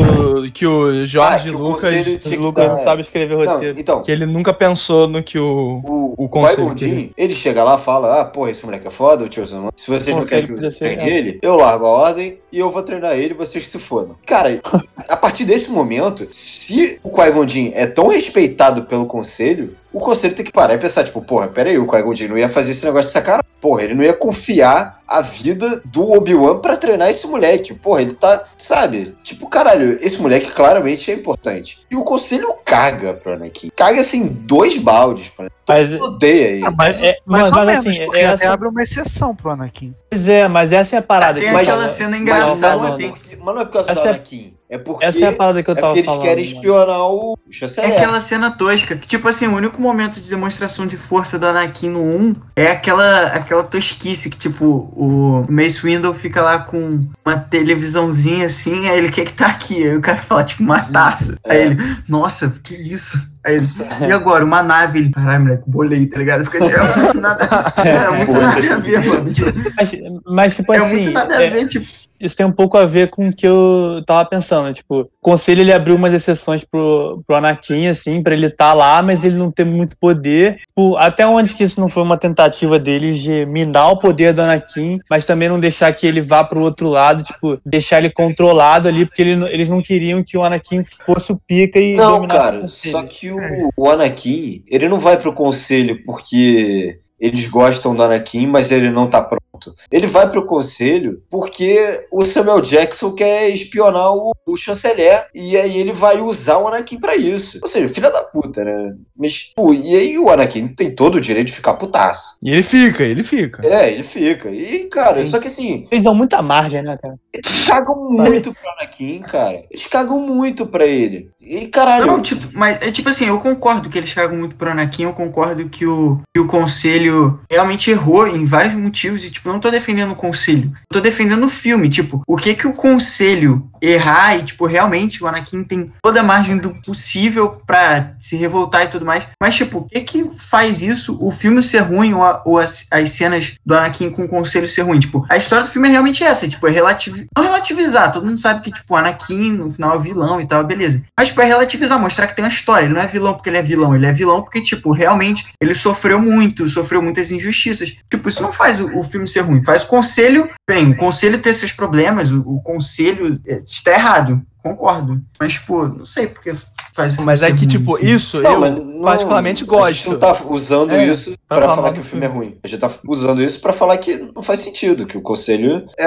[0.53, 1.89] que o Ah, Jorge que o Lucas.
[2.21, 3.79] que Lucas dar- não sabe escrever Não, roteiro.
[3.79, 5.81] então, Que ele nunca pensou no que o.
[5.83, 8.91] O, O o conselho Jinn, ele chega lá e fala, ah, porra, esse moleque é
[8.91, 9.71] foda, o.
[9.75, 12.81] Se vocês não querem que eu treine ele, eu largo a ordem e eu vou
[12.81, 14.15] treinar ele e vocês se fodam.
[14.25, 14.59] Cara,
[15.07, 20.45] a partir desse momento, se o Qui-Gon é tão respeitado pelo conselho, o conselho tem
[20.45, 23.13] que parar e pensar, tipo, porra, peraí, o Qui-Gon não ia fazer esse negócio de
[23.13, 23.45] sacanagem.
[23.61, 27.73] Porra, ele não ia confiar a vida do Obi-Wan pra treinar esse moleque.
[27.73, 29.15] Porra, ele tá, sabe?
[29.23, 31.79] Tipo, caralho, esse moleque claramente é importante.
[31.89, 33.69] E o conselho caga pro Anakin.
[33.75, 36.65] Caga, assim, dois baldes pra Mas, Odeia ele.
[36.65, 39.95] Ah, mas, É, mas- mas, menos, assim, porque essa- até abre uma exceção pro Anakin.
[40.11, 41.39] pois é, mas essa é a parada.
[41.39, 43.91] tem mas- aquela tava- cena Mas engraçada, não, é porque- mas não é por causa
[43.91, 44.53] Essa do é- Anakin.
[44.67, 46.23] É porque, Essa é a parada que eu é tava porque eles falando.
[46.23, 46.55] querem mano.
[46.55, 47.91] espionar o É chanceler.
[47.93, 51.89] aquela cena tosca, que tipo assim, o único momento de demonstração de força do Anakin
[51.89, 57.37] no 1 é aquela, aquela tosquice que tipo, o Mace Windu fica lá com uma
[57.37, 61.37] televisãozinha assim, aí ele quer que tá aqui, aí o cara fala tipo uma taça,
[61.47, 61.65] aí É.
[61.67, 63.19] ele, nossa, que isso?
[63.45, 63.67] Aí ele,
[64.07, 66.43] e agora, uma nave, ele, caralho, moleque, bolei, tá ligado?
[66.45, 67.43] Fica tipo, é muito nada,
[67.85, 69.91] é muito Pô, nada a ver, mano, tipo, Mas,
[70.25, 71.85] mas, tipo é assim, muito nada é- a ver, tipo,
[72.25, 74.73] isso tem um pouco a ver com o que eu tava pensando.
[74.73, 79.01] Tipo, o conselho ele abriu umas exceções pro, pro Anakin, assim, pra ele estar lá,
[79.01, 80.57] mas ele não ter muito poder.
[80.67, 84.41] Tipo, até onde que isso não foi uma tentativa deles de minar o poder do
[84.41, 88.87] Anakin, mas também não deixar que ele vá pro outro lado, tipo, deixar ele controlado
[88.87, 92.67] ali, porque ele eles não queriam que o Anakin fosse o pica e Não, cara,
[92.67, 93.39] só que o,
[93.75, 99.07] o Anakin, ele não vai pro conselho porque eles gostam do Anakin, mas ele não
[99.07, 99.73] tá pronto.
[99.89, 105.77] Ele vai pro conselho porque o Samuel Jackson quer espionar o, o chanceler e aí
[105.79, 107.59] ele vai usar o Anakin pra isso.
[107.61, 108.93] Ou seja, filha da puta, né?
[109.17, 112.37] Mas, pô, e aí o Anakin tem todo o direito de ficar putaço.
[112.43, 113.65] E ele fica, ele fica.
[113.65, 114.49] É, ele fica.
[114.49, 115.27] E, cara, Sim.
[115.29, 117.15] só que assim, Eles dão muita margem, né, cara?
[117.33, 119.63] eles cagam muito pro Anakin, cara.
[119.69, 121.29] Eles cagam muito pra ele.
[121.41, 122.07] E, caralho.
[122.07, 125.13] Não, tipo, mas é tipo assim, eu concordo que eles cagam muito pro Anakin, eu
[125.13, 127.04] concordo que o, que o conselho
[127.49, 131.49] realmente errou em vários motivos, e tipo, não tô defendendo o conselho, tô defendendo o
[131.49, 136.19] filme, tipo, o que que o conselho errar e, tipo, realmente o Anakin tem toda
[136.19, 140.23] a margem do possível pra se revoltar e tudo mais, mas, tipo, o que que
[140.37, 144.23] faz isso, o filme ser ruim ou, a- ou as, as cenas do Anakin com
[144.23, 144.99] o conselho ser ruim?
[144.99, 148.39] Tipo, a história do filme é realmente essa, tipo, é relativi não relativizar, todo mundo
[148.39, 151.03] sabe que, tipo, o Anakin no final é vilão e tal, beleza.
[151.17, 152.85] Mas, tipo, é relativizar, mostrar que tem uma história.
[152.85, 155.73] Ele não é vilão porque ele é vilão, ele é vilão porque, tipo, realmente ele
[155.73, 157.95] sofreu muito, sofreu muitas injustiças.
[158.09, 159.63] Tipo, isso não faz o, o filme ser ruim.
[159.63, 164.41] Faz o conselho, bem, o conselho ter seus problemas, o, o conselho é, está errado,
[164.63, 165.21] concordo.
[165.39, 166.53] Mas, tipo, não sei porque
[166.93, 168.05] faz o filme Mas ser é que, ruim, tipo, assim.
[168.07, 170.11] isso Não, eu não- particularmente A gente gosto.
[170.11, 172.57] não tá usando É, isso pra pra falar falar que o filme é ruim.
[172.63, 176.05] A gente tá usando isso pra falar que não faz sentido, que o conselho é,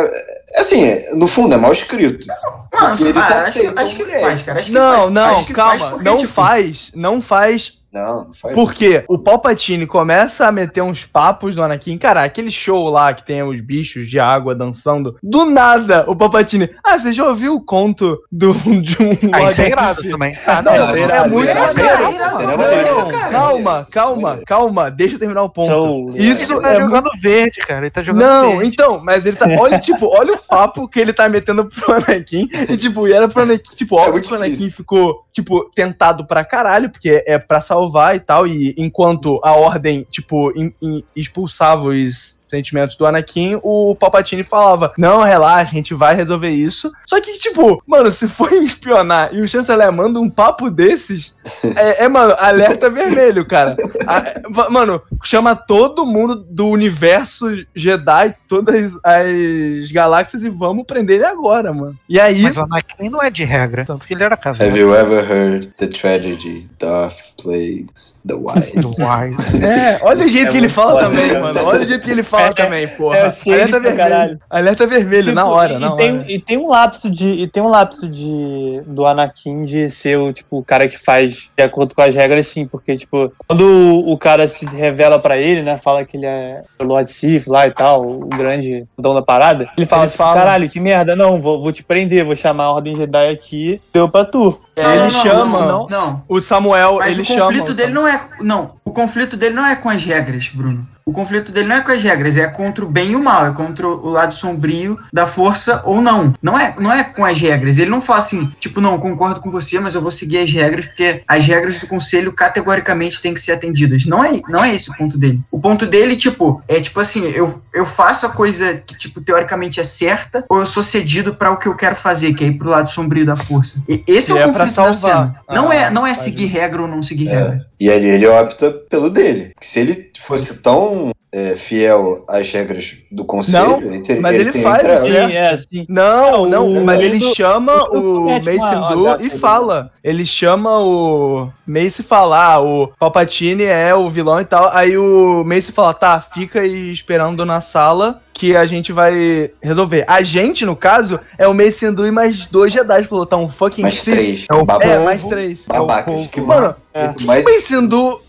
[0.56, 2.26] é assim, é- no fundo é mal escrito.
[2.72, 4.20] Mano, eles ah, acho, aceitam acho que mulher.
[4.20, 4.58] faz, cara.
[4.60, 5.12] Acho que Não, faz.
[5.12, 5.90] não, acho que faz calma.
[5.96, 7.78] porque, não tipo, faz, não faz.
[7.93, 8.55] Não, não faz.
[8.55, 11.97] Porque o Palpatine começa a meter uns papos no Anakin.
[11.97, 15.16] Cara, aquele show lá que tem os bichos de água dançando.
[15.22, 16.68] Do nada, o Palpatine.
[16.84, 19.30] Ah, você já ouviu o conto do, de um.
[19.32, 20.36] Ah, isso é irado Sith?" também.
[20.47, 23.30] Ah, Não, não, Não, é é muito é cara.
[23.30, 24.91] calma, é calma, calma.
[24.91, 25.70] Deixa eu terminar o ponto.
[25.70, 26.09] Show.
[26.11, 27.80] Isso ele tá é jogando verde, cara.
[27.80, 28.66] Ele tá jogando Não, verde.
[28.66, 29.47] então, mas ele tá.
[29.59, 32.49] Olha, tipo, olha o papo que ele tá metendo pro Anakin.
[32.68, 33.70] E, tipo, e era pro Anakin.
[33.74, 37.78] Tipo, óbvio que o Anakin ficou, tipo, tentado pra caralho, porque é pra salvar
[38.16, 38.47] e tal.
[38.47, 44.92] E enquanto a ordem, tipo, em- em- expulsava os sentimentos do Anakin, o Palpatine falava:
[44.99, 46.90] Não, relaxa, a gente vai resolver isso.
[47.07, 51.36] Só que, tipo, mano, se for espionar e o chanceler manda um papo desses,
[51.76, 53.76] é, é, mano, alerta vermelho, cara.
[54.07, 61.24] A- mano, chama todo mundo do universo Jedi, todas as galáxias e vamos prender ele
[61.26, 61.96] agora, mano.
[62.09, 62.42] E aí.
[62.42, 63.84] Mas o Anakin não é de regra.
[63.84, 64.68] Tanto que ele era casado.
[64.68, 68.68] Have you ever heard the tragedy Darth plagues the wild?
[68.80, 69.64] Do Wise.
[69.64, 71.38] É, olha o jeito É que ele fala também, né?
[71.40, 71.64] mano.
[71.64, 73.16] Olha o jeito que ele fala É, também, porra.
[73.18, 73.97] é cheio alerta vermelho.
[74.11, 74.41] caralho.
[74.51, 76.32] Alerta vermelho, na Tipo, hora, e, na e tem, hora.
[76.32, 77.26] E tem um lapso de.
[77.26, 78.82] E tem um lapso de.
[78.86, 82.47] Do Anakin de ser o, tipo, o cara que faz de acordo com as regras,
[82.47, 82.66] sim.
[82.66, 83.64] Porque, tipo, quando
[84.07, 85.76] o, cara se revela pra ele, né?
[85.76, 89.68] Fala que ele é o Lord Sith lá e tal, o grande dono da parada.
[89.76, 92.64] Ele fala, Ele tipo, fala- caralho, que merda, não, vou, vou te prender, vou chamar
[92.64, 94.59] a Ordem Jedi aqui, deu pra tu.
[94.76, 96.22] E aí ele não, não, chama- Não, não.
[96.28, 97.41] O Samuel, Mas ele o chama.
[97.47, 98.20] conflito o dele não é.
[98.41, 100.86] Não, o conflito dele não é com as regras, Bruno.
[101.09, 103.46] O conflito dele não é com as regras, é contra o bem e o mal,
[103.46, 106.34] é contra o lado sombrio da força ou não.
[106.42, 107.78] Não é, não é com as regras.
[107.78, 110.84] Ele não fala assim, tipo, não, concordo com você, mas eu vou seguir as regras,
[110.84, 114.04] porque as regras do conselho categoricamente têm que ser atendidas.
[114.04, 115.40] Não é, não é esse o ponto dele.
[115.50, 119.80] O ponto dele, tipo, é tipo assim, eu, eu faço a coisa que, tipo, teoricamente
[119.80, 122.59] é certa, ou eu sou cedido para o que eu quero fazer, que é ir
[122.59, 123.82] pro lado sombrio da força.
[123.88, 125.40] E esse Que é é o pra conflito da cena.
[125.48, 127.32] Não Ah, é, não é seguir regra ou não seguir É.
[127.34, 127.66] regra.
[127.80, 129.52] E aí ele opta pelo dele.
[129.61, 130.97] Se ele fosse tão
[131.30, 135.86] é, fiel às regras do conselho, Não, ele mas ele tem faz isso, é, sim.
[135.88, 139.90] Não, Não, não, o- mas ele chama o- o Windu gafe e fala.
[140.03, 144.70] Ele chama o Mace e fala, ah, o Palpatine é o vilão e tal.
[144.72, 150.05] Aí o Mace fala, tá, fica aí esperando na sala que a gente vai resolver.
[150.09, 153.82] A gente, no caso, é o Mace e mais dois Jedi pra lutar um fucking
[153.82, 154.14] Mais Sith.
[154.14, 154.47] três.
[154.49, 155.05] É o É, povo.
[155.05, 155.64] mais três.
[155.66, 156.14] babacas.
[156.14, 157.09] É o que, Mano, É.
[157.11, 157.74] o que, o Mace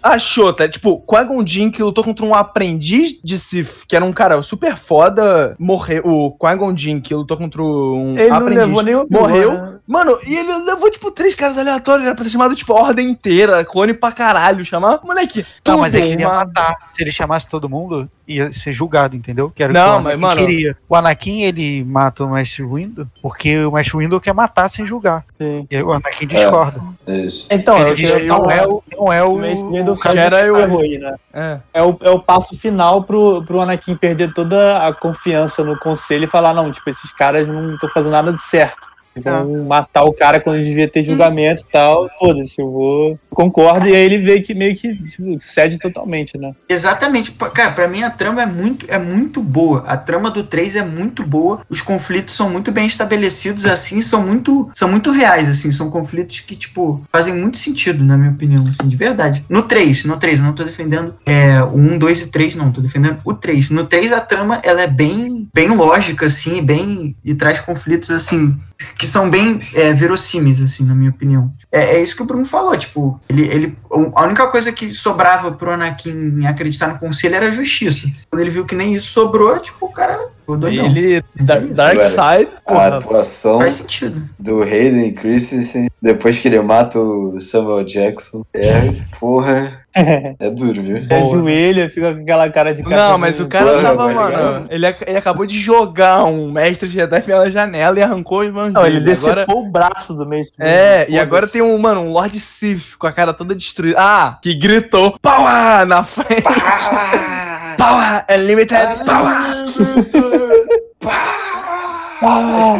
[0.01, 0.67] achou, tá?
[0.67, 4.75] Tipo, Qui-Gon Jinn que lutou contra um aprendiz de Sith, que era um cara super
[4.75, 6.01] foda, morreu.
[6.05, 8.65] O Qui-Gon Jinn que lutou contra um Ele não aprendiz.
[8.65, 9.53] levou nem morreu.
[9.53, 9.75] né?
[9.87, 12.05] Mano, e ele levou, tipo, três caras aleatórios.
[12.05, 13.63] Era pra ter chamado, tipo, a ordem inteira.
[13.63, 14.63] Clone pra caralho.
[14.65, 15.45] Chamar, moleque.
[15.67, 16.75] Não, mas é tudo, que ele ia matar.
[16.89, 19.51] Se ele chamasse todo mundo, ia ser julgado, entendeu?
[19.53, 20.77] Que era Não, o que o mas, Anakin mano- queria.
[20.87, 25.25] O Anakin, ele mata o Mestre Windu porque o Mestre Windu quer matar sem julgar.
[25.41, 25.67] Sim.
[25.69, 26.79] E o Anakin discorda.
[27.07, 27.47] É isso.
[27.49, 28.55] Então, ele eu diz queria não falar.
[28.55, 31.19] é o, não é o, O Mace Windu o faz que era o heroína.
[31.33, 31.59] É.
[31.73, 36.23] É o, é o passo final pro, pro Anakin perder toda a confiança no conselho
[36.25, 38.87] e falar, não, tipo, esses caras não estão fazendo nada de certo.
[39.23, 42.09] Vão matar o cara quando devia ter julgamento e tal.
[42.17, 43.19] Foda-se, eu vou.
[43.29, 43.87] Concordo.
[43.87, 46.53] E aí ele vê que meio que tipo, cede totalmente, né?
[46.67, 47.31] Exatamente.
[47.31, 49.83] Cara, pra mim a trama é muito, é muito boa.
[49.87, 51.61] A trama do 3 é muito boa.
[51.69, 55.71] Os conflitos são muito bem estabelecidos, assim, são muito, são muito reais, assim.
[55.71, 59.45] São conflitos que, tipo, fazem muito sentido, na minha opinião, assim, de verdade.
[59.49, 62.71] No 3, no 3, eu não tô defendendo é, o 1, 2 e 3, não.
[62.71, 63.69] Tô defendendo o 3.
[63.69, 67.15] No 3, a trama, ela é bem, bem lógica, assim, bem...
[67.23, 68.57] E traz conflitos, assim,
[68.97, 71.51] que são bem é, verossímeis, assim, na minha opinião.
[71.71, 73.77] É, é isso que o Bruno falou, tipo, ele, ele,
[74.15, 78.07] a única coisa que sobrava pro Anakin acreditar no conselho era a justiça.
[78.29, 80.85] Quando ele viu que nem isso sobrou, tipo, o cara doidão.
[80.85, 81.15] Ele.
[81.15, 81.73] É isso.
[81.73, 82.97] Dark Side, A porra.
[82.97, 84.27] atuação Faz sentido.
[84.39, 89.78] do Hayden Christensen, depois que ele mata o Samuel Jackson, é, porra,
[90.39, 91.07] é duro, viu?
[91.09, 94.67] Ajoelha, fica com aquela cara de Não, mas o cara Porra, tava, mano.
[94.69, 98.73] Ele, ele acabou de jogar um mestre Jedi pela janela e arrancou os manguinhos.
[98.73, 99.57] Não, ele decepou agora...
[99.57, 103.11] o braço do Windu, É, e agora tem um, mano, um Lord Sith com a
[103.11, 103.97] cara toda destruída.
[103.99, 106.43] Ah, que gritou Power na frente.
[107.77, 110.28] Power Unlimited Power.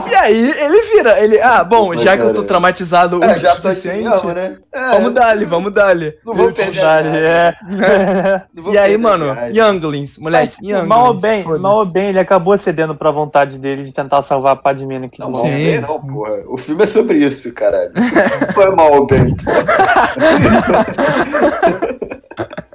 [0.09, 2.47] E aí ele vira, ele, ah, bom, já que eu tô Cara.
[2.47, 4.57] traumatizado o É, já tô aqui, suficiente, vamos, né?
[4.73, 6.13] É, vamos dar-lhe, vamos dar-lhe.
[6.25, 7.07] Não vou perder nada.
[7.17, 7.55] é.
[8.53, 9.57] Não vou E aí, mano, viagem.
[9.57, 10.87] Younglings, moleque, Mas, Younglings.
[10.89, 14.53] mal ou bem, mal ou bem, ele acabou cedendo pra vontade dele de tentar salvar
[14.53, 14.55] a
[14.99, 15.31] no Não, Kingdom.
[15.31, 16.37] mal ou bem não, porra.
[16.47, 17.91] O filme é sobre isso, caralho.
[17.93, 18.03] Não
[18.53, 19.35] foi mal ou bem.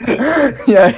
[0.66, 0.94] E aí,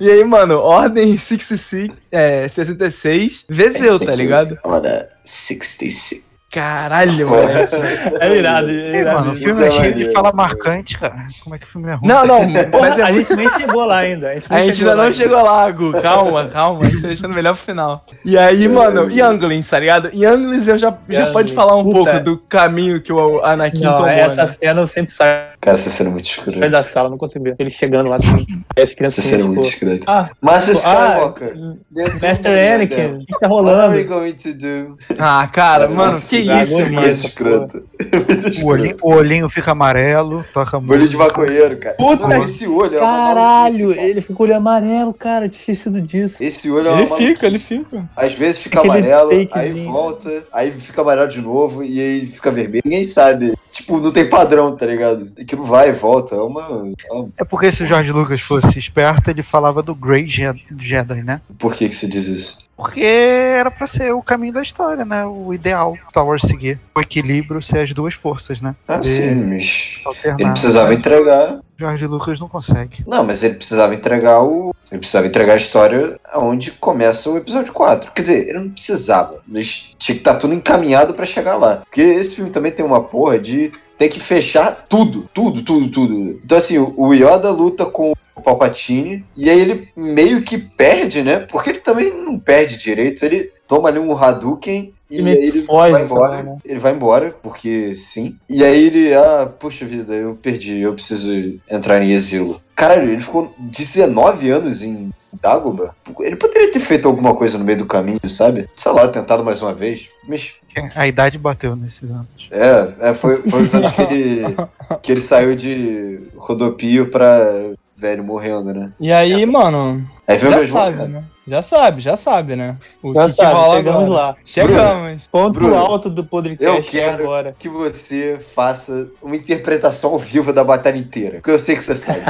[0.00, 4.58] e aí, mano, Ordem 66, é, 66, Vezeu, tá ligado?
[4.64, 6.32] Hora 66.
[6.52, 7.74] Caralho, moleque.
[8.20, 9.20] É irado, é irado.
[9.20, 11.26] mano, o filme é é cheio de fala é marcante, cara.
[11.42, 12.06] Como é que o filme é ruim?
[12.06, 12.40] Não, não,
[12.78, 14.28] mas é a muito gente nem chegou lá ainda.
[14.28, 15.92] A gente, A nem gente ainda não chegou lá, Gu.
[16.02, 16.82] Calma, calma.
[16.82, 18.04] A gente tá deixando melhor pro final.
[18.22, 20.10] E aí, mano, Younglings, tá ligado?
[20.12, 21.32] Younglings eu já, já Younglings.
[21.32, 22.10] pode falar um Puta.
[22.10, 24.48] pouco do caminho que o Anakin Não, tomou, essa né?
[24.48, 26.68] cena eu sempre saio Cara, essa cena é muito escura.
[26.68, 27.54] da sala, não consigo ver.
[27.56, 28.44] Ele chegando lá assim.
[28.76, 30.12] Aí as crianças Essa cena é assim, muito tipo, escura.
[30.12, 31.54] ah, Master ah, Skywalker.
[31.54, 31.78] do
[32.10, 33.08] Master mundo, Anakin, né?
[33.14, 34.08] o que tá What are we rolando?
[34.08, 34.98] going to do?
[35.20, 36.92] Ah, cara, mano, Nossa, que isso, mano.
[36.94, 37.84] Muito escroto.
[38.12, 39.06] Muito O olhinho, escroto.
[39.14, 41.94] o olhinho fica amarelo, toca Olho de maconheiro, cara.
[41.94, 46.42] Puta Não, esse olho é Caralho, ele ficou olhando amarelo, cara, eu tinha esquecido disso.
[46.42, 48.10] Esse olho é uma Ele fica, ele fica.
[48.16, 49.92] Às vezes fica Aquele amarelo, aí fakezinho.
[49.92, 52.82] volta, aí fica amarelo de novo e aí fica vermelho.
[52.84, 53.54] Ninguém sabe.
[53.70, 55.30] Tipo, não tem padrão, tá ligado?
[55.52, 56.34] Aquilo vai e volta.
[56.34, 56.62] É uma.
[57.08, 60.64] é uma- É porque se o George Lucas fosse esperto, ele falava do Grey Je-
[60.78, 61.40] Jedi, né?
[61.58, 62.58] Por que, que você diz isso?
[62.74, 65.24] Porque era pra ser o caminho da história, né?
[65.26, 66.80] O ideal Star Wars seguir.
[66.96, 68.74] O equilíbrio ser as duas forças, né?
[68.88, 70.02] Ah, De sim, mas.
[70.38, 71.58] Ele precisava entregar.
[71.78, 73.04] George Lucas não consegue.
[73.06, 74.74] Não, mas ele precisava entregar o.
[74.90, 78.10] Ele precisava entregar a história onde começa o episódio 4.
[78.12, 81.76] Quer dizer, ele não precisava, mas tinha que estar tudo encaminhado pra chegar lá.
[81.84, 83.70] Porque esse filme também tem uma porra de
[84.02, 86.40] ter que fechar tudo, tudo, tudo, tudo.
[86.44, 91.38] Então, assim, o Yoda luta com o Palpatine e aí ele meio que perde, né?
[91.38, 93.24] Porque ele também não perde direito.
[93.24, 96.42] Ele toma ali um Hadouken E Ele meio aí ele foge, vai embora.
[96.42, 96.56] né?
[96.64, 98.36] Ele vai embora, porque sim.
[98.50, 102.56] E aí ele, ah, puxa vida, eu perdi, eu preciso entrar em exílio.
[102.74, 105.94] Caralho, ele ficou 19 anos em Dagobah.
[106.20, 108.68] Ele poderia ter feito alguma coisa no meio do caminho, sabe?
[108.76, 110.08] Sei lá, tentado mais uma vez.
[110.28, 110.54] Mas
[110.94, 112.26] A idade bateu nesses anos.
[112.50, 114.56] é, é foi, foi os anos que ele,
[115.02, 118.92] que ele saiu de rodopio pra velho morrendo, né?
[118.98, 121.24] E aí, mano, Aí veio já sabe, né?
[121.46, 122.76] Já sabe, já sabe, né?
[123.02, 124.22] O Já que, que sabe, rola chegamos agora.
[124.22, 124.36] lá.
[124.44, 125.26] Chegamos.
[125.26, 127.56] Ponto Bruno, alto do eu podcast quero- agora.
[127.58, 131.36] que você faça uma interpretação ao vivo da batalha inteira.
[131.38, 132.20] Porque eu sei que você sabe.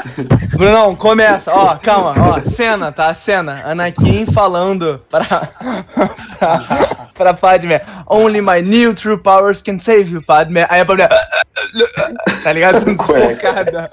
[0.56, 1.52] Brunão, começa.
[1.52, 2.38] Ó, calma, ó.
[2.40, 3.12] Cena, tá?
[3.12, 3.60] Cena.
[3.66, 5.24] Anakin falando pra.
[6.38, 7.74] pra, pra Padme.
[8.06, 10.64] Only my new true powers can save you, Padme.
[10.70, 11.04] Aí a Padme.
[12.42, 12.78] Tá ligado?
[12.80, 13.90] Sendo sufocada.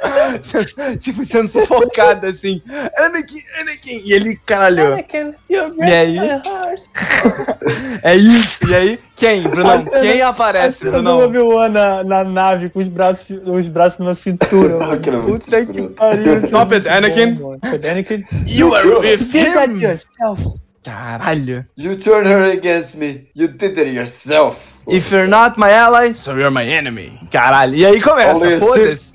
[1.00, 2.62] tipo, sendo sufocada assim.
[2.98, 4.02] Anakin, Anakin.
[4.06, 4.36] E ele,
[4.70, 5.06] caralho.
[5.50, 6.18] E aí?
[8.04, 8.68] É isso.
[8.68, 9.84] E aí, quem, Brunão?
[9.86, 11.20] Quem aparece, cena do Brunão?
[11.26, 14.74] Obi-Wan na, na nave com os braços, os braços na cintura.
[14.94, 16.34] é Puta que pariu.
[16.38, 17.90] isso é Stop it, muito Anakin.
[17.92, 18.26] Anakin.
[18.48, 19.80] You are with him.
[19.80, 20.60] yourself.
[20.84, 21.66] Caralho.
[21.78, 23.28] You turn her against me.
[23.36, 24.71] You did it yourself.
[24.88, 27.20] If you're not my ally, so you're my enemy.
[27.32, 27.76] Caralho.
[27.76, 29.14] E aí começa, foda-se.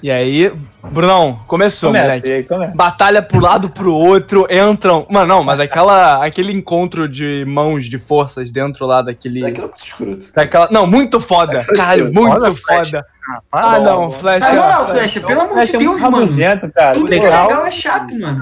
[0.00, 0.52] E aí,
[0.92, 2.32] Brunão, começou, Começa, moleque.
[2.32, 2.72] aí, começa.
[2.74, 5.06] Batalha pro lado pro outro, entram.
[5.10, 9.44] Mano, não, mas aquela, aquele encontro de mãos de forças dentro lá daquele.
[9.44, 10.32] É muito escroto.
[10.34, 11.64] Daquela, não, muito foda.
[11.64, 13.06] Caralho, muito Foda, foda.
[13.28, 13.40] Ah,
[13.74, 14.40] Ah, não, Flash.
[14.40, 16.16] Na moral, ó, Flecha, pelo amor Flash de é Deus, mano.
[16.16, 16.92] rabugento, cara.
[16.92, 17.48] Tudo que é Legal.
[17.48, 18.40] legal é chato, mano.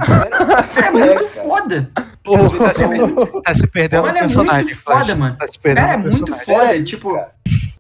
[0.85, 1.91] É muito foda.
[1.95, 4.65] Tá se, per- tá se perdendo Mano, no é personagem.
[4.65, 5.19] muito foda, Flash.
[5.19, 5.37] mano.
[5.39, 6.83] Tá se perdendo Cara, é muito foda.
[6.83, 7.17] Tipo,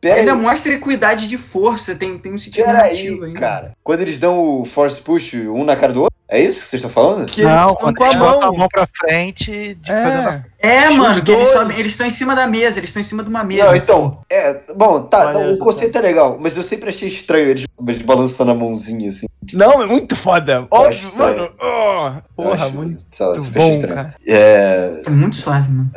[0.09, 3.41] Pera ainda aí, mostra equidade de força, tem, tem um sentido pera narrativo aí, ainda.
[3.41, 3.73] cara.
[3.83, 6.83] Quando eles dão o force push um na cara do outro, é isso que vocês
[6.83, 7.27] estão falando?
[7.31, 8.69] Que eles Não, estão quando com a eles botam a mão.
[8.69, 10.45] pra frente, de É.
[10.59, 13.05] É, Os mano, que eles sobem, eles estão em cima da mesa, eles estão em
[13.05, 13.67] cima de uma mesa.
[13.67, 17.07] Não, então, é, bom, tá, Olha tá, o conceito é legal, mas eu sempre achei
[17.09, 19.27] estranho eles, eles balançando a mãozinha assim.
[19.53, 20.67] Não, é muito foda.
[20.69, 21.53] Óbvio, mano.
[21.61, 23.39] oh, porra, acho, muito sei lá, bom,
[23.71, 23.95] estranho.
[23.95, 24.15] cara.
[24.27, 25.01] É.
[25.07, 25.91] É muito suave, mano.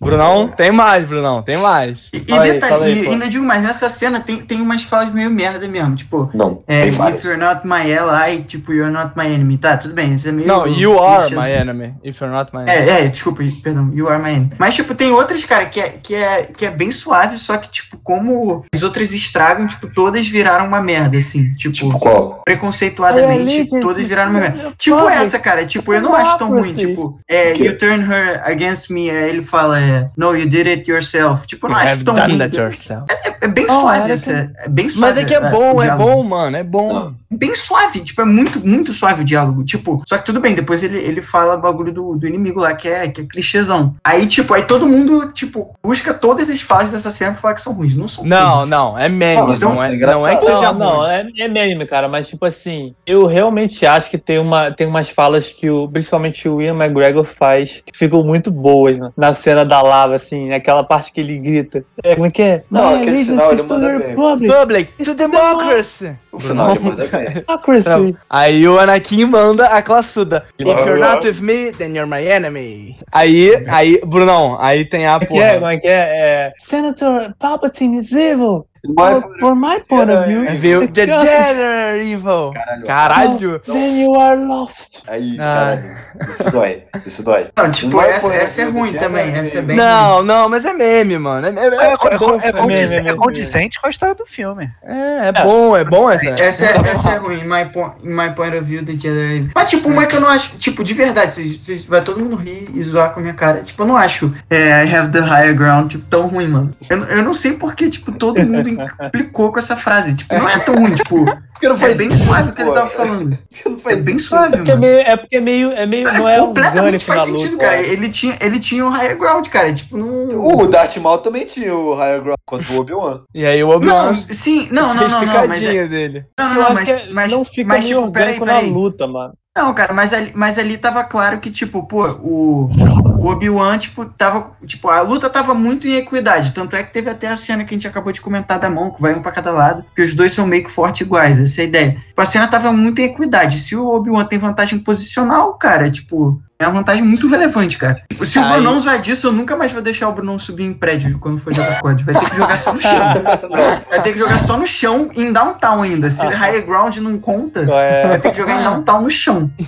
[0.00, 2.08] Brunão, tem mais, Brunão, tem mais.
[2.12, 5.12] E, e aí, detalhe, aí, e ainda digo mais, nessa cena tem, tem umas falas
[5.12, 7.22] meio merda mesmo, tipo, Não, é, tem if vários.
[7.22, 9.58] you're not my ally, tipo, you're not my enemy.
[9.58, 10.48] Tá, tudo bem, isso é meio...
[10.48, 11.94] Não, you are my enemy.
[12.02, 12.88] If you're not my enemy.
[12.88, 14.52] É, é, desculpa, perdão, you are my enemy.
[14.58, 17.70] Mas, tipo, tem outras, cara, que é, que é, que é bem suave, só que,
[17.70, 22.42] tipo, como as outras estragam, tipo, todas viraram uma merda, assim, tipo, Tipo qual?
[22.44, 24.72] preconceituadamente, todas viraram uma merda.
[24.78, 28.90] Tipo essa, cara, tipo, eu não acho tão ruim, tipo, é, you turn her against
[28.90, 31.46] me, aí ele fala, é, no, you did it yourself.
[31.46, 32.38] Tipo, não acho have tão done ruim.
[32.38, 33.04] that yourself.
[33.10, 35.14] É, é bem Oh, suave essa, é bem suave.
[35.14, 37.14] Mas é que é bom, é bom, mano, é bom.
[37.30, 37.38] Não.
[37.38, 39.64] Bem suave, tipo, é muito, muito suave o diálogo.
[39.64, 42.74] Tipo, só que tudo bem, depois ele, ele fala o bagulho do, do inimigo lá,
[42.74, 43.94] que é, que é clichêzão.
[44.04, 47.62] Aí, tipo, aí todo mundo, tipo, busca todas as fases dessa cena pra falar que
[47.62, 47.94] são ruins.
[47.94, 48.68] Não são Não, todas.
[48.68, 51.26] não, é meme, Não, não, mas é, é não é que seja Não, não, é,
[51.38, 55.50] é meme, cara, mas tipo assim, eu realmente acho que tem, uma, tem umas falas
[55.50, 59.10] que o, principalmente o Ian McGregor faz que ficam muito boas né?
[59.16, 61.84] na cena da lava, assim, naquela parte que ele grita.
[62.02, 62.62] É, como é que é?
[62.70, 64.08] Não, aquele final ele to manda the bem.
[64.08, 66.16] Republic, Public to democracy.
[66.32, 67.19] O final ele manda bem.
[68.30, 70.44] Aí o Anakin manda a classuda.
[70.58, 72.96] If you're not with me, then you're my enemy.
[73.12, 75.58] Aí, aí, Brunão, aí tem a é que é?
[75.58, 75.72] Porra.
[75.72, 75.92] é que é?
[75.92, 76.52] é?
[76.58, 78.69] Senator Palpatine is evil.
[78.96, 80.88] Mas- For, my point of view, Viu?
[80.88, 82.52] the justice- Jedi Evil.
[82.54, 82.84] Caralho.
[82.86, 83.58] Caralho.
[83.60, 85.00] then you are lost.
[85.06, 85.76] Aí, Ah.
[85.76, 86.30] caralho.
[86.30, 86.82] Isso dói.
[87.06, 87.46] Isso dói.
[87.56, 89.34] Não, tipo, é essa, essa é ruim também.
[89.34, 89.86] Essa é bem ruim.
[89.86, 91.46] Não, não, mas é meme, mano.
[91.46, 93.86] É, é, é, É, é bom, é, é, é condiz- meme, é é condizente com
[93.86, 94.70] a história do filme.
[94.82, 96.28] é, é bom, é bom essa.
[96.30, 99.50] Essa é, essa é ruim, my, point, in my point of view, the Jedi.
[99.54, 102.68] Mas, tipo, uma que eu não acho, tipo, de verdade, vocês, vai todo mundo rir
[102.74, 103.60] e zoar com a minha cara.
[103.62, 106.74] Tipo, eu não acho é, I have the higher ground, tipo, tão ruim, mano.
[106.88, 108.69] Eu, eu não sei porque, tipo, todo mundo
[109.06, 110.16] implicou com essa frase.
[110.16, 111.24] Tipo, não é tão ruim, tipo,
[111.60, 113.38] Porque não é faz bem sentido, suave o que ele tava falando.
[113.66, 114.86] Não É bem suave, Porque é mano.
[114.86, 117.64] meio, é porque meio, é meio, não é completamente faz na sentido, luta.
[117.66, 117.82] cara.
[117.86, 119.70] Ele tinha, ele tinha um higher ground, cara.
[119.72, 120.40] Tipo, não.
[120.56, 123.20] O Darth Maul também tinha o Higher Ground contra o Obi-Wan.
[123.34, 126.24] E aí o Não, Obi-Wan sim, não, não, não, não, mas é, dele.
[126.38, 128.70] não, não, não, mas, é- mas não fica mas, meio tipo, peraí, orgânico na peraí.
[128.72, 129.34] luta, mano.
[129.60, 132.70] Não, cara, mas ali, mas ali tava claro que, tipo, pô, o,
[133.18, 134.52] o Obi-Wan, tipo, tava.
[134.64, 136.52] Tipo, a luta tava muito em equidade.
[136.52, 138.90] Tanto é que teve até a cena que a gente acabou de comentar da mão,
[138.90, 141.60] que vai um pra cada lado, que os dois são meio que forte iguais, essa
[141.60, 141.92] é a ideia.
[142.08, 143.58] Tipo, a cena tava muito em equidade.
[143.58, 146.42] Se o Obi-Wan tem vantagem posicional, cara, tipo.
[146.60, 148.02] É uma vantagem muito relevante, cara.
[148.22, 151.18] Se o Brunão usar disso, eu nunca mais vou deixar o Brunão subir em prédio
[151.18, 152.04] quando for jogar COD.
[152.04, 152.92] Vai ter que jogar só no chão.
[153.88, 156.10] Vai ter que jogar só no chão em downtown ainda.
[156.10, 159.50] Se high ground não conta, É, vai ter que jogar em downtown no chão.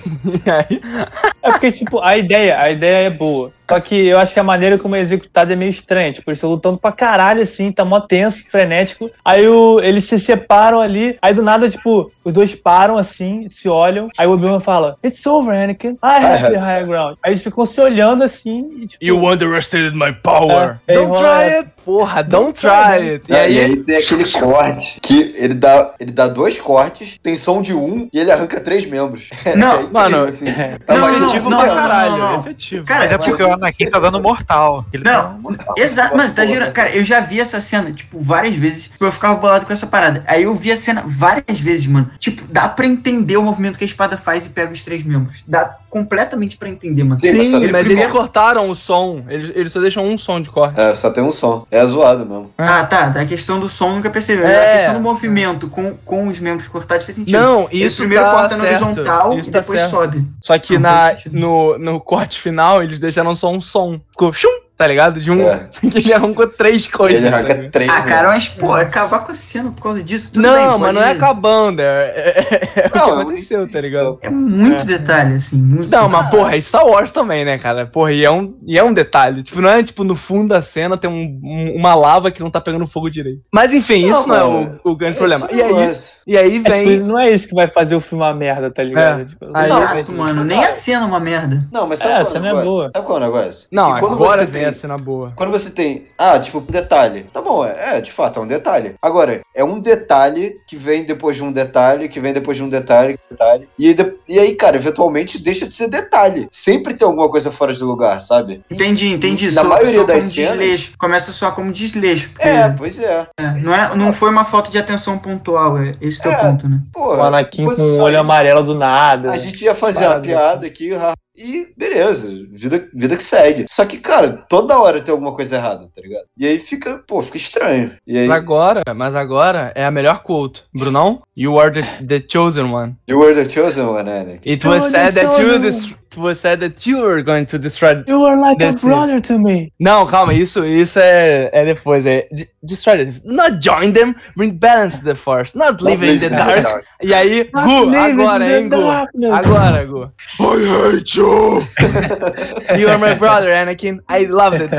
[1.43, 3.51] E é porque, tipo, a ideia, a ideia é boa.
[3.69, 6.11] Só que eu acho que a maneira como é executado é meio estranha.
[6.11, 9.09] Tipo, eles estão lutando pra caralho, assim, tá mó tenso, frenético.
[9.23, 11.17] Aí o, eles se separam ali.
[11.21, 14.09] Aí do nada, tipo, os dois param assim, se olham.
[14.17, 15.97] Aí o Obi-Wan fala: It's over, Anakin.
[16.03, 17.17] I have the high ground.
[17.23, 18.69] Aí eles ficam se olhando assim.
[18.81, 20.77] E, tipo, You underestimated my power.
[20.87, 21.69] É, don't é, try rola it.
[21.83, 23.25] Porra, don't try it.
[23.29, 27.73] E aí, tem aquele corte que ele dá, ele dá dois cortes, tem som de
[27.73, 29.29] um e ele arranca três membros.
[29.57, 30.49] Não, É mano, assim.
[30.49, 30.77] É.
[30.85, 32.11] Tá Não, não, efetivo não, pra não, caralho.
[32.11, 32.39] não, não.
[32.39, 32.85] Efetivo.
[32.85, 33.43] Cara, é porque
[33.91, 34.85] tá dando mortal.
[34.91, 35.55] Ele tá Não.
[35.77, 36.71] Exato, mano, tá girando.
[36.71, 38.91] Cara, eu já vi essa cena, tipo, várias vezes.
[38.99, 40.23] Eu ficava bolado com essa parada.
[40.27, 42.09] Aí eu vi a cena várias vezes, mano.
[42.19, 45.43] Tipo, dá pra entender o movimento que a espada faz e pega os três membros.
[45.47, 47.21] Dá completamente pra entender, mano.
[47.21, 49.23] Sim, Sim, mas primeiro- eles cortaram o som.
[49.29, 50.79] Eles, eles só deixam um som de corte.
[50.79, 51.67] É, só tem um som.
[51.69, 52.49] É zoado mesmo.
[52.57, 53.05] Ah, tá.
[53.09, 54.47] A questão do som nunca percebeu.
[54.47, 54.71] É.
[54.71, 57.39] A questão do movimento com, com os membros cortados faz sentido.
[57.39, 58.83] Não, isso primeiro tá corta no certo.
[58.85, 59.91] horizontal Isso e tá depois certo.
[59.91, 60.23] sobe.
[60.41, 63.99] Só que Não, na, no, no corte final, eles deixaram só um som.
[64.11, 65.19] Ficou chum, tá ligado?
[65.19, 65.41] De um.
[65.47, 65.67] É.
[65.91, 67.21] que ele arrancou três coisas.
[67.21, 70.33] Ele tá arranca três Ah, cara, mas, pô, acabar com a cena por causa disso,
[70.33, 70.65] tudo não, bem.
[70.65, 71.79] mas pode- não é acabando.
[71.81, 74.17] É, é- é o que Não, aconteceu, tá ligado?
[74.21, 76.11] É muito detalhe, assim, muito Não, detalhe.
[76.11, 77.85] mas porra, é Star Wars também, né, cara?
[77.85, 79.43] Porra, e é um, e é um detalhe.
[79.43, 82.49] Tipo, não é tipo no fundo da cena tem um- um- uma lava que não
[82.51, 83.41] tá pegando fogo direito.
[83.53, 84.79] Mas enfim, Não, isso não, mano.
[84.83, 85.47] é o, o grande É problema.
[85.51, 85.95] E aí,
[86.27, 86.87] e aí É, vem.
[86.97, 89.21] tipo, não é isso que vai fazer o filme uma merda, tá ligado?
[89.21, 89.25] É.
[89.25, 90.43] Tipo, Aí- não, Exato, mano.
[90.43, 91.63] Nem a cena é uma merda.
[91.71, 92.91] Não, mas É, sabe a qual é o cena é boa.
[92.95, 93.67] Sabe qual é o negócio?
[93.71, 95.33] Não, agora tem- a cena boa.
[95.35, 96.07] Quando você tem.
[96.17, 97.25] Ah, tipo, um detalhe.
[97.33, 98.95] Tá bom, é, é, de fato, é um detalhe.
[99.01, 102.69] Agora, é um detalhe que vem depois de um detalhe, que vem depois de um
[102.69, 103.67] detalhe, detalhe.
[103.77, 106.47] E, de- e aí, cara, eventualmente deixa de ser detalhe.
[106.51, 108.63] Sempre tem alguma coisa fora de lugar, sabe?
[108.71, 109.47] Entendi, entendi.
[109.53, 110.93] Na Só- maioria só das cenas- desleixo.
[110.97, 112.29] Começa só como desleixo.
[112.31, 113.27] porque, É, pois é.
[113.39, 116.35] é, não, é, não foi uma falta de atenção pontual, é esse teu É.
[116.35, 116.79] ponto, né?
[116.91, 119.31] Porra, o Anakin com o olho amarelo do nada.
[119.31, 120.27] A gente ia fazer uma Parada.
[120.27, 120.93] piada aqui,
[121.35, 123.65] e beleza, vida, vida que segue.
[123.67, 126.25] Só que, cara, toda hora tem alguma coisa errada, tá ligado?
[126.37, 127.93] E aí fica, pô, fica estranho.
[128.05, 130.63] E aí, Mas agora, mas agora é a melhor quote.
[130.73, 132.95] Brunão, you are the, the chosen one.
[133.07, 134.41] you were the chosen one, Anakin.
[134.45, 137.57] It You was are said that you it was said that you were going to
[137.59, 138.03] destroy.
[138.07, 138.81] You are like a it.
[138.81, 139.71] brother to me.
[139.79, 142.05] Não, calma, isso, isso é, é depois.
[142.05, 143.21] É de- destroy it.
[143.25, 145.55] Not join them, bring balance to the force.
[145.57, 146.85] Not live in the dark.
[147.01, 149.31] E aí, Not Gu, agora, in hein, Gu?
[149.33, 150.11] Agora, Gu.
[150.39, 151.61] I hate you!
[152.79, 153.99] you are my brother, Anakin.
[154.09, 154.71] I love it.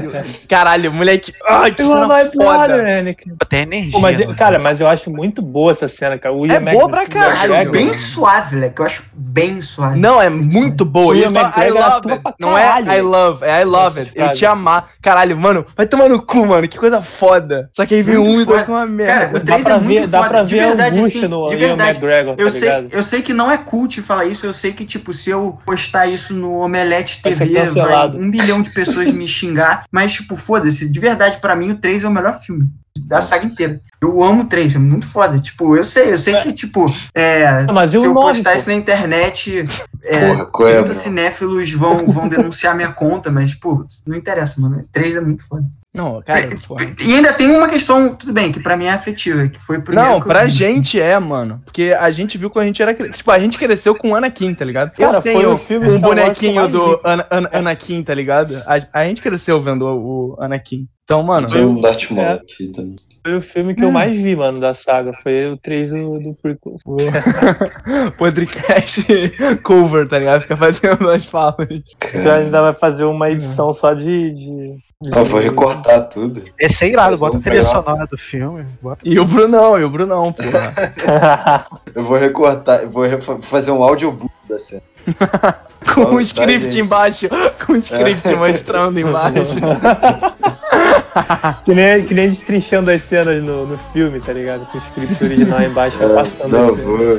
[0.48, 1.32] Caralho, moleque.
[1.48, 2.98] Ai, que You are cena my brother, foda.
[2.98, 3.36] Anakin.
[3.48, 3.93] Tem energia.
[3.93, 6.35] Pô, mas, cara, mas eu acho muito boa essa cena, cara.
[6.35, 8.81] O É Ian boa pra caralho, McGregor, Bem suave, moleque.
[8.81, 9.98] Eu acho bem suave.
[9.98, 11.16] Não, é muito boa.
[11.16, 12.23] E ele fala, I love it.
[12.39, 12.97] Não é.
[12.99, 14.13] I love, é I love it.
[14.15, 14.89] Eu te amar.
[15.03, 16.67] Caralho, mano, vai tomar no cu, mano.
[16.69, 17.69] Que coisa foda.
[17.73, 19.37] Só que aí vem um e dois com uma Cara, merda.
[19.37, 20.31] o Dá 3 pra é muito ver, dá foda.
[20.31, 21.91] pra de ver a verdade, assim, no de verdade.
[21.99, 22.89] McGregor, Eu tá sei, ligado?
[22.93, 26.07] eu sei que não é cult falar isso, eu sei que, tipo, se eu postar
[26.07, 31.01] isso no Omelete TV, vai um bilhão de pessoas me xingar, mas, tipo, foda-se, de
[31.01, 32.67] verdade, pra mim, o 3 é o melhor filme
[33.07, 33.81] da saga inteira.
[34.05, 35.39] Eu amo o 3, é muito foda.
[35.39, 38.57] Tipo, eu sei, eu sei que, tipo, é, Mas se eu nome, postar pô?
[38.59, 39.65] isso na internet,
[40.03, 41.01] é, Porra, qual é, 30 mano?
[41.01, 44.85] cinéfilos vão, vão denunciar minha conta, mas, pô, não interessa, mano.
[44.93, 45.65] 3 é muito foda.
[45.95, 46.85] Não, cara, porra.
[47.07, 49.83] E ainda tem uma questão, tudo bem, que pra mim é afetiva, que foi o
[49.83, 50.57] primeiro Não, pra vi, assim.
[50.57, 51.62] gente é, mano.
[51.65, 53.12] Porque a gente viu quando a gente era criança.
[53.15, 54.91] Tipo, a gente cresceu com o Anakin, tá ligado?
[54.91, 57.01] Cara, eu foi tenho o filme um bonequinho do.
[57.05, 58.61] Ana- Ana- Anakin, tá ligado?
[58.66, 60.89] A, a gente cresceu vendo o, o Anakin.
[61.05, 61.47] Então, mano.
[61.47, 62.33] Tem um Darth Maul É.
[62.33, 62.97] aqui também.
[63.23, 65.12] Foi o filme que eu mais vi, mano, da saga.
[65.23, 66.77] Foi o 3 do, do prequel.
[68.16, 69.05] podcast
[69.62, 70.41] cover, tá ligado?
[70.41, 71.69] Fica fazendo as falas.
[72.15, 74.77] Então ainda vai fazer uma edição só de, de
[75.13, 76.45] Eu vou recortar tudo.
[76.59, 77.71] Esse é irado, Vocês bota a trilha pegar.
[77.71, 78.65] sonora do filme.
[78.81, 78.99] Bota...
[79.05, 81.67] E o Brunão, e o Brunão, porra.
[81.95, 83.05] Eu vou recortar, eu vou
[83.41, 84.83] fazer um audiobook da cena.
[85.95, 87.29] Com Nossa, um script embaixo.
[87.65, 89.55] Com um script mostrando embaixo.
[91.65, 94.65] que, nem, que nem destrinchando as cenas no, no filme, tá ligado?
[94.67, 96.83] Com o script original embaixo, É, passando não, assim.
[96.83, 97.19] vou, vou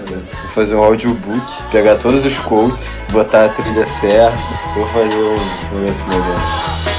[0.49, 4.35] fazer um audiobook, pegar todos os quotes, botar a trilha certa,
[4.73, 6.94] vou fazer um negócio melhor.